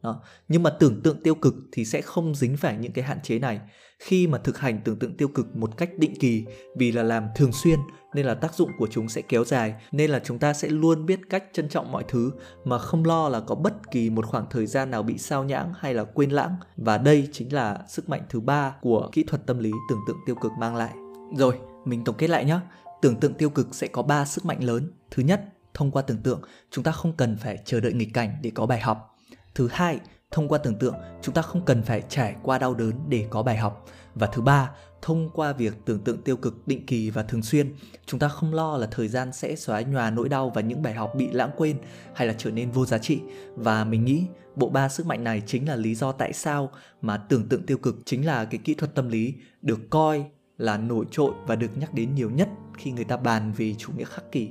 đó. 0.03 0.23
nhưng 0.49 0.63
mà 0.63 0.71
tưởng 0.71 1.03
tượng 1.03 1.23
tiêu 1.23 1.35
cực 1.35 1.55
thì 1.73 1.85
sẽ 1.85 2.01
không 2.01 2.35
dính 2.35 2.57
phải 2.57 2.77
những 2.77 2.93
cái 2.93 3.05
hạn 3.05 3.19
chế 3.23 3.39
này. 3.39 3.61
Khi 3.99 4.27
mà 4.27 4.39
thực 4.39 4.59
hành 4.59 4.81
tưởng 4.85 4.99
tượng 4.99 5.17
tiêu 5.17 5.29
cực 5.29 5.57
một 5.57 5.77
cách 5.77 5.91
định 5.99 6.15
kỳ, 6.21 6.45
vì 6.77 6.93
là 6.93 7.03
làm 7.03 7.29
thường 7.37 7.53
xuyên 7.53 7.79
nên 8.15 8.27
là 8.27 8.35
tác 8.35 8.55
dụng 8.55 8.71
của 8.79 8.89
chúng 8.91 9.09
sẽ 9.09 9.23
kéo 9.23 9.45
dài, 9.45 9.75
nên 9.93 10.11
là 10.11 10.21
chúng 10.25 10.39
ta 10.39 10.53
sẽ 10.53 10.69
luôn 10.69 11.07
biết 11.07 11.21
cách 11.31 11.45
trân 11.53 11.69
trọng 11.69 11.93
mọi 11.93 12.05
thứ 12.09 12.31
mà 12.65 12.79
không 12.79 13.05
lo 13.05 13.29
là 13.29 13.41
có 13.41 13.55
bất 13.55 13.91
kỳ 13.91 14.11
một 14.11 14.27
khoảng 14.27 14.47
thời 14.51 14.67
gian 14.67 14.91
nào 14.91 15.03
bị 15.03 15.19
sao 15.19 15.45
nhãng 15.45 15.73
hay 15.79 15.95
là 15.95 16.05
quên 16.05 16.31
lãng. 16.31 16.57
Và 16.77 16.99
đây 16.99 17.29
chính 17.33 17.53
là 17.53 17.79
sức 17.89 18.09
mạnh 18.09 18.23
thứ 18.29 18.41
ba 18.41 18.75
của 18.81 19.09
kỹ 19.13 19.23
thuật 19.23 19.47
tâm 19.47 19.59
lý 19.59 19.71
tưởng 19.91 20.01
tượng 20.07 20.19
tiêu 20.27 20.35
cực 20.35 20.53
mang 20.59 20.77
lại. 20.77 20.95
Rồi, 21.37 21.59
mình 21.85 22.05
tổng 22.05 22.17
kết 22.19 22.31
lại 22.31 22.45
nhé 22.45 22.61
tưởng 23.03 23.17
tượng 23.17 23.35
tiêu 23.35 23.51
cực 23.51 23.75
sẽ 23.75 23.87
có 23.87 24.03
ba 24.03 24.25
sức 24.25 24.45
mạnh 24.45 24.65
lớn. 24.65 24.93
Thứ 25.11 25.23
nhất, 25.23 25.45
thông 25.75 25.91
qua 25.91 26.03
tưởng 26.03 26.23
tượng, 26.23 26.43
chúng 26.71 26.85
ta 26.85 26.93
không 26.93 27.13
cần 27.17 27.37
phải 27.37 27.59
chờ 27.65 27.81
đợi 27.81 27.93
nghịch 27.93 28.15
cảnh 28.15 28.37
để 28.43 28.51
có 28.55 28.67
bài 28.67 28.81
học 28.81 29.12
thứ 29.55 29.69
hai, 29.73 30.01
thông 30.31 30.49
qua 30.49 30.59
tưởng 30.59 30.79
tượng, 30.79 30.95
chúng 31.23 31.35
ta 31.35 31.43
không 31.43 31.65
cần 31.65 31.83
phải 31.83 32.03
trải 32.09 32.37
qua 32.43 32.59
đau 32.59 32.75
đớn 32.75 32.93
để 33.09 33.27
có 33.31 33.43
bài 33.43 33.57
học. 33.57 33.87
Và 34.15 34.27
thứ 34.27 34.43
ba, 34.43 34.71
thông 35.03 35.31
qua 35.31 35.53
việc 35.53 35.75
tưởng 35.85 36.01
tượng 36.01 36.23
tiêu 36.23 36.37
cực, 36.37 36.69
định 36.69 36.87
kỳ 36.87 37.11
và 37.11 37.23
thường 37.23 37.43
xuyên, 37.43 37.75
chúng 38.07 38.21
ta 38.21 38.29
không 38.29 38.55
lo 38.55 38.77
là 38.77 38.87
thời 38.91 39.09
gian 39.09 39.33
sẽ 39.33 39.57
xóa 39.57 39.81
nhòa 39.81 40.11
nỗi 40.11 40.29
đau 40.29 40.51
và 40.55 40.61
những 40.61 40.83
bài 40.83 40.95
học 40.95 41.13
bị 41.17 41.29
lãng 41.33 41.51
quên 41.57 41.77
hay 42.15 42.29
là 42.29 42.35
trở 42.39 42.51
nên 42.51 42.71
vô 42.71 42.87
giá 42.87 42.99
trị. 42.99 43.21
Và 43.57 43.85
mình 43.85 44.05
nghĩ, 44.05 44.27
bộ 44.57 44.69
ba 44.69 44.89
sức 44.89 45.07
mạnh 45.07 45.25
này 45.25 45.43
chính 45.47 45.69
là 45.69 45.77
lý 45.77 45.95
do 45.95 46.13
tại 46.13 46.33
sao 46.33 46.71
mà 47.01 47.17
tưởng 47.17 47.49
tượng 47.49 47.67
tiêu 47.67 47.79
cực 47.79 47.97
chính 48.05 48.27
là 48.27 48.45
cái 48.45 48.61
kỹ 48.65 48.75
thuật 48.75 48.95
tâm 48.95 49.09
lý 49.09 49.35
được 49.63 49.81
coi 49.91 50.25
là 50.59 50.77
nổi 50.77 51.05
trội 51.11 51.33
và 51.47 51.57
được 51.57 51.79
nhắc 51.79 51.95
đến 51.95 52.15
nhiều 52.15 52.31
nhất 52.31 52.49
khi 52.77 52.91
người 52.93 53.05
ta 53.05 53.17
bàn 53.17 53.53
về 53.53 53.75
chủ 53.79 53.93
nghĩa 53.97 54.05
khắc 54.05 54.33
kỷ. 54.33 54.49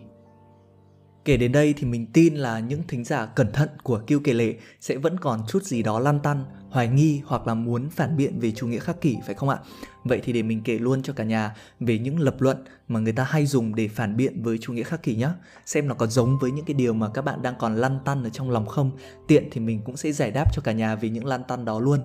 Kể 1.25 1.37
đến 1.37 1.51
đây 1.51 1.73
thì 1.77 1.87
mình 1.87 2.05
tin 2.13 2.35
là 2.35 2.59
những 2.59 2.81
thính 2.87 3.03
giả 3.03 3.25
cẩn 3.25 3.51
thận 3.51 3.69
của 3.83 4.01
Kiêu 4.07 4.19
Kể 4.23 4.33
Lệ 4.33 4.55
sẽ 4.79 4.97
vẫn 4.97 5.17
còn 5.19 5.41
chút 5.47 5.63
gì 5.63 5.83
đó 5.83 5.99
lăn 5.99 6.19
tăn, 6.19 6.45
hoài 6.69 6.87
nghi 6.87 7.21
hoặc 7.25 7.47
là 7.47 7.53
muốn 7.53 7.89
phản 7.89 8.17
biện 8.17 8.39
về 8.39 8.51
chủ 8.51 8.67
nghĩa 8.67 8.79
khắc 8.79 9.01
kỷ 9.01 9.17
phải 9.25 9.35
không 9.35 9.49
ạ? 9.49 9.57
Vậy 10.03 10.21
thì 10.23 10.33
để 10.33 10.43
mình 10.43 10.61
kể 10.63 10.79
luôn 10.79 11.03
cho 11.03 11.13
cả 11.13 11.23
nhà 11.23 11.55
về 11.79 11.99
những 11.99 12.19
lập 12.19 12.35
luận 12.39 12.57
mà 12.87 12.99
người 12.99 13.13
ta 13.13 13.23
hay 13.23 13.45
dùng 13.45 13.75
để 13.75 13.87
phản 13.87 14.17
biện 14.17 14.43
với 14.43 14.57
chủ 14.57 14.73
nghĩa 14.73 14.83
khắc 14.83 15.03
kỷ 15.03 15.15
nhé. 15.15 15.29
Xem 15.65 15.87
nó 15.87 15.95
có 15.95 16.07
giống 16.07 16.37
với 16.39 16.51
những 16.51 16.65
cái 16.65 16.73
điều 16.73 16.93
mà 16.93 17.09
các 17.09 17.21
bạn 17.21 17.41
đang 17.41 17.55
còn 17.59 17.75
lăn 17.75 17.99
tăn 18.05 18.23
ở 18.23 18.29
trong 18.29 18.49
lòng 18.49 18.65
không? 18.65 18.91
Tiện 19.27 19.47
thì 19.51 19.61
mình 19.61 19.81
cũng 19.85 19.97
sẽ 19.97 20.11
giải 20.11 20.31
đáp 20.31 20.55
cho 20.55 20.61
cả 20.61 20.71
nhà 20.71 20.95
về 20.95 21.09
những 21.09 21.25
lăn 21.25 21.43
tăn 21.47 21.65
đó 21.65 21.79
luôn. 21.79 21.99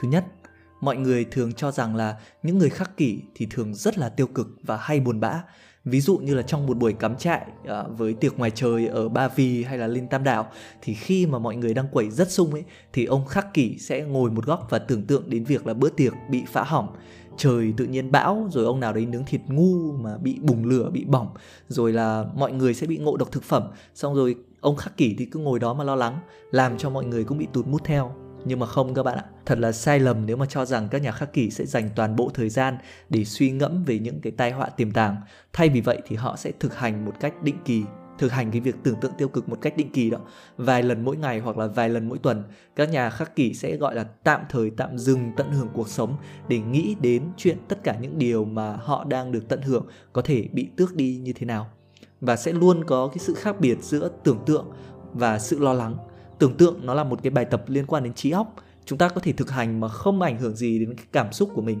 Thứ 0.00 0.08
nhất, 0.08 0.24
mọi 0.80 0.96
người 0.96 1.24
thường 1.24 1.52
cho 1.52 1.70
rằng 1.70 1.96
là 1.96 2.16
những 2.42 2.58
người 2.58 2.70
khắc 2.70 2.96
kỷ 2.96 3.20
thì 3.34 3.46
thường 3.50 3.74
rất 3.74 3.98
là 3.98 4.08
tiêu 4.08 4.26
cực 4.26 4.48
và 4.62 4.76
hay 4.76 5.00
buồn 5.00 5.20
bã 5.20 5.42
ví 5.90 6.00
dụ 6.00 6.18
như 6.18 6.34
là 6.34 6.42
trong 6.42 6.66
một 6.66 6.76
buổi 6.76 6.92
cắm 6.92 7.16
trại 7.16 7.46
uh, 7.62 7.98
với 7.98 8.14
tiệc 8.14 8.38
ngoài 8.38 8.50
trời 8.54 8.86
ở 8.86 9.08
Ba 9.08 9.28
Vì 9.28 9.64
hay 9.64 9.78
là 9.78 9.86
lên 9.86 10.08
Tam 10.08 10.24
Đảo 10.24 10.46
thì 10.82 10.94
khi 10.94 11.26
mà 11.26 11.38
mọi 11.38 11.56
người 11.56 11.74
đang 11.74 11.88
quẩy 11.88 12.10
rất 12.10 12.30
sung 12.30 12.52
ấy 12.52 12.64
thì 12.92 13.04
ông 13.04 13.26
khắc 13.26 13.54
kỷ 13.54 13.78
sẽ 13.78 14.02
ngồi 14.02 14.30
một 14.30 14.46
góc 14.46 14.66
và 14.70 14.78
tưởng 14.78 15.02
tượng 15.02 15.30
đến 15.30 15.44
việc 15.44 15.66
là 15.66 15.74
bữa 15.74 15.88
tiệc 15.88 16.12
bị 16.30 16.42
phá 16.46 16.62
hỏng. 16.62 16.96
Trời 17.36 17.74
tự 17.76 17.84
nhiên 17.84 18.10
bão 18.10 18.48
rồi 18.52 18.64
ông 18.64 18.80
nào 18.80 18.92
đấy 18.92 19.06
nướng 19.06 19.24
thịt 19.24 19.40
ngu 19.46 19.92
mà 19.92 20.16
bị 20.16 20.38
bùng 20.42 20.64
lửa 20.64 20.90
bị 20.92 21.04
bỏng 21.04 21.28
rồi 21.68 21.92
là 21.92 22.24
mọi 22.34 22.52
người 22.52 22.74
sẽ 22.74 22.86
bị 22.86 22.98
ngộ 22.98 23.16
độc 23.16 23.32
thực 23.32 23.42
phẩm. 23.42 23.62
Xong 23.94 24.14
rồi 24.14 24.36
ông 24.60 24.76
khắc 24.76 24.96
kỷ 24.96 25.14
thì 25.18 25.24
cứ 25.24 25.40
ngồi 25.40 25.58
đó 25.58 25.74
mà 25.74 25.84
lo 25.84 25.94
lắng 25.94 26.18
làm 26.50 26.78
cho 26.78 26.90
mọi 26.90 27.04
người 27.04 27.24
cũng 27.24 27.38
bị 27.38 27.46
tụt 27.52 27.66
mút 27.66 27.84
theo 27.84 28.27
nhưng 28.48 28.58
mà 28.58 28.66
không 28.66 28.94
các 28.94 29.02
bạn 29.02 29.18
ạ. 29.18 29.24
Thật 29.46 29.58
là 29.58 29.72
sai 29.72 30.00
lầm 30.00 30.26
nếu 30.26 30.36
mà 30.36 30.46
cho 30.46 30.64
rằng 30.64 30.88
các 30.88 31.02
nhà 31.02 31.12
khắc 31.12 31.32
kỷ 31.32 31.50
sẽ 31.50 31.66
dành 31.66 31.90
toàn 31.96 32.16
bộ 32.16 32.30
thời 32.34 32.48
gian 32.48 32.78
để 33.08 33.24
suy 33.24 33.50
ngẫm 33.50 33.84
về 33.84 33.98
những 33.98 34.20
cái 34.20 34.32
tai 34.36 34.52
họa 34.52 34.68
tiềm 34.68 34.90
tàng. 34.90 35.16
Thay 35.52 35.68
vì 35.68 35.80
vậy 35.80 36.02
thì 36.06 36.16
họ 36.16 36.36
sẽ 36.36 36.52
thực 36.60 36.76
hành 36.76 37.04
một 37.04 37.12
cách 37.20 37.42
định 37.42 37.56
kỳ, 37.64 37.82
thực 38.18 38.32
hành 38.32 38.50
cái 38.50 38.60
việc 38.60 38.74
tưởng 38.82 39.00
tượng 39.00 39.12
tiêu 39.18 39.28
cực 39.28 39.48
một 39.48 39.58
cách 39.60 39.76
định 39.76 39.90
kỳ 39.92 40.10
đó. 40.10 40.18
Vài 40.56 40.82
lần 40.82 41.04
mỗi 41.04 41.16
ngày 41.16 41.38
hoặc 41.40 41.58
là 41.58 41.66
vài 41.66 41.88
lần 41.88 42.08
mỗi 42.08 42.18
tuần, 42.18 42.44
các 42.76 42.90
nhà 42.90 43.10
khắc 43.10 43.36
kỷ 43.36 43.54
sẽ 43.54 43.76
gọi 43.76 43.94
là 43.94 44.04
tạm 44.04 44.40
thời 44.48 44.70
tạm 44.70 44.98
dừng 44.98 45.32
tận 45.36 45.50
hưởng 45.50 45.68
cuộc 45.74 45.88
sống 45.88 46.16
để 46.48 46.58
nghĩ 46.58 46.96
đến 47.00 47.22
chuyện 47.36 47.58
tất 47.68 47.84
cả 47.84 47.96
những 48.00 48.18
điều 48.18 48.44
mà 48.44 48.76
họ 48.76 49.04
đang 49.04 49.32
được 49.32 49.48
tận 49.48 49.62
hưởng 49.62 49.86
có 50.12 50.22
thể 50.22 50.48
bị 50.52 50.68
tước 50.76 50.96
đi 50.96 51.16
như 51.16 51.32
thế 51.32 51.46
nào. 51.46 51.66
Và 52.20 52.36
sẽ 52.36 52.52
luôn 52.52 52.84
có 52.84 53.08
cái 53.08 53.18
sự 53.18 53.34
khác 53.34 53.60
biệt 53.60 53.78
giữa 53.82 54.10
tưởng 54.24 54.38
tượng 54.46 54.66
và 55.12 55.38
sự 55.38 55.58
lo 55.58 55.72
lắng 55.72 55.96
tưởng 56.38 56.56
tượng 56.56 56.86
nó 56.86 56.94
là 56.94 57.04
một 57.04 57.22
cái 57.22 57.30
bài 57.30 57.44
tập 57.44 57.64
liên 57.66 57.86
quan 57.86 58.04
đến 58.04 58.14
trí 58.14 58.30
óc, 58.30 58.54
chúng 58.84 58.98
ta 58.98 59.08
có 59.08 59.20
thể 59.20 59.32
thực 59.32 59.50
hành 59.50 59.80
mà 59.80 59.88
không 59.88 60.22
ảnh 60.22 60.38
hưởng 60.38 60.56
gì 60.56 60.78
đến 60.78 60.94
cái 60.96 61.06
cảm 61.12 61.32
xúc 61.32 61.50
của 61.54 61.62
mình. 61.62 61.78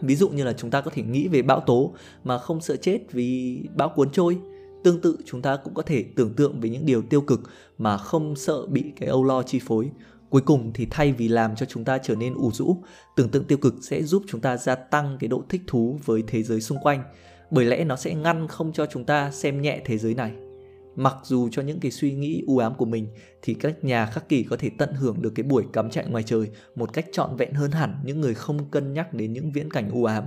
Ví 0.00 0.16
dụ 0.16 0.28
như 0.28 0.44
là 0.44 0.52
chúng 0.52 0.70
ta 0.70 0.80
có 0.80 0.90
thể 0.94 1.02
nghĩ 1.02 1.28
về 1.28 1.42
bão 1.42 1.60
tố 1.60 1.94
mà 2.24 2.38
không 2.38 2.60
sợ 2.60 2.76
chết 2.76 2.98
vì 3.12 3.60
bão 3.76 3.88
cuốn 3.88 4.10
trôi. 4.10 4.38
Tương 4.84 5.00
tự, 5.00 5.16
chúng 5.24 5.42
ta 5.42 5.56
cũng 5.56 5.74
có 5.74 5.82
thể 5.82 6.04
tưởng 6.16 6.34
tượng 6.34 6.60
về 6.60 6.68
những 6.68 6.86
điều 6.86 7.02
tiêu 7.02 7.20
cực 7.20 7.40
mà 7.78 7.98
không 7.98 8.36
sợ 8.36 8.66
bị 8.66 8.92
cái 8.96 9.08
âu 9.08 9.24
lo 9.24 9.42
chi 9.42 9.60
phối. 9.66 9.90
Cuối 10.30 10.42
cùng 10.42 10.70
thì 10.74 10.86
thay 10.90 11.12
vì 11.12 11.28
làm 11.28 11.56
cho 11.56 11.66
chúng 11.66 11.84
ta 11.84 11.98
trở 11.98 12.14
nên 12.14 12.34
ủ 12.34 12.50
rũ, 12.52 12.76
tưởng 13.16 13.28
tượng 13.28 13.44
tiêu 13.44 13.58
cực 13.58 13.74
sẽ 13.82 14.02
giúp 14.02 14.22
chúng 14.26 14.40
ta 14.40 14.56
gia 14.56 14.74
tăng 14.74 15.16
cái 15.20 15.28
độ 15.28 15.42
thích 15.48 15.62
thú 15.66 15.98
với 16.04 16.22
thế 16.26 16.42
giới 16.42 16.60
xung 16.60 16.78
quanh. 16.78 17.02
Bởi 17.50 17.64
lẽ 17.64 17.84
nó 17.84 17.96
sẽ 17.96 18.14
ngăn 18.14 18.48
không 18.48 18.72
cho 18.72 18.86
chúng 18.86 19.04
ta 19.04 19.30
xem 19.30 19.62
nhẹ 19.62 19.82
thế 19.84 19.98
giới 19.98 20.14
này 20.14 20.32
mặc 20.96 21.16
dù 21.22 21.48
cho 21.52 21.62
những 21.62 21.80
cái 21.80 21.90
suy 21.90 22.12
nghĩ 22.12 22.44
u 22.46 22.58
ám 22.58 22.74
của 22.74 22.84
mình, 22.84 23.08
thì 23.42 23.54
các 23.54 23.84
nhà 23.84 24.06
khắc 24.06 24.28
kỷ 24.28 24.42
có 24.42 24.56
thể 24.56 24.70
tận 24.78 24.92
hưởng 24.92 25.22
được 25.22 25.32
cái 25.34 25.44
buổi 25.44 25.64
cắm 25.72 25.90
trại 25.90 26.06
ngoài 26.06 26.22
trời 26.22 26.50
một 26.74 26.92
cách 26.92 27.06
trọn 27.12 27.36
vẹn 27.36 27.52
hơn 27.52 27.70
hẳn 27.70 28.00
những 28.04 28.20
người 28.20 28.34
không 28.34 28.70
cân 28.70 28.92
nhắc 28.92 29.14
đến 29.14 29.32
những 29.32 29.52
viễn 29.52 29.70
cảnh 29.70 29.90
u 29.90 30.04
ám. 30.04 30.24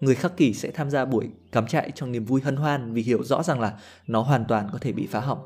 Người 0.00 0.14
khắc 0.14 0.36
kỷ 0.36 0.54
sẽ 0.54 0.70
tham 0.70 0.90
gia 0.90 1.04
buổi 1.04 1.30
cắm 1.52 1.66
trại 1.66 1.90
trong 1.94 2.12
niềm 2.12 2.24
vui 2.24 2.40
hân 2.40 2.56
hoan 2.56 2.92
vì 2.92 3.02
hiểu 3.02 3.24
rõ 3.24 3.42
rằng 3.42 3.60
là 3.60 3.78
nó 4.06 4.20
hoàn 4.22 4.44
toàn 4.48 4.68
có 4.72 4.78
thể 4.78 4.92
bị 4.92 5.06
phá 5.06 5.20
hỏng. 5.20 5.38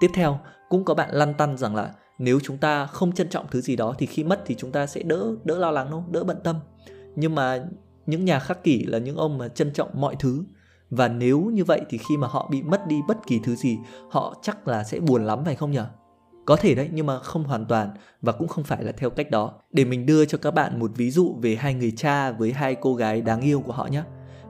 Tiếp 0.00 0.10
theo, 0.14 0.38
cũng 0.68 0.84
có 0.84 0.94
bạn 0.94 1.10
lăn 1.12 1.34
tăn 1.34 1.56
rằng 1.56 1.74
là 1.76 1.94
nếu 2.18 2.40
chúng 2.42 2.58
ta 2.58 2.86
không 2.86 3.12
trân 3.12 3.28
trọng 3.28 3.46
thứ 3.50 3.60
gì 3.60 3.76
đó 3.76 3.94
thì 3.98 4.06
khi 4.06 4.24
mất 4.24 4.42
thì 4.46 4.54
chúng 4.54 4.72
ta 4.72 4.86
sẽ 4.86 5.02
đỡ 5.02 5.34
đỡ 5.44 5.58
lo 5.58 5.70
lắng 5.70 5.88
không? 5.90 6.12
Đỡ 6.12 6.24
bận 6.24 6.36
tâm. 6.44 6.56
Nhưng 7.16 7.34
mà 7.34 7.64
những 8.06 8.24
nhà 8.24 8.38
khắc 8.38 8.64
kỷ 8.64 8.84
là 8.84 8.98
những 8.98 9.16
ông 9.16 9.38
mà 9.38 9.48
trân 9.48 9.72
trọng 9.72 9.88
mọi 9.94 10.16
thứ 10.18 10.44
và 10.90 11.08
nếu 11.08 11.40
như 11.40 11.64
vậy 11.64 11.80
thì 11.88 11.98
khi 11.98 12.16
mà 12.16 12.26
họ 12.26 12.48
bị 12.50 12.62
mất 12.62 12.86
đi 12.86 13.00
bất 13.08 13.26
kỳ 13.26 13.40
thứ 13.44 13.56
gì, 13.56 13.78
họ 14.10 14.34
chắc 14.42 14.68
là 14.68 14.84
sẽ 14.84 15.00
buồn 15.00 15.24
lắm, 15.24 15.44
phải 15.44 15.54
không 15.54 15.70
nhỉ? 15.70 15.80
Có 16.46 16.56
thể 16.56 16.74
đấy, 16.74 16.88
nhưng 16.92 17.06
mà 17.06 17.18
không 17.18 17.44
hoàn 17.44 17.66
toàn 17.66 17.90
và 18.22 18.32
cũng 18.32 18.48
không 18.48 18.64
phải 18.64 18.84
là 18.84 18.92
theo 18.92 19.10
cách 19.10 19.30
đó. 19.30 19.52
Để 19.72 19.84
mình 19.84 20.06
đưa 20.06 20.24
cho 20.24 20.38
các 20.38 20.54
bạn 20.54 20.78
một 20.78 20.90
ví 20.96 21.10
dụ 21.10 21.36
về 21.42 21.56
hai 21.56 21.74
người 21.74 21.92
cha 21.96 22.30
với 22.32 22.52
hai 22.52 22.74
cô 22.74 22.94
gái 22.94 23.20
đáng 23.20 23.40
yêu 23.40 23.60
của 23.60 23.72
họ 23.72 23.86
nhé. 23.86 24.02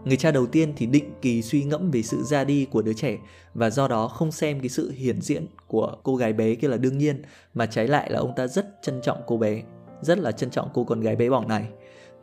Người 0.05 0.17
cha 0.17 0.31
đầu 0.31 0.47
tiên 0.47 0.73
thì 0.77 0.87
định 0.87 1.13
kỳ 1.23 1.43
suy 1.43 1.65
ngẫm 1.65 1.91
về 1.91 2.03
sự 2.03 2.23
ra 2.23 2.45
đi 2.45 2.65
của 2.65 2.83
đứa 2.83 2.93
trẻ 2.93 3.19
và 3.55 3.71
do 3.71 3.89
đó 3.89 4.09
không 4.09 4.33
xem 4.33 4.61
cái 4.61 4.69
sự 4.69 4.91
hiển 4.91 5.21
diện 5.21 5.47
của 5.67 5.97
cô 6.03 6.17
gái 6.17 6.33
bé 6.33 6.55
kia 6.55 6.69
là 6.69 6.77
đương 6.77 6.99
nhiên, 6.99 7.23
mà 7.55 7.67
trái 7.67 7.89
lại 7.89 8.11
là 8.11 8.19
ông 8.19 8.33
ta 8.37 8.47
rất 8.47 8.67
trân 8.83 9.01
trọng 9.03 9.19
cô 9.27 9.37
bé, 9.37 9.63
rất 10.03 10.19
là 10.19 10.33
trân 10.33 10.51
trọng 10.51 10.69
cô 10.75 10.85
con 10.85 11.01
gái 11.01 11.17
bé 11.17 11.31
bỏng 11.31 11.49
này. 11.49 11.69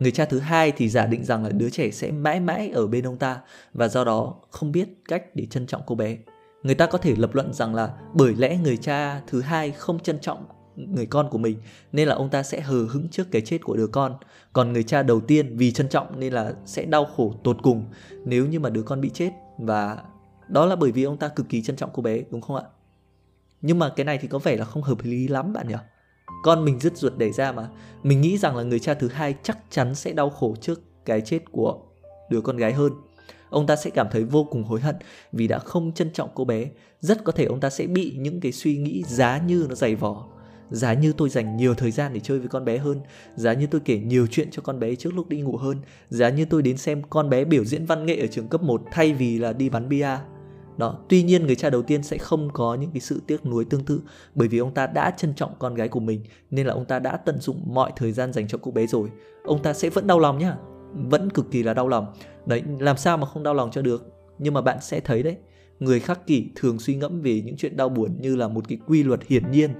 Người 0.00 0.10
cha 0.10 0.24
thứ 0.24 0.38
hai 0.38 0.72
thì 0.72 0.88
giả 0.88 1.06
định 1.06 1.24
rằng 1.24 1.44
là 1.44 1.50
đứa 1.50 1.70
trẻ 1.70 1.90
sẽ 1.90 2.10
mãi 2.10 2.40
mãi 2.40 2.70
ở 2.70 2.86
bên 2.86 3.06
ông 3.06 3.16
ta 3.16 3.40
và 3.72 3.88
do 3.88 4.04
đó 4.04 4.34
không 4.50 4.72
biết 4.72 4.88
cách 5.08 5.24
để 5.34 5.46
trân 5.46 5.66
trọng 5.66 5.82
cô 5.86 5.94
bé. 5.94 6.18
Người 6.62 6.74
ta 6.74 6.86
có 6.86 6.98
thể 6.98 7.14
lập 7.16 7.34
luận 7.34 7.52
rằng 7.52 7.74
là 7.74 7.90
bởi 8.14 8.34
lẽ 8.34 8.56
người 8.56 8.76
cha 8.76 9.20
thứ 9.26 9.40
hai 9.40 9.70
không 9.70 9.98
trân 10.00 10.18
trọng 10.20 10.44
người 10.76 11.06
con 11.06 11.30
của 11.30 11.38
mình 11.38 11.58
nên 11.92 12.08
là 12.08 12.14
ông 12.14 12.30
ta 12.30 12.42
sẽ 12.42 12.60
hờ 12.60 12.86
hững 12.90 13.08
trước 13.08 13.30
cái 13.30 13.42
chết 13.42 13.58
của 13.64 13.76
đứa 13.76 13.86
con. 13.86 14.16
Còn 14.52 14.72
người 14.72 14.82
cha 14.82 15.02
đầu 15.02 15.20
tiên 15.20 15.56
vì 15.56 15.72
trân 15.72 15.88
trọng 15.88 16.20
nên 16.20 16.32
là 16.32 16.52
sẽ 16.64 16.84
đau 16.84 17.04
khổ 17.04 17.34
tột 17.44 17.56
cùng 17.62 17.84
nếu 18.24 18.46
như 18.46 18.60
mà 18.60 18.70
đứa 18.70 18.82
con 18.82 19.00
bị 19.00 19.10
chết 19.14 19.30
và 19.58 20.02
đó 20.48 20.66
là 20.66 20.76
bởi 20.76 20.92
vì 20.92 21.02
ông 21.02 21.16
ta 21.16 21.28
cực 21.28 21.48
kỳ 21.48 21.62
trân 21.62 21.76
trọng 21.76 21.90
cô 21.92 22.02
bé, 22.02 22.22
đúng 22.30 22.40
không 22.40 22.56
ạ? 22.56 22.62
Nhưng 23.60 23.78
mà 23.78 23.92
cái 23.96 24.04
này 24.04 24.18
thì 24.18 24.28
có 24.28 24.38
vẻ 24.38 24.56
là 24.56 24.64
không 24.64 24.82
hợp 24.82 24.98
lý 25.02 25.28
lắm 25.28 25.52
bạn 25.52 25.68
nhỉ? 25.68 25.74
Con 26.42 26.64
mình 26.64 26.80
dứt 26.80 26.96
ruột 26.96 27.12
đẩy 27.16 27.32
ra 27.32 27.52
mà. 27.52 27.68
Mình 28.02 28.20
nghĩ 28.20 28.38
rằng 28.38 28.56
là 28.56 28.62
người 28.62 28.78
cha 28.78 28.94
thứ 28.94 29.08
hai 29.08 29.34
chắc 29.42 29.58
chắn 29.70 29.94
sẽ 29.94 30.12
đau 30.12 30.30
khổ 30.30 30.54
trước 30.60 30.82
cái 31.04 31.20
chết 31.20 31.52
của 31.52 31.78
đứa 32.30 32.40
con 32.40 32.56
gái 32.56 32.72
hơn. 32.72 32.92
Ông 33.50 33.66
ta 33.66 33.76
sẽ 33.76 33.90
cảm 33.90 34.06
thấy 34.10 34.24
vô 34.24 34.44
cùng 34.44 34.64
hối 34.64 34.80
hận 34.80 34.96
vì 35.32 35.48
đã 35.48 35.58
không 35.58 35.92
trân 35.92 36.12
trọng 36.12 36.28
cô 36.34 36.44
bé. 36.44 36.70
Rất 37.00 37.24
có 37.24 37.32
thể 37.32 37.44
ông 37.44 37.60
ta 37.60 37.70
sẽ 37.70 37.86
bị 37.86 38.14
những 38.18 38.40
cái 38.40 38.52
suy 38.52 38.76
nghĩ 38.76 39.02
giá 39.06 39.38
như 39.38 39.66
nó 39.68 39.74
dày 39.74 39.94
vò, 39.94 40.26
giá 40.70 40.92
như 40.94 41.12
tôi 41.16 41.28
dành 41.28 41.56
nhiều 41.56 41.74
thời 41.74 41.90
gian 41.90 42.12
để 42.14 42.20
chơi 42.20 42.38
với 42.38 42.48
con 42.48 42.64
bé 42.64 42.78
hơn, 42.78 43.00
giá 43.36 43.52
như 43.52 43.66
tôi 43.66 43.80
kể 43.84 43.98
nhiều 43.98 44.26
chuyện 44.30 44.48
cho 44.50 44.62
con 44.62 44.80
bé 44.80 44.94
trước 44.94 45.14
lúc 45.14 45.28
đi 45.28 45.40
ngủ 45.40 45.56
hơn, 45.56 45.76
giá 46.08 46.28
như 46.28 46.44
tôi 46.44 46.62
đến 46.62 46.76
xem 46.76 47.02
con 47.10 47.30
bé 47.30 47.44
biểu 47.44 47.64
diễn 47.64 47.86
văn 47.86 48.06
nghệ 48.06 48.16
ở 48.16 48.26
trường 48.26 48.48
cấp 48.48 48.62
1 48.62 48.82
thay 48.90 49.12
vì 49.12 49.38
là 49.38 49.52
đi 49.52 49.68
bắn 49.68 49.88
bia 49.88 50.16
đó, 50.78 50.98
tuy 51.08 51.22
nhiên 51.22 51.46
người 51.46 51.56
cha 51.56 51.70
đầu 51.70 51.82
tiên 51.82 52.02
sẽ 52.02 52.18
không 52.18 52.50
có 52.52 52.74
những 52.74 52.90
cái 52.90 53.00
sự 53.00 53.22
tiếc 53.26 53.46
nuối 53.46 53.64
tương 53.64 53.84
tự, 53.84 54.00
bởi 54.34 54.48
vì 54.48 54.58
ông 54.58 54.74
ta 54.74 54.86
đã 54.86 55.10
trân 55.10 55.34
trọng 55.34 55.52
con 55.58 55.74
gái 55.74 55.88
của 55.88 56.00
mình, 56.00 56.20
nên 56.50 56.66
là 56.66 56.74
ông 56.74 56.84
ta 56.84 56.98
đã 56.98 57.16
tận 57.16 57.38
dụng 57.40 57.62
mọi 57.66 57.92
thời 57.96 58.12
gian 58.12 58.32
dành 58.32 58.48
cho 58.48 58.58
cô 58.62 58.70
bé 58.70 58.86
rồi. 58.86 59.08
Ông 59.44 59.62
ta 59.62 59.72
sẽ 59.72 59.90
vẫn 59.90 60.06
đau 60.06 60.18
lòng 60.18 60.38
nhá, 60.38 60.56
vẫn 60.94 61.30
cực 61.30 61.50
kỳ 61.50 61.62
là 61.62 61.74
đau 61.74 61.88
lòng. 61.88 62.06
Đấy, 62.46 62.62
làm 62.78 62.96
sao 62.96 63.16
mà 63.16 63.26
không 63.26 63.42
đau 63.42 63.54
lòng 63.54 63.70
cho 63.70 63.82
được? 63.82 64.12
Nhưng 64.38 64.54
mà 64.54 64.60
bạn 64.60 64.78
sẽ 64.80 65.00
thấy 65.00 65.22
đấy, 65.22 65.36
người 65.80 66.00
khắc 66.00 66.26
kỷ 66.26 66.50
thường 66.56 66.78
suy 66.78 66.94
ngẫm 66.94 67.20
về 67.20 67.42
những 67.44 67.56
chuyện 67.56 67.76
đau 67.76 67.88
buồn 67.88 68.16
như 68.20 68.36
là 68.36 68.48
một 68.48 68.68
cái 68.68 68.78
quy 68.86 69.02
luật 69.02 69.20
hiển 69.26 69.50
nhiên 69.50 69.70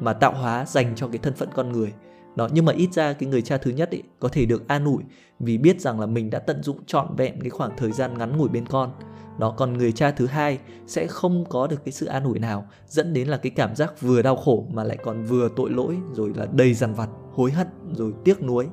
mà 0.00 0.12
tạo 0.12 0.32
hóa 0.32 0.64
dành 0.66 0.94
cho 0.96 1.08
cái 1.08 1.18
thân 1.18 1.34
phận 1.34 1.48
con 1.54 1.72
người 1.72 1.92
đó, 2.38 2.48
nhưng 2.52 2.64
mà 2.64 2.72
ít 2.72 2.92
ra 2.92 3.12
cái 3.12 3.28
người 3.28 3.42
cha 3.42 3.56
thứ 3.56 3.70
nhất 3.70 3.90
ấy 3.90 4.02
có 4.18 4.28
thể 4.28 4.46
được 4.46 4.68
an 4.68 4.84
ủi 4.84 5.02
vì 5.40 5.58
biết 5.58 5.80
rằng 5.80 6.00
là 6.00 6.06
mình 6.06 6.30
đã 6.30 6.38
tận 6.38 6.62
dụng 6.62 6.84
trọn 6.86 7.16
vẹn 7.16 7.40
cái 7.40 7.50
khoảng 7.50 7.70
thời 7.76 7.92
gian 7.92 8.18
ngắn 8.18 8.36
ngủi 8.36 8.48
bên 8.48 8.66
con. 8.66 8.92
Đó, 9.38 9.54
còn 9.56 9.78
người 9.78 9.92
cha 9.92 10.10
thứ 10.10 10.26
hai 10.26 10.58
sẽ 10.86 11.06
không 11.06 11.44
có 11.48 11.66
được 11.66 11.84
cái 11.84 11.92
sự 11.92 12.06
an 12.06 12.24
ủi 12.24 12.38
nào, 12.38 12.68
dẫn 12.88 13.14
đến 13.14 13.28
là 13.28 13.36
cái 13.36 13.50
cảm 13.50 13.76
giác 13.76 14.00
vừa 14.00 14.22
đau 14.22 14.36
khổ 14.36 14.66
mà 14.72 14.84
lại 14.84 14.96
còn 15.04 15.22
vừa 15.22 15.48
tội 15.56 15.70
lỗi, 15.70 15.96
rồi 16.12 16.32
là 16.36 16.46
đầy 16.52 16.74
dằn 16.74 16.94
vặt, 16.94 17.08
hối 17.32 17.52
hận, 17.52 17.66
rồi 17.92 18.12
tiếc 18.24 18.42
nuối. 18.42 18.66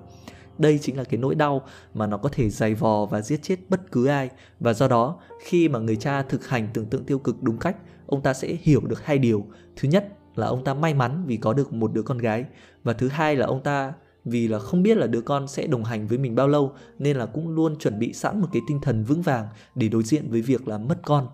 Đây 0.58 0.80
chính 0.82 0.98
là 0.98 1.04
cái 1.04 1.18
nỗi 1.18 1.36
đau 1.36 1.62
mà 1.94 2.08
nó 2.08 2.18
có 2.18 2.30
thể 2.30 2.50
dày 2.50 2.74
vò 2.74 3.06
và 3.06 3.22
giết 3.22 3.40
chết 3.44 3.56
bất 3.70 3.92
cứ 3.92 4.06
ai. 4.06 4.30
Và 4.60 4.74
do 4.74 4.88
đó, 4.88 5.20
khi 5.40 5.70
mà 5.70 5.80
người 5.80 5.96
cha 5.96 6.22
thực 6.22 6.48
hành 6.48 6.68
tưởng 6.74 6.86
tượng 6.86 7.04
tiêu 7.04 7.20
cực 7.20 7.44
đúng 7.44 7.58
cách, 7.58 7.78
ông 8.06 8.22
ta 8.22 8.34
sẽ 8.34 8.56
hiểu 8.62 8.82
được 8.82 9.06
hai 9.06 9.18
điều. 9.18 9.46
Thứ 9.76 9.90
nhất 9.90 10.15
là 10.36 10.48
ông 10.48 10.64
ta 10.64 10.74
may 10.74 10.94
mắn 10.94 11.24
vì 11.26 11.38
có 11.38 11.54
được 11.54 11.74
một 11.74 11.94
đứa 11.94 12.02
con 12.02 12.18
gái. 12.18 12.46
Và 12.84 12.94
thứ 12.94 13.08
hai 13.08 13.36
là 13.36 13.46
ông 13.46 13.64
ta, 13.64 13.94
vì 14.26 14.48
là 14.48 14.60
không 14.60 14.84
biết 14.84 14.98
là 14.98 15.08
đứa 15.08 15.22
con 15.22 15.48
sẽ 15.48 15.68
đồng 15.68 15.84
hành 15.84 16.08
với 16.08 16.18
mình 16.18 16.36
bao 16.36 16.48
lâu, 16.48 16.74
nên 17.00 17.18
là 17.18 17.26
cũng 17.26 17.50
luôn 17.50 17.76
chuẩn 17.80 18.00
bị 18.00 18.14
sẵn 18.14 18.42
một 18.42 18.48
cái 18.54 18.62
tinh 18.68 18.80
thần 18.82 19.04
vững 19.04 19.22
vàng 19.22 19.48
để 19.76 19.88
đối 19.88 20.04
diện 20.04 20.32
với 20.32 20.42
việc 20.42 20.68
là 20.68 20.78
mất 20.78 20.98
con. 21.06 21.28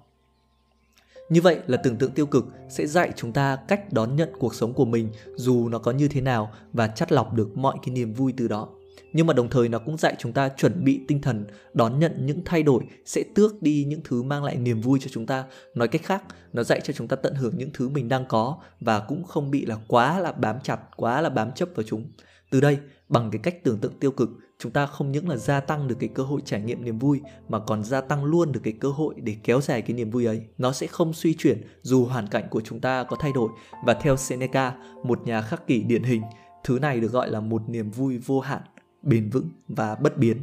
Như 1.29 1.41
vậy 1.41 1.59
là 1.67 1.77
tưởng 1.77 1.97
tượng 1.97 2.11
tiêu 2.11 2.25
cực 2.25 2.45
sẽ 2.69 2.87
dạy 2.87 3.11
chúng 3.15 3.33
ta 3.33 3.55
cách 3.55 3.93
đón 3.93 4.15
nhận 4.15 4.29
cuộc 4.39 4.55
sống 4.55 4.73
của 4.73 4.85
mình 4.85 5.09
dù 5.35 5.69
nó 5.69 5.79
có 5.79 5.91
như 5.91 6.07
thế 6.07 6.21
nào 6.21 6.51
và 6.73 6.87
chắt 6.87 7.11
lọc 7.11 7.33
được 7.33 7.57
mọi 7.57 7.77
cái 7.83 7.95
niềm 7.95 8.13
vui 8.13 8.33
từ 8.37 8.47
đó 8.47 8.67
nhưng 9.13 9.27
mà 9.27 9.33
đồng 9.33 9.49
thời 9.49 9.69
nó 9.69 9.79
cũng 9.79 9.97
dạy 9.97 10.15
chúng 10.19 10.33
ta 10.33 10.49
chuẩn 10.49 10.83
bị 10.83 11.01
tinh 11.07 11.21
thần, 11.21 11.45
đón 11.73 11.99
nhận 11.99 12.25
những 12.25 12.41
thay 12.45 12.63
đổi, 12.63 12.83
sẽ 13.05 13.23
tước 13.35 13.61
đi 13.61 13.85
những 13.87 14.01
thứ 14.03 14.23
mang 14.23 14.43
lại 14.43 14.57
niềm 14.57 14.81
vui 14.81 14.99
cho 15.01 15.09
chúng 15.13 15.25
ta. 15.25 15.43
Nói 15.75 15.87
cách 15.87 16.01
khác, 16.03 16.23
nó 16.53 16.63
dạy 16.63 16.81
cho 16.83 16.93
chúng 16.93 17.07
ta 17.07 17.15
tận 17.15 17.35
hưởng 17.35 17.57
những 17.57 17.69
thứ 17.73 17.89
mình 17.89 18.09
đang 18.09 18.25
có 18.25 18.57
và 18.79 18.99
cũng 18.99 19.23
không 19.23 19.51
bị 19.51 19.65
là 19.65 19.77
quá 19.87 20.19
là 20.19 20.31
bám 20.31 20.59
chặt, 20.63 20.79
quá 20.95 21.21
là 21.21 21.29
bám 21.29 21.51
chấp 21.51 21.69
vào 21.75 21.83
chúng. 21.83 22.11
Từ 22.51 22.61
đây, 22.61 22.77
bằng 23.09 23.31
cái 23.31 23.39
cách 23.43 23.63
tưởng 23.63 23.77
tượng 23.77 23.99
tiêu 23.99 24.11
cực, 24.11 24.29
chúng 24.59 24.71
ta 24.71 24.85
không 24.85 25.11
những 25.11 25.29
là 25.29 25.37
gia 25.37 25.59
tăng 25.59 25.87
được 25.87 25.95
cái 25.99 26.09
cơ 26.13 26.23
hội 26.23 26.41
trải 26.45 26.61
nghiệm 26.61 26.85
niềm 26.85 26.99
vui, 26.99 27.21
mà 27.49 27.59
còn 27.59 27.83
gia 27.83 28.01
tăng 28.01 28.25
luôn 28.25 28.51
được 28.51 28.59
cái 28.63 28.73
cơ 28.73 28.89
hội 28.89 29.15
để 29.17 29.35
kéo 29.43 29.61
dài 29.61 29.81
cái 29.81 29.95
niềm 29.95 30.09
vui 30.09 30.25
ấy. 30.25 30.41
Nó 30.57 30.71
sẽ 30.71 30.87
không 30.87 31.13
suy 31.13 31.33
chuyển 31.33 31.61
dù 31.81 32.05
hoàn 32.05 32.27
cảnh 32.27 32.43
của 32.49 32.61
chúng 32.61 32.79
ta 32.79 33.03
có 33.03 33.15
thay 33.19 33.31
đổi. 33.35 33.49
Và 33.85 33.93
theo 33.93 34.17
Seneca, 34.17 34.73
một 35.03 35.19
nhà 35.25 35.41
khắc 35.41 35.67
kỷ 35.67 35.83
điển 35.83 36.03
hình, 36.03 36.21
thứ 36.63 36.79
này 36.79 36.99
được 36.99 37.11
gọi 37.11 37.31
là 37.31 37.39
một 37.39 37.69
niềm 37.69 37.91
vui 37.91 38.17
vô 38.17 38.39
hạn 38.39 38.61
bền 39.03 39.29
vững 39.29 39.49
và 39.67 39.95
bất 39.95 40.17
biến 40.17 40.37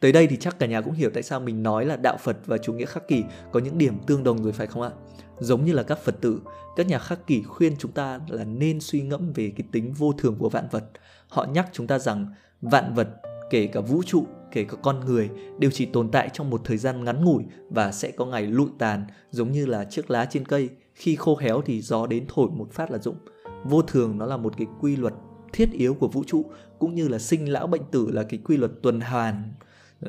tới 0.00 0.12
đây 0.12 0.26
thì 0.26 0.36
chắc 0.36 0.58
cả 0.58 0.66
nhà 0.66 0.80
cũng 0.80 0.92
hiểu 0.92 1.10
tại 1.14 1.22
sao 1.22 1.40
mình 1.40 1.62
nói 1.62 1.86
là 1.86 1.96
đạo 1.96 2.16
Phật 2.20 2.36
và 2.46 2.58
chủ 2.58 2.72
nghĩa 2.72 2.86
khắc 2.86 3.08
kỷ 3.08 3.24
có 3.52 3.60
những 3.60 3.78
điểm 3.78 3.98
tương 4.06 4.24
đồng 4.24 4.42
rồi 4.42 4.52
phải 4.52 4.66
không 4.66 4.82
ạ? 4.82 4.90
Giống 5.38 5.64
như 5.64 5.72
là 5.72 5.82
các 5.82 5.98
Phật 5.98 6.20
tử, 6.20 6.40
các 6.76 6.86
nhà 6.86 6.98
khắc 6.98 7.26
kỷ 7.26 7.42
khuyên 7.42 7.76
chúng 7.78 7.92
ta 7.92 8.20
là 8.28 8.44
nên 8.44 8.80
suy 8.80 9.02
ngẫm 9.02 9.32
về 9.32 9.52
cái 9.56 9.66
tính 9.72 9.92
vô 9.92 10.12
thường 10.12 10.36
của 10.38 10.48
vạn 10.48 10.68
vật. 10.70 10.84
Họ 11.28 11.44
nhắc 11.44 11.68
chúng 11.72 11.86
ta 11.86 11.98
rằng 11.98 12.26
vạn 12.60 12.94
vật, 12.94 13.08
kể 13.50 13.66
cả 13.66 13.80
vũ 13.80 14.02
trụ, 14.06 14.26
kể 14.52 14.64
cả 14.64 14.76
con 14.82 15.00
người 15.00 15.30
đều 15.58 15.70
chỉ 15.70 15.86
tồn 15.86 16.10
tại 16.10 16.28
trong 16.32 16.50
một 16.50 16.60
thời 16.64 16.76
gian 16.76 17.04
ngắn 17.04 17.24
ngủi 17.24 17.44
và 17.70 17.92
sẽ 17.92 18.10
có 18.10 18.26
ngày 18.26 18.46
lụi 18.46 18.68
tàn 18.78 19.06
giống 19.30 19.52
như 19.52 19.66
là 19.66 19.84
chiếc 19.84 20.10
lá 20.10 20.24
trên 20.30 20.44
cây 20.44 20.68
khi 20.94 21.16
khô 21.16 21.36
héo 21.36 21.62
thì 21.62 21.80
gió 21.80 22.06
đến 22.06 22.24
thổi 22.28 22.48
một 22.50 22.72
phát 22.72 22.90
là 22.90 22.98
rụng 22.98 23.16
vô 23.64 23.82
thường 23.82 24.18
nó 24.18 24.26
là 24.26 24.36
một 24.36 24.54
cái 24.56 24.66
quy 24.80 24.96
luật 24.96 25.14
thiết 25.54 25.72
yếu 25.72 25.94
của 25.94 26.08
vũ 26.08 26.24
trụ, 26.26 26.44
cũng 26.78 26.94
như 26.94 27.08
là 27.08 27.18
sinh 27.18 27.52
lão 27.52 27.66
bệnh 27.66 27.82
tử 27.90 28.10
là 28.12 28.22
cái 28.22 28.40
quy 28.44 28.56
luật 28.56 28.72
tuần 28.82 29.00
hoàn, 29.00 29.52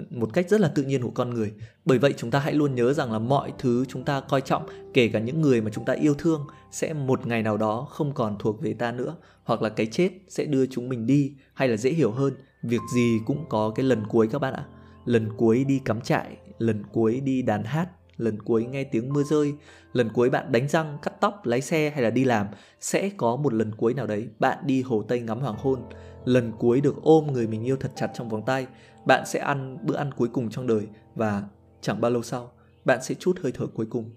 một 0.09 0.33
cách 0.33 0.49
rất 0.49 0.61
là 0.61 0.67
tự 0.67 0.83
nhiên 0.83 1.01
của 1.01 1.09
con 1.09 1.29
người. 1.29 1.53
Bởi 1.85 1.99
vậy 1.99 2.13
chúng 2.17 2.31
ta 2.31 2.39
hãy 2.39 2.53
luôn 2.53 2.75
nhớ 2.75 2.93
rằng 2.93 3.11
là 3.11 3.19
mọi 3.19 3.53
thứ 3.57 3.85
chúng 3.87 4.03
ta 4.03 4.19
coi 4.19 4.41
trọng, 4.41 4.65
kể 4.93 5.07
cả 5.07 5.19
những 5.19 5.41
người 5.41 5.61
mà 5.61 5.71
chúng 5.73 5.85
ta 5.85 5.93
yêu 5.93 6.13
thương, 6.13 6.47
sẽ 6.71 6.93
một 6.93 7.27
ngày 7.27 7.43
nào 7.43 7.57
đó 7.57 7.87
không 7.89 8.13
còn 8.13 8.35
thuộc 8.39 8.61
về 8.61 8.73
ta 8.73 8.91
nữa, 8.91 9.15
hoặc 9.43 9.61
là 9.61 9.69
cái 9.69 9.85
chết 9.85 10.09
sẽ 10.27 10.45
đưa 10.45 10.65
chúng 10.65 10.89
mình 10.89 11.07
đi, 11.07 11.33
hay 11.53 11.67
là 11.67 11.77
dễ 11.77 11.89
hiểu 11.89 12.11
hơn, 12.11 12.33
việc 12.63 12.81
gì 12.95 13.19
cũng 13.25 13.45
có 13.49 13.69
cái 13.75 13.85
lần 13.85 14.03
cuối 14.07 14.27
các 14.27 14.39
bạn 14.39 14.53
ạ. 14.53 14.65
Lần 15.05 15.29
cuối 15.37 15.63
đi 15.63 15.79
cắm 15.85 16.01
trại, 16.01 16.37
lần 16.57 16.83
cuối 16.93 17.19
đi 17.19 17.41
đàn 17.41 17.63
hát 17.63 17.89
lần 18.17 18.41
cuối 18.41 18.65
nghe 18.65 18.83
tiếng 18.83 19.13
mưa 19.13 19.23
rơi, 19.23 19.53
lần 19.93 20.09
cuối 20.09 20.29
bạn 20.29 20.51
đánh 20.51 20.67
răng, 20.67 20.97
cắt 21.01 21.13
tóc, 21.21 21.45
lái 21.45 21.61
xe 21.61 21.89
hay 21.89 22.03
là 22.03 22.09
đi 22.09 22.23
làm, 22.23 22.47
sẽ 22.79 23.09
có 23.17 23.35
một 23.35 23.53
lần 23.53 23.75
cuối 23.75 23.93
nào 23.93 24.07
đấy 24.07 24.27
bạn 24.39 24.57
đi 24.65 24.81
hồ 24.81 25.03
tây 25.07 25.19
ngắm 25.19 25.39
hoàng 25.39 25.57
hôn. 25.57 25.79
Lần 26.25 26.51
cuối 26.59 26.81
được 26.81 26.95
ôm 27.03 27.27
người 27.33 27.47
mình 27.47 27.63
yêu 27.63 27.77
thật 27.79 27.91
chặt 27.95 28.11
trong 28.13 28.29
vòng 28.29 28.45
tay, 28.45 28.67
bạn 29.05 29.25
sẽ 29.25 29.39
ăn 29.39 29.77
bữa 29.83 29.95
ăn 29.95 30.11
cuối 30.11 30.27
cùng 30.33 30.49
trong 30.49 30.67
đời 30.67 30.87
và 31.15 31.43
chẳng 31.81 32.01
bao 32.01 32.11
lâu 32.11 32.23
sau, 32.23 32.51
bạn 32.85 33.03
sẽ 33.03 33.15
chút 33.15 33.39
hơi 33.41 33.51
thở 33.51 33.67
cuối 33.67 33.85
cùng. 33.85 34.11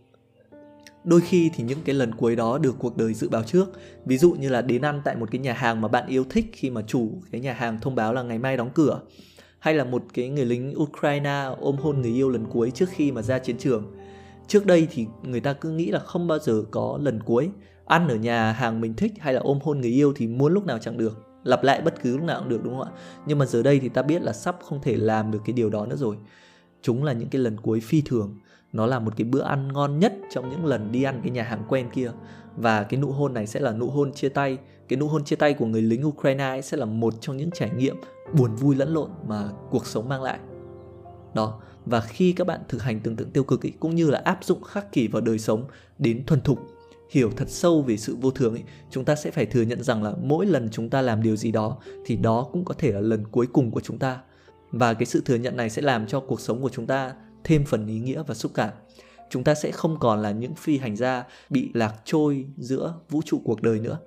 Đôi 1.05 1.21
khi 1.21 1.51
thì 1.55 1.65
những 1.65 1.79
cái 1.85 1.95
lần 1.95 2.15
cuối 2.15 2.37
đó 2.37 2.59
được 2.59 2.75
cuộc 2.79 2.97
đời 2.97 3.15
dự 3.15 3.29
báo 3.29 3.43
trước. 3.43 3.69
Ví 4.05 4.19
dụ 4.19 4.33
như 4.33 4.49
là 4.49 4.63
đến 4.63 4.83
ăn 4.83 5.01
tại 5.05 5.17
một 5.17 5.29
cái 5.31 5.39
nhà 5.39 5.53
hàng 5.53 5.81
mà 5.81 5.89
bạn 5.89 6.07
yêu 6.07 6.25
thích 6.31 6.51
khi 6.53 6.71
mà 6.71 6.83
chủ 6.83 7.23
cái 7.31 7.41
nhà 7.41 7.53
hàng 7.53 7.79
thông 7.81 7.95
báo 7.95 8.15
là 8.15 8.23
ngày 8.23 8.39
mai 8.39 8.57
đóng 8.57 8.71
cửa 8.75 9.01
hay 9.59 9.75
là 9.75 9.85
một 9.85 10.05
cái 10.15 10.29
người 10.29 10.45
lính 10.45 10.75
Ukraine 10.79 11.51
ôm 11.61 11.77
hôn 11.77 12.01
người 12.01 12.11
yêu 12.11 12.31
lần 12.31 12.47
cuối 12.47 12.71
trước 12.71 12.89
khi 12.89 13.13
mà 13.13 13.23
ra 13.23 13.39
chiến 13.39 13.59
trường. 13.59 13.95
Trước 14.47 14.67
đây 14.67 14.89
thì 14.91 15.07
người 15.23 15.41
ta 15.41 15.53
cứ 15.53 15.71
nghĩ 15.71 15.91
là 15.91 15.99
không 15.99 16.27
bao 16.27 16.39
giờ 16.39 16.63
có 16.71 16.99
lần 17.03 17.23
cuối. 17.23 17.51
Ăn 17.87 18.09
ở 18.09 18.15
nhà 18.15 18.53
hàng 18.53 18.81
mình 18.81 18.95
thích 18.95 19.13
hay 19.19 19.35
là 19.35 19.41
ôm 19.41 19.59
hôn 19.63 19.81
người 19.81 19.91
yêu 19.91 20.13
thì 20.17 20.27
muốn 20.27 20.53
lúc 20.53 20.67
nào 20.67 20.79
chẳng 20.79 20.99
được. 20.99 21.25
Lặp 21.45 21.65
lại 21.65 21.83
bất 21.83 22.03
cứ 22.03 22.17
lúc 22.17 22.27
nào 22.27 22.41
cũng 22.41 22.49
được, 22.49 22.65
đúng 22.65 22.79
không 22.79 22.87
ạ? 22.87 23.01
Nhưng 23.27 23.39
mà 23.39 23.47
giờ 23.47 23.63
đây 23.63 23.79
thì 23.81 23.89
ta 23.89 24.03
biết 24.03 24.23
là 24.23 24.33
sắp 24.33 24.57
không 24.63 24.83
thể 24.83 24.97
làm 24.97 25.31
được 25.31 25.39
cái 25.45 25.53
điều 25.53 25.71
đó 25.71 25.87
nữa 25.87 25.97
rồi. 25.97 26.17
Chúng 26.83 27.05
là 27.05 27.13
những 27.13 27.29
cái 27.29 27.43
lần 27.43 27.61
cuối 27.61 27.81
phi 27.81 28.03
thường. 28.07 28.39
Nó 28.73 28.87
là 28.87 28.99
một 28.99 29.17
cái 29.17 29.25
bữa 29.25 29.43
ăn 29.43 29.73
ngon 29.73 29.99
nhất 29.99 30.15
trong 30.31 30.51
những 30.51 30.67
lần 30.67 30.93
đi 30.93 31.03
ăn 31.03 31.21
cái 31.23 31.31
nhà 31.31 31.43
hàng 31.43 31.65
quen 31.69 31.89
kia. 31.93 32.11
Và 32.57 32.83
cái 32.83 33.01
nụ 33.01 33.13
hôn 33.13 33.35
này 33.35 33.47
sẽ 33.47 33.61
là 33.61 33.73
nụ 33.73 33.91
hôn 33.91 34.13
chia 34.13 34.29
tay 34.29 34.59
cái 34.89 34.97
nụ 34.99 35.09
hôn 35.09 35.25
chia 35.25 35.37
tay 35.37 35.55
của 35.55 35.67
người 35.67 35.83
lính 35.83 36.07
Ukraine 36.07 36.45
ấy 36.45 36.63
sẽ 36.63 36.77
là 36.77 36.85
một 36.85 37.15
trong 37.21 37.37
những 37.37 37.51
trải 37.51 37.71
nghiệm 37.71 37.97
buồn 38.39 38.55
vui 38.55 38.77
lẫn 38.77 38.95
lộn 38.95 39.11
mà 39.27 39.51
cuộc 39.71 39.87
sống 39.87 40.09
mang 40.09 40.23
lại. 40.23 40.39
Đó 41.35 41.61
và 41.87 42.01
khi 42.01 42.33
các 42.33 42.47
bạn 42.47 42.61
thực 42.69 42.83
hành 42.83 43.01
tưởng 43.01 43.17
tượng 43.17 43.31
tiêu 43.31 43.45
cực 43.45 43.67
ấy, 43.67 43.73
cũng 43.81 43.95
như 43.95 44.11
là 44.11 44.21
áp 44.25 44.39
dụng 44.45 44.63
khắc 44.63 44.93
kỷ 44.93 45.09
vào 45.09 45.23
đời 45.23 45.39
sống 45.39 45.65
đến 45.99 46.27
thuần 46.27 46.41
thục 46.41 46.59
hiểu 47.11 47.31
thật 47.37 47.49
sâu 47.49 47.83
về 47.83 47.97
sự 47.97 48.17
vô 48.21 48.31
thường 48.31 48.55
ấy 48.55 48.63
chúng 48.91 49.05
ta 49.05 49.15
sẽ 49.15 49.31
phải 49.31 49.47
thừa 49.47 49.63
nhận 49.63 49.83
rằng 49.83 50.03
là 50.03 50.13
mỗi 50.23 50.47
lần 50.47 50.69
chúng 50.73 50.91
ta 50.91 51.03
làm 51.03 51.23
điều 51.23 51.37
gì 51.37 51.53
đó 51.53 51.79
thì 52.07 52.17
đó 52.17 52.49
cũng 52.53 52.65
có 52.65 52.75
thể 52.75 52.93
là 52.93 53.01
lần 53.01 53.25
cuối 53.31 53.47
cùng 53.53 53.71
của 53.71 53.81
chúng 53.81 53.99
ta. 53.99 54.21
Và 54.71 54.95
cái 54.95 55.07
sự 55.07 55.23
thừa 55.25 55.35
nhận 55.35 55.57
này 55.57 55.71
sẽ 55.71 55.83
làm 55.83 56.07
cho 56.07 56.21
cuộc 56.21 56.41
sống 56.41 56.63
của 56.63 56.69
chúng 56.69 56.87
ta 56.87 57.15
thêm 57.45 57.65
phần 57.65 57.87
ý 57.87 57.99
nghĩa 57.99 58.23
và 58.27 58.35
xúc 58.35 58.53
cảm. 58.55 58.71
Chúng 59.31 59.45
ta 59.45 59.55
sẽ 59.55 59.71
không 59.71 59.99
còn 60.01 60.23
là 60.23 60.31
những 60.31 60.55
phi 60.55 60.79
hành 60.79 60.97
gia 60.97 61.25
bị 61.51 61.71
lạc 61.75 61.95
trôi 62.05 62.47
giữa 62.57 62.95
vũ 63.09 63.23
trụ 63.25 63.41
cuộc 63.45 63.63
đời 63.63 63.81
nữa 63.81 63.99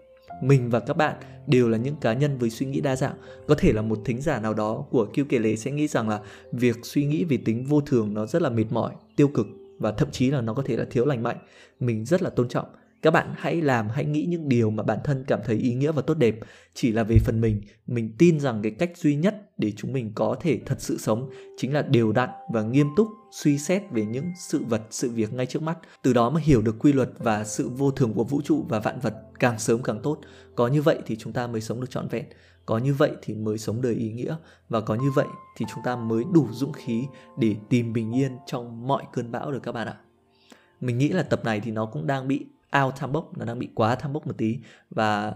mình 0.41 0.69
và 0.69 0.79
các 0.79 0.97
bạn 0.97 1.15
đều 1.47 1.69
là 1.69 1.77
những 1.77 1.95
cá 1.95 2.13
nhân 2.13 2.37
với 2.37 2.49
suy 2.49 2.65
nghĩ 2.65 2.81
đa 2.81 2.95
dạng. 2.95 3.15
Có 3.47 3.55
thể 3.55 3.73
là 3.73 3.81
một 3.81 3.99
thính 4.05 4.21
giả 4.21 4.39
nào 4.39 4.53
đó 4.53 4.85
của 4.89 5.05
kiêu 5.05 5.25
kể 5.29 5.39
lệ 5.39 5.55
sẽ 5.55 5.71
nghĩ 5.71 5.87
rằng 5.87 6.09
là 6.09 6.19
việc 6.51 6.77
suy 6.83 7.05
nghĩ 7.05 7.23
về 7.23 7.37
tính 7.45 7.65
vô 7.65 7.81
thường 7.81 8.13
nó 8.13 8.25
rất 8.25 8.41
là 8.41 8.49
mệt 8.49 8.65
mỏi, 8.69 8.93
tiêu 9.15 9.27
cực 9.27 9.47
và 9.79 9.91
thậm 9.91 10.11
chí 10.11 10.31
là 10.31 10.41
nó 10.41 10.53
có 10.53 10.63
thể 10.65 10.77
là 10.77 10.85
thiếu 10.91 11.05
lành 11.05 11.23
mạnh. 11.23 11.37
Mình 11.79 12.05
rất 12.05 12.21
là 12.21 12.29
tôn 12.29 12.49
trọng 12.49 12.65
các 13.01 13.11
bạn 13.11 13.33
hãy 13.37 13.61
làm, 13.61 13.89
hãy 13.89 14.05
nghĩ 14.05 14.25
những 14.25 14.49
điều 14.49 14.69
mà 14.69 14.83
bản 14.83 14.99
thân 15.03 15.23
cảm 15.27 15.39
thấy 15.45 15.55
ý 15.55 15.73
nghĩa 15.73 15.91
và 15.91 16.01
tốt 16.01 16.17
đẹp. 16.17 16.35
Chỉ 16.73 16.91
là 16.91 17.03
về 17.03 17.17
phần 17.17 17.41
mình 17.41 17.61
mình 17.87 18.15
tin 18.17 18.39
rằng 18.39 18.61
cái 18.61 18.71
cách 18.71 18.97
duy 18.97 19.15
nhất 19.15 19.51
để 19.57 19.71
chúng 19.75 19.93
mình 19.93 20.11
có 20.15 20.35
thể 20.41 20.59
thật 20.65 20.81
sự 20.81 20.97
sống 20.97 21.29
chính 21.57 21.73
là 21.73 21.81
đều 21.81 22.11
đặn 22.11 22.29
và 22.53 22.61
nghiêm 22.61 22.87
túc 22.95 23.07
suy 23.31 23.57
xét 23.57 23.81
về 23.91 24.05
những 24.05 24.25
sự 24.39 24.63
vật, 24.69 24.81
sự 24.89 25.09
việc 25.09 25.33
ngay 25.33 25.45
trước 25.45 25.61
mắt. 25.61 25.77
Từ 26.01 26.13
đó 26.13 26.29
mà 26.29 26.39
hiểu 26.43 26.61
được 26.61 26.75
quy 26.79 26.93
luật 26.93 27.09
và 27.17 27.43
sự 27.43 27.69
vô 27.69 27.91
thường 27.91 28.13
của 28.13 28.23
vũ 28.23 28.41
trụ 28.41 28.65
và 28.69 28.79
vạn 28.79 28.99
vật 28.99 29.13
càng 29.39 29.59
sớm 29.59 29.83
càng 29.83 29.99
tốt. 30.03 30.17
Có 30.55 30.67
như 30.67 30.81
vậy 30.81 30.97
thì 31.05 31.15
chúng 31.15 31.33
ta 31.33 31.47
mới 31.47 31.61
sống 31.61 31.81
được 31.81 31.89
trọn 31.89 32.07
vẹn. 32.07 32.25
Có 32.65 32.77
như 32.77 32.93
vậy 32.93 33.11
thì 33.21 33.33
mới 33.33 33.57
sống 33.57 33.81
đời 33.81 33.93
ý 33.93 34.11
nghĩa. 34.11 34.35
Và 34.69 34.81
có 34.81 34.95
như 34.95 35.11
vậy 35.15 35.27
thì 35.57 35.65
chúng 35.73 35.83
ta 35.83 35.95
mới 35.95 36.23
đủ 36.33 36.47
dũng 36.51 36.73
khí 36.73 37.03
để 37.37 37.55
tìm 37.69 37.93
bình 37.93 38.15
yên 38.15 38.31
trong 38.45 38.87
mọi 38.87 39.03
cơn 39.13 39.31
bão 39.31 39.51
được 39.51 39.63
các 39.63 39.71
bạn 39.71 39.87
ạ. 39.87 39.97
Mình 40.81 40.97
nghĩ 40.97 41.09
là 41.09 41.23
tập 41.23 41.45
này 41.45 41.59
thì 41.59 41.71
nó 41.71 41.85
cũng 41.85 42.07
đang 42.07 42.27
bị 42.27 42.45
out 42.83 42.95
tham 42.95 43.11
bốc 43.11 43.37
nó 43.37 43.45
đang 43.45 43.59
bị 43.59 43.69
quá 43.75 43.95
tham 43.95 44.13
bốc 44.13 44.27
một 44.27 44.37
tí. 44.37 44.57
Và 44.89 45.33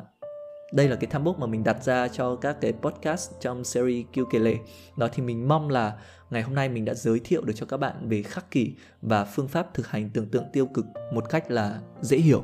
đây 0.74 0.88
là 0.88 0.96
cái 0.96 1.08
tham 1.12 1.24
bốc 1.24 1.40
mà 1.40 1.48
mình 1.48 1.64
đặt 1.64 1.84
ra 1.84 2.08
cho 2.08 2.36
các 2.36 2.58
cái 2.62 2.74
podcast 2.82 3.32
trong 3.40 3.64
series 3.64 4.06
kêu 4.14 4.26
kể 4.32 4.40
lệ. 4.40 4.56
Đó 4.98 5.08
thì 5.14 5.24
mình 5.24 5.48
mong 5.48 5.70
là 5.70 5.94
ngày 6.30 6.42
hôm 6.42 6.56
nay 6.56 6.70
mình 6.70 6.86
đã 6.86 6.94
giới 6.94 7.20
thiệu 7.20 7.42
được 7.42 7.54
cho 7.56 7.66
các 7.66 7.78
bạn 7.78 8.10
về 8.10 8.24
khắc 8.24 8.52
kỷ 8.52 8.74
và 9.02 9.26
phương 9.26 9.48
pháp 9.48 9.74
thực 9.74 9.88
hành 9.88 10.10
tưởng 10.14 10.30
tượng 10.30 10.46
tiêu 10.54 10.66
cực 10.66 10.86
một 11.14 11.30
cách 11.30 11.52
là 11.52 11.80
dễ 12.02 12.18
hiểu. 12.18 12.44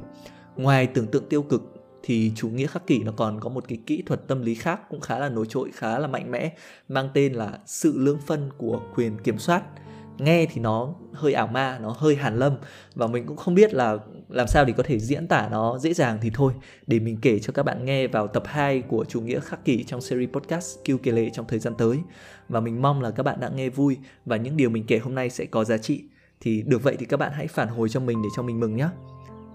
Ngoài 0.55 0.87
tưởng 0.87 1.07
tượng 1.07 1.29
tiêu 1.29 1.43
cực 1.43 1.61
thì 2.03 2.31
chủ 2.35 2.49
nghĩa 2.49 2.67
khắc 2.67 2.87
kỷ 2.87 3.03
nó 3.03 3.11
còn 3.17 3.39
có 3.39 3.49
một 3.49 3.63
cái 3.67 3.79
kỹ 3.87 4.03
thuật 4.05 4.27
tâm 4.27 4.41
lý 4.41 4.55
khác 4.55 4.89
cũng 4.89 4.99
khá 4.99 5.19
là 5.19 5.29
nổi 5.29 5.45
trội, 5.49 5.71
khá 5.73 5.99
là 5.99 6.07
mạnh 6.07 6.31
mẽ, 6.31 6.55
mang 6.87 7.09
tên 7.13 7.33
là 7.33 7.59
sự 7.65 7.93
lương 7.97 8.19
phân 8.27 8.49
của 8.57 8.81
quyền 8.95 9.17
kiểm 9.17 9.39
soát 9.39 9.63
nghe 10.23 10.45
thì 10.45 10.61
nó 10.61 10.93
hơi 11.13 11.33
ảo 11.33 11.47
ma 11.47 11.79
nó 11.81 11.95
hơi 11.97 12.15
hàn 12.15 12.39
lâm 12.39 12.53
và 12.95 13.07
mình 13.07 13.25
cũng 13.25 13.37
không 13.37 13.55
biết 13.55 13.73
là 13.73 13.97
làm 14.29 14.47
sao 14.47 14.65
để 14.65 14.73
có 14.77 14.83
thể 14.83 14.99
diễn 14.99 15.27
tả 15.27 15.47
nó 15.51 15.77
dễ 15.77 15.93
dàng 15.93 16.17
thì 16.21 16.31
thôi 16.33 16.53
để 16.87 16.99
mình 16.99 17.17
kể 17.21 17.39
cho 17.39 17.53
các 17.53 17.63
bạn 17.63 17.85
nghe 17.85 18.07
vào 18.07 18.27
tập 18.27 18.43
2 18.45 18.81
của 18.81 19.05
chủ 19.05 19.21
nghĩa 19.21 19.39
khắc 19.39 19.65
kỷ 19.65 19.83
trong 19.83 20.01
series 20.01 20.29
podcast 20.29 20.77
Kiêu 20.85 20.97
kể 20.97 21.11
lệ 21.11 21.29
trong 21.33 21.45
thời 21.47 21.59
gian 21.59 21.75
tới 21.75 21.99
và 22.49 22.59
mình 22.59 22.81
mong 22.81 23.01
là 23.01 23.11
các 23.11 23.23
bạn 23.23 23.39
đã 23.39 23.49
nghe 23.49 23.69
vui 23.69 23.97
và 24.25 24.37
những 24.37 24.57
điều 24.57 24.69
mình 24.69 24.85
kể 24.87 24.99
hôm 24.99 25.15
nay 25.15 25.29
sẽ 25.29 25.45
có 25.45 25.63
giá 25.63 25.77
trị 25.77 26.03
thì 26.41 26.63
được 26.67 26.83
vậy 26.83 26.95
thì 26.99 27.05
các 27.05 27.17
bạn 27.17 27.31
hãy 27.35 27.47
phản 27.47 27.67
hồi 27.67 27.89
cho 27.89 27.99
mình 27.99 28.21
để 28.21 28.29
cho 28.35 28.43
mình 28.43 28.59
mừng 28.59 28.75
nhé 28.75 28.87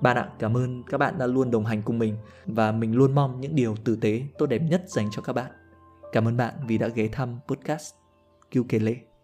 Bạn 0.01 0.17
ạ, 0.17 0.29
cảm 0.39 0.57
ơn 0.57 0.83
các 0.83 0.99
bạn 0.99 1.19
đã 1.19 1.27
luôn 1.27 1.51
đồng 1.51 1.67
hành 1.67 1.83
cùng 1.83 1.99
mình 1.99 2.17
và 2.47 2.73
mình 2.73 2.97
luôn 2.97 3.15
mong 3.15 3.41
những 3.41 3.55
điều 3.55 3.77
tử 3.85 3.97
tế 3.97 4.23
tốt 4.39 4.47
đẹp 4.47 4.63
nhất 4.71 4.83
dành 4.87 5.09
cho 5.11 5.23
các 5.23 5.33
bạn. 5.33 5.51
Cảm 6.13 6.29
ơn 6.29 6.37
bạn 6.37 6.55
vì 6.69 6.79
đã 6.79 6.89
ghé 6.89 7.09
thăm 7.09 7.39
podcast 7.49 7.95
Kiêu 8.51 8.65
Kể 8.69 8.79
Lệ. 8.79 9.16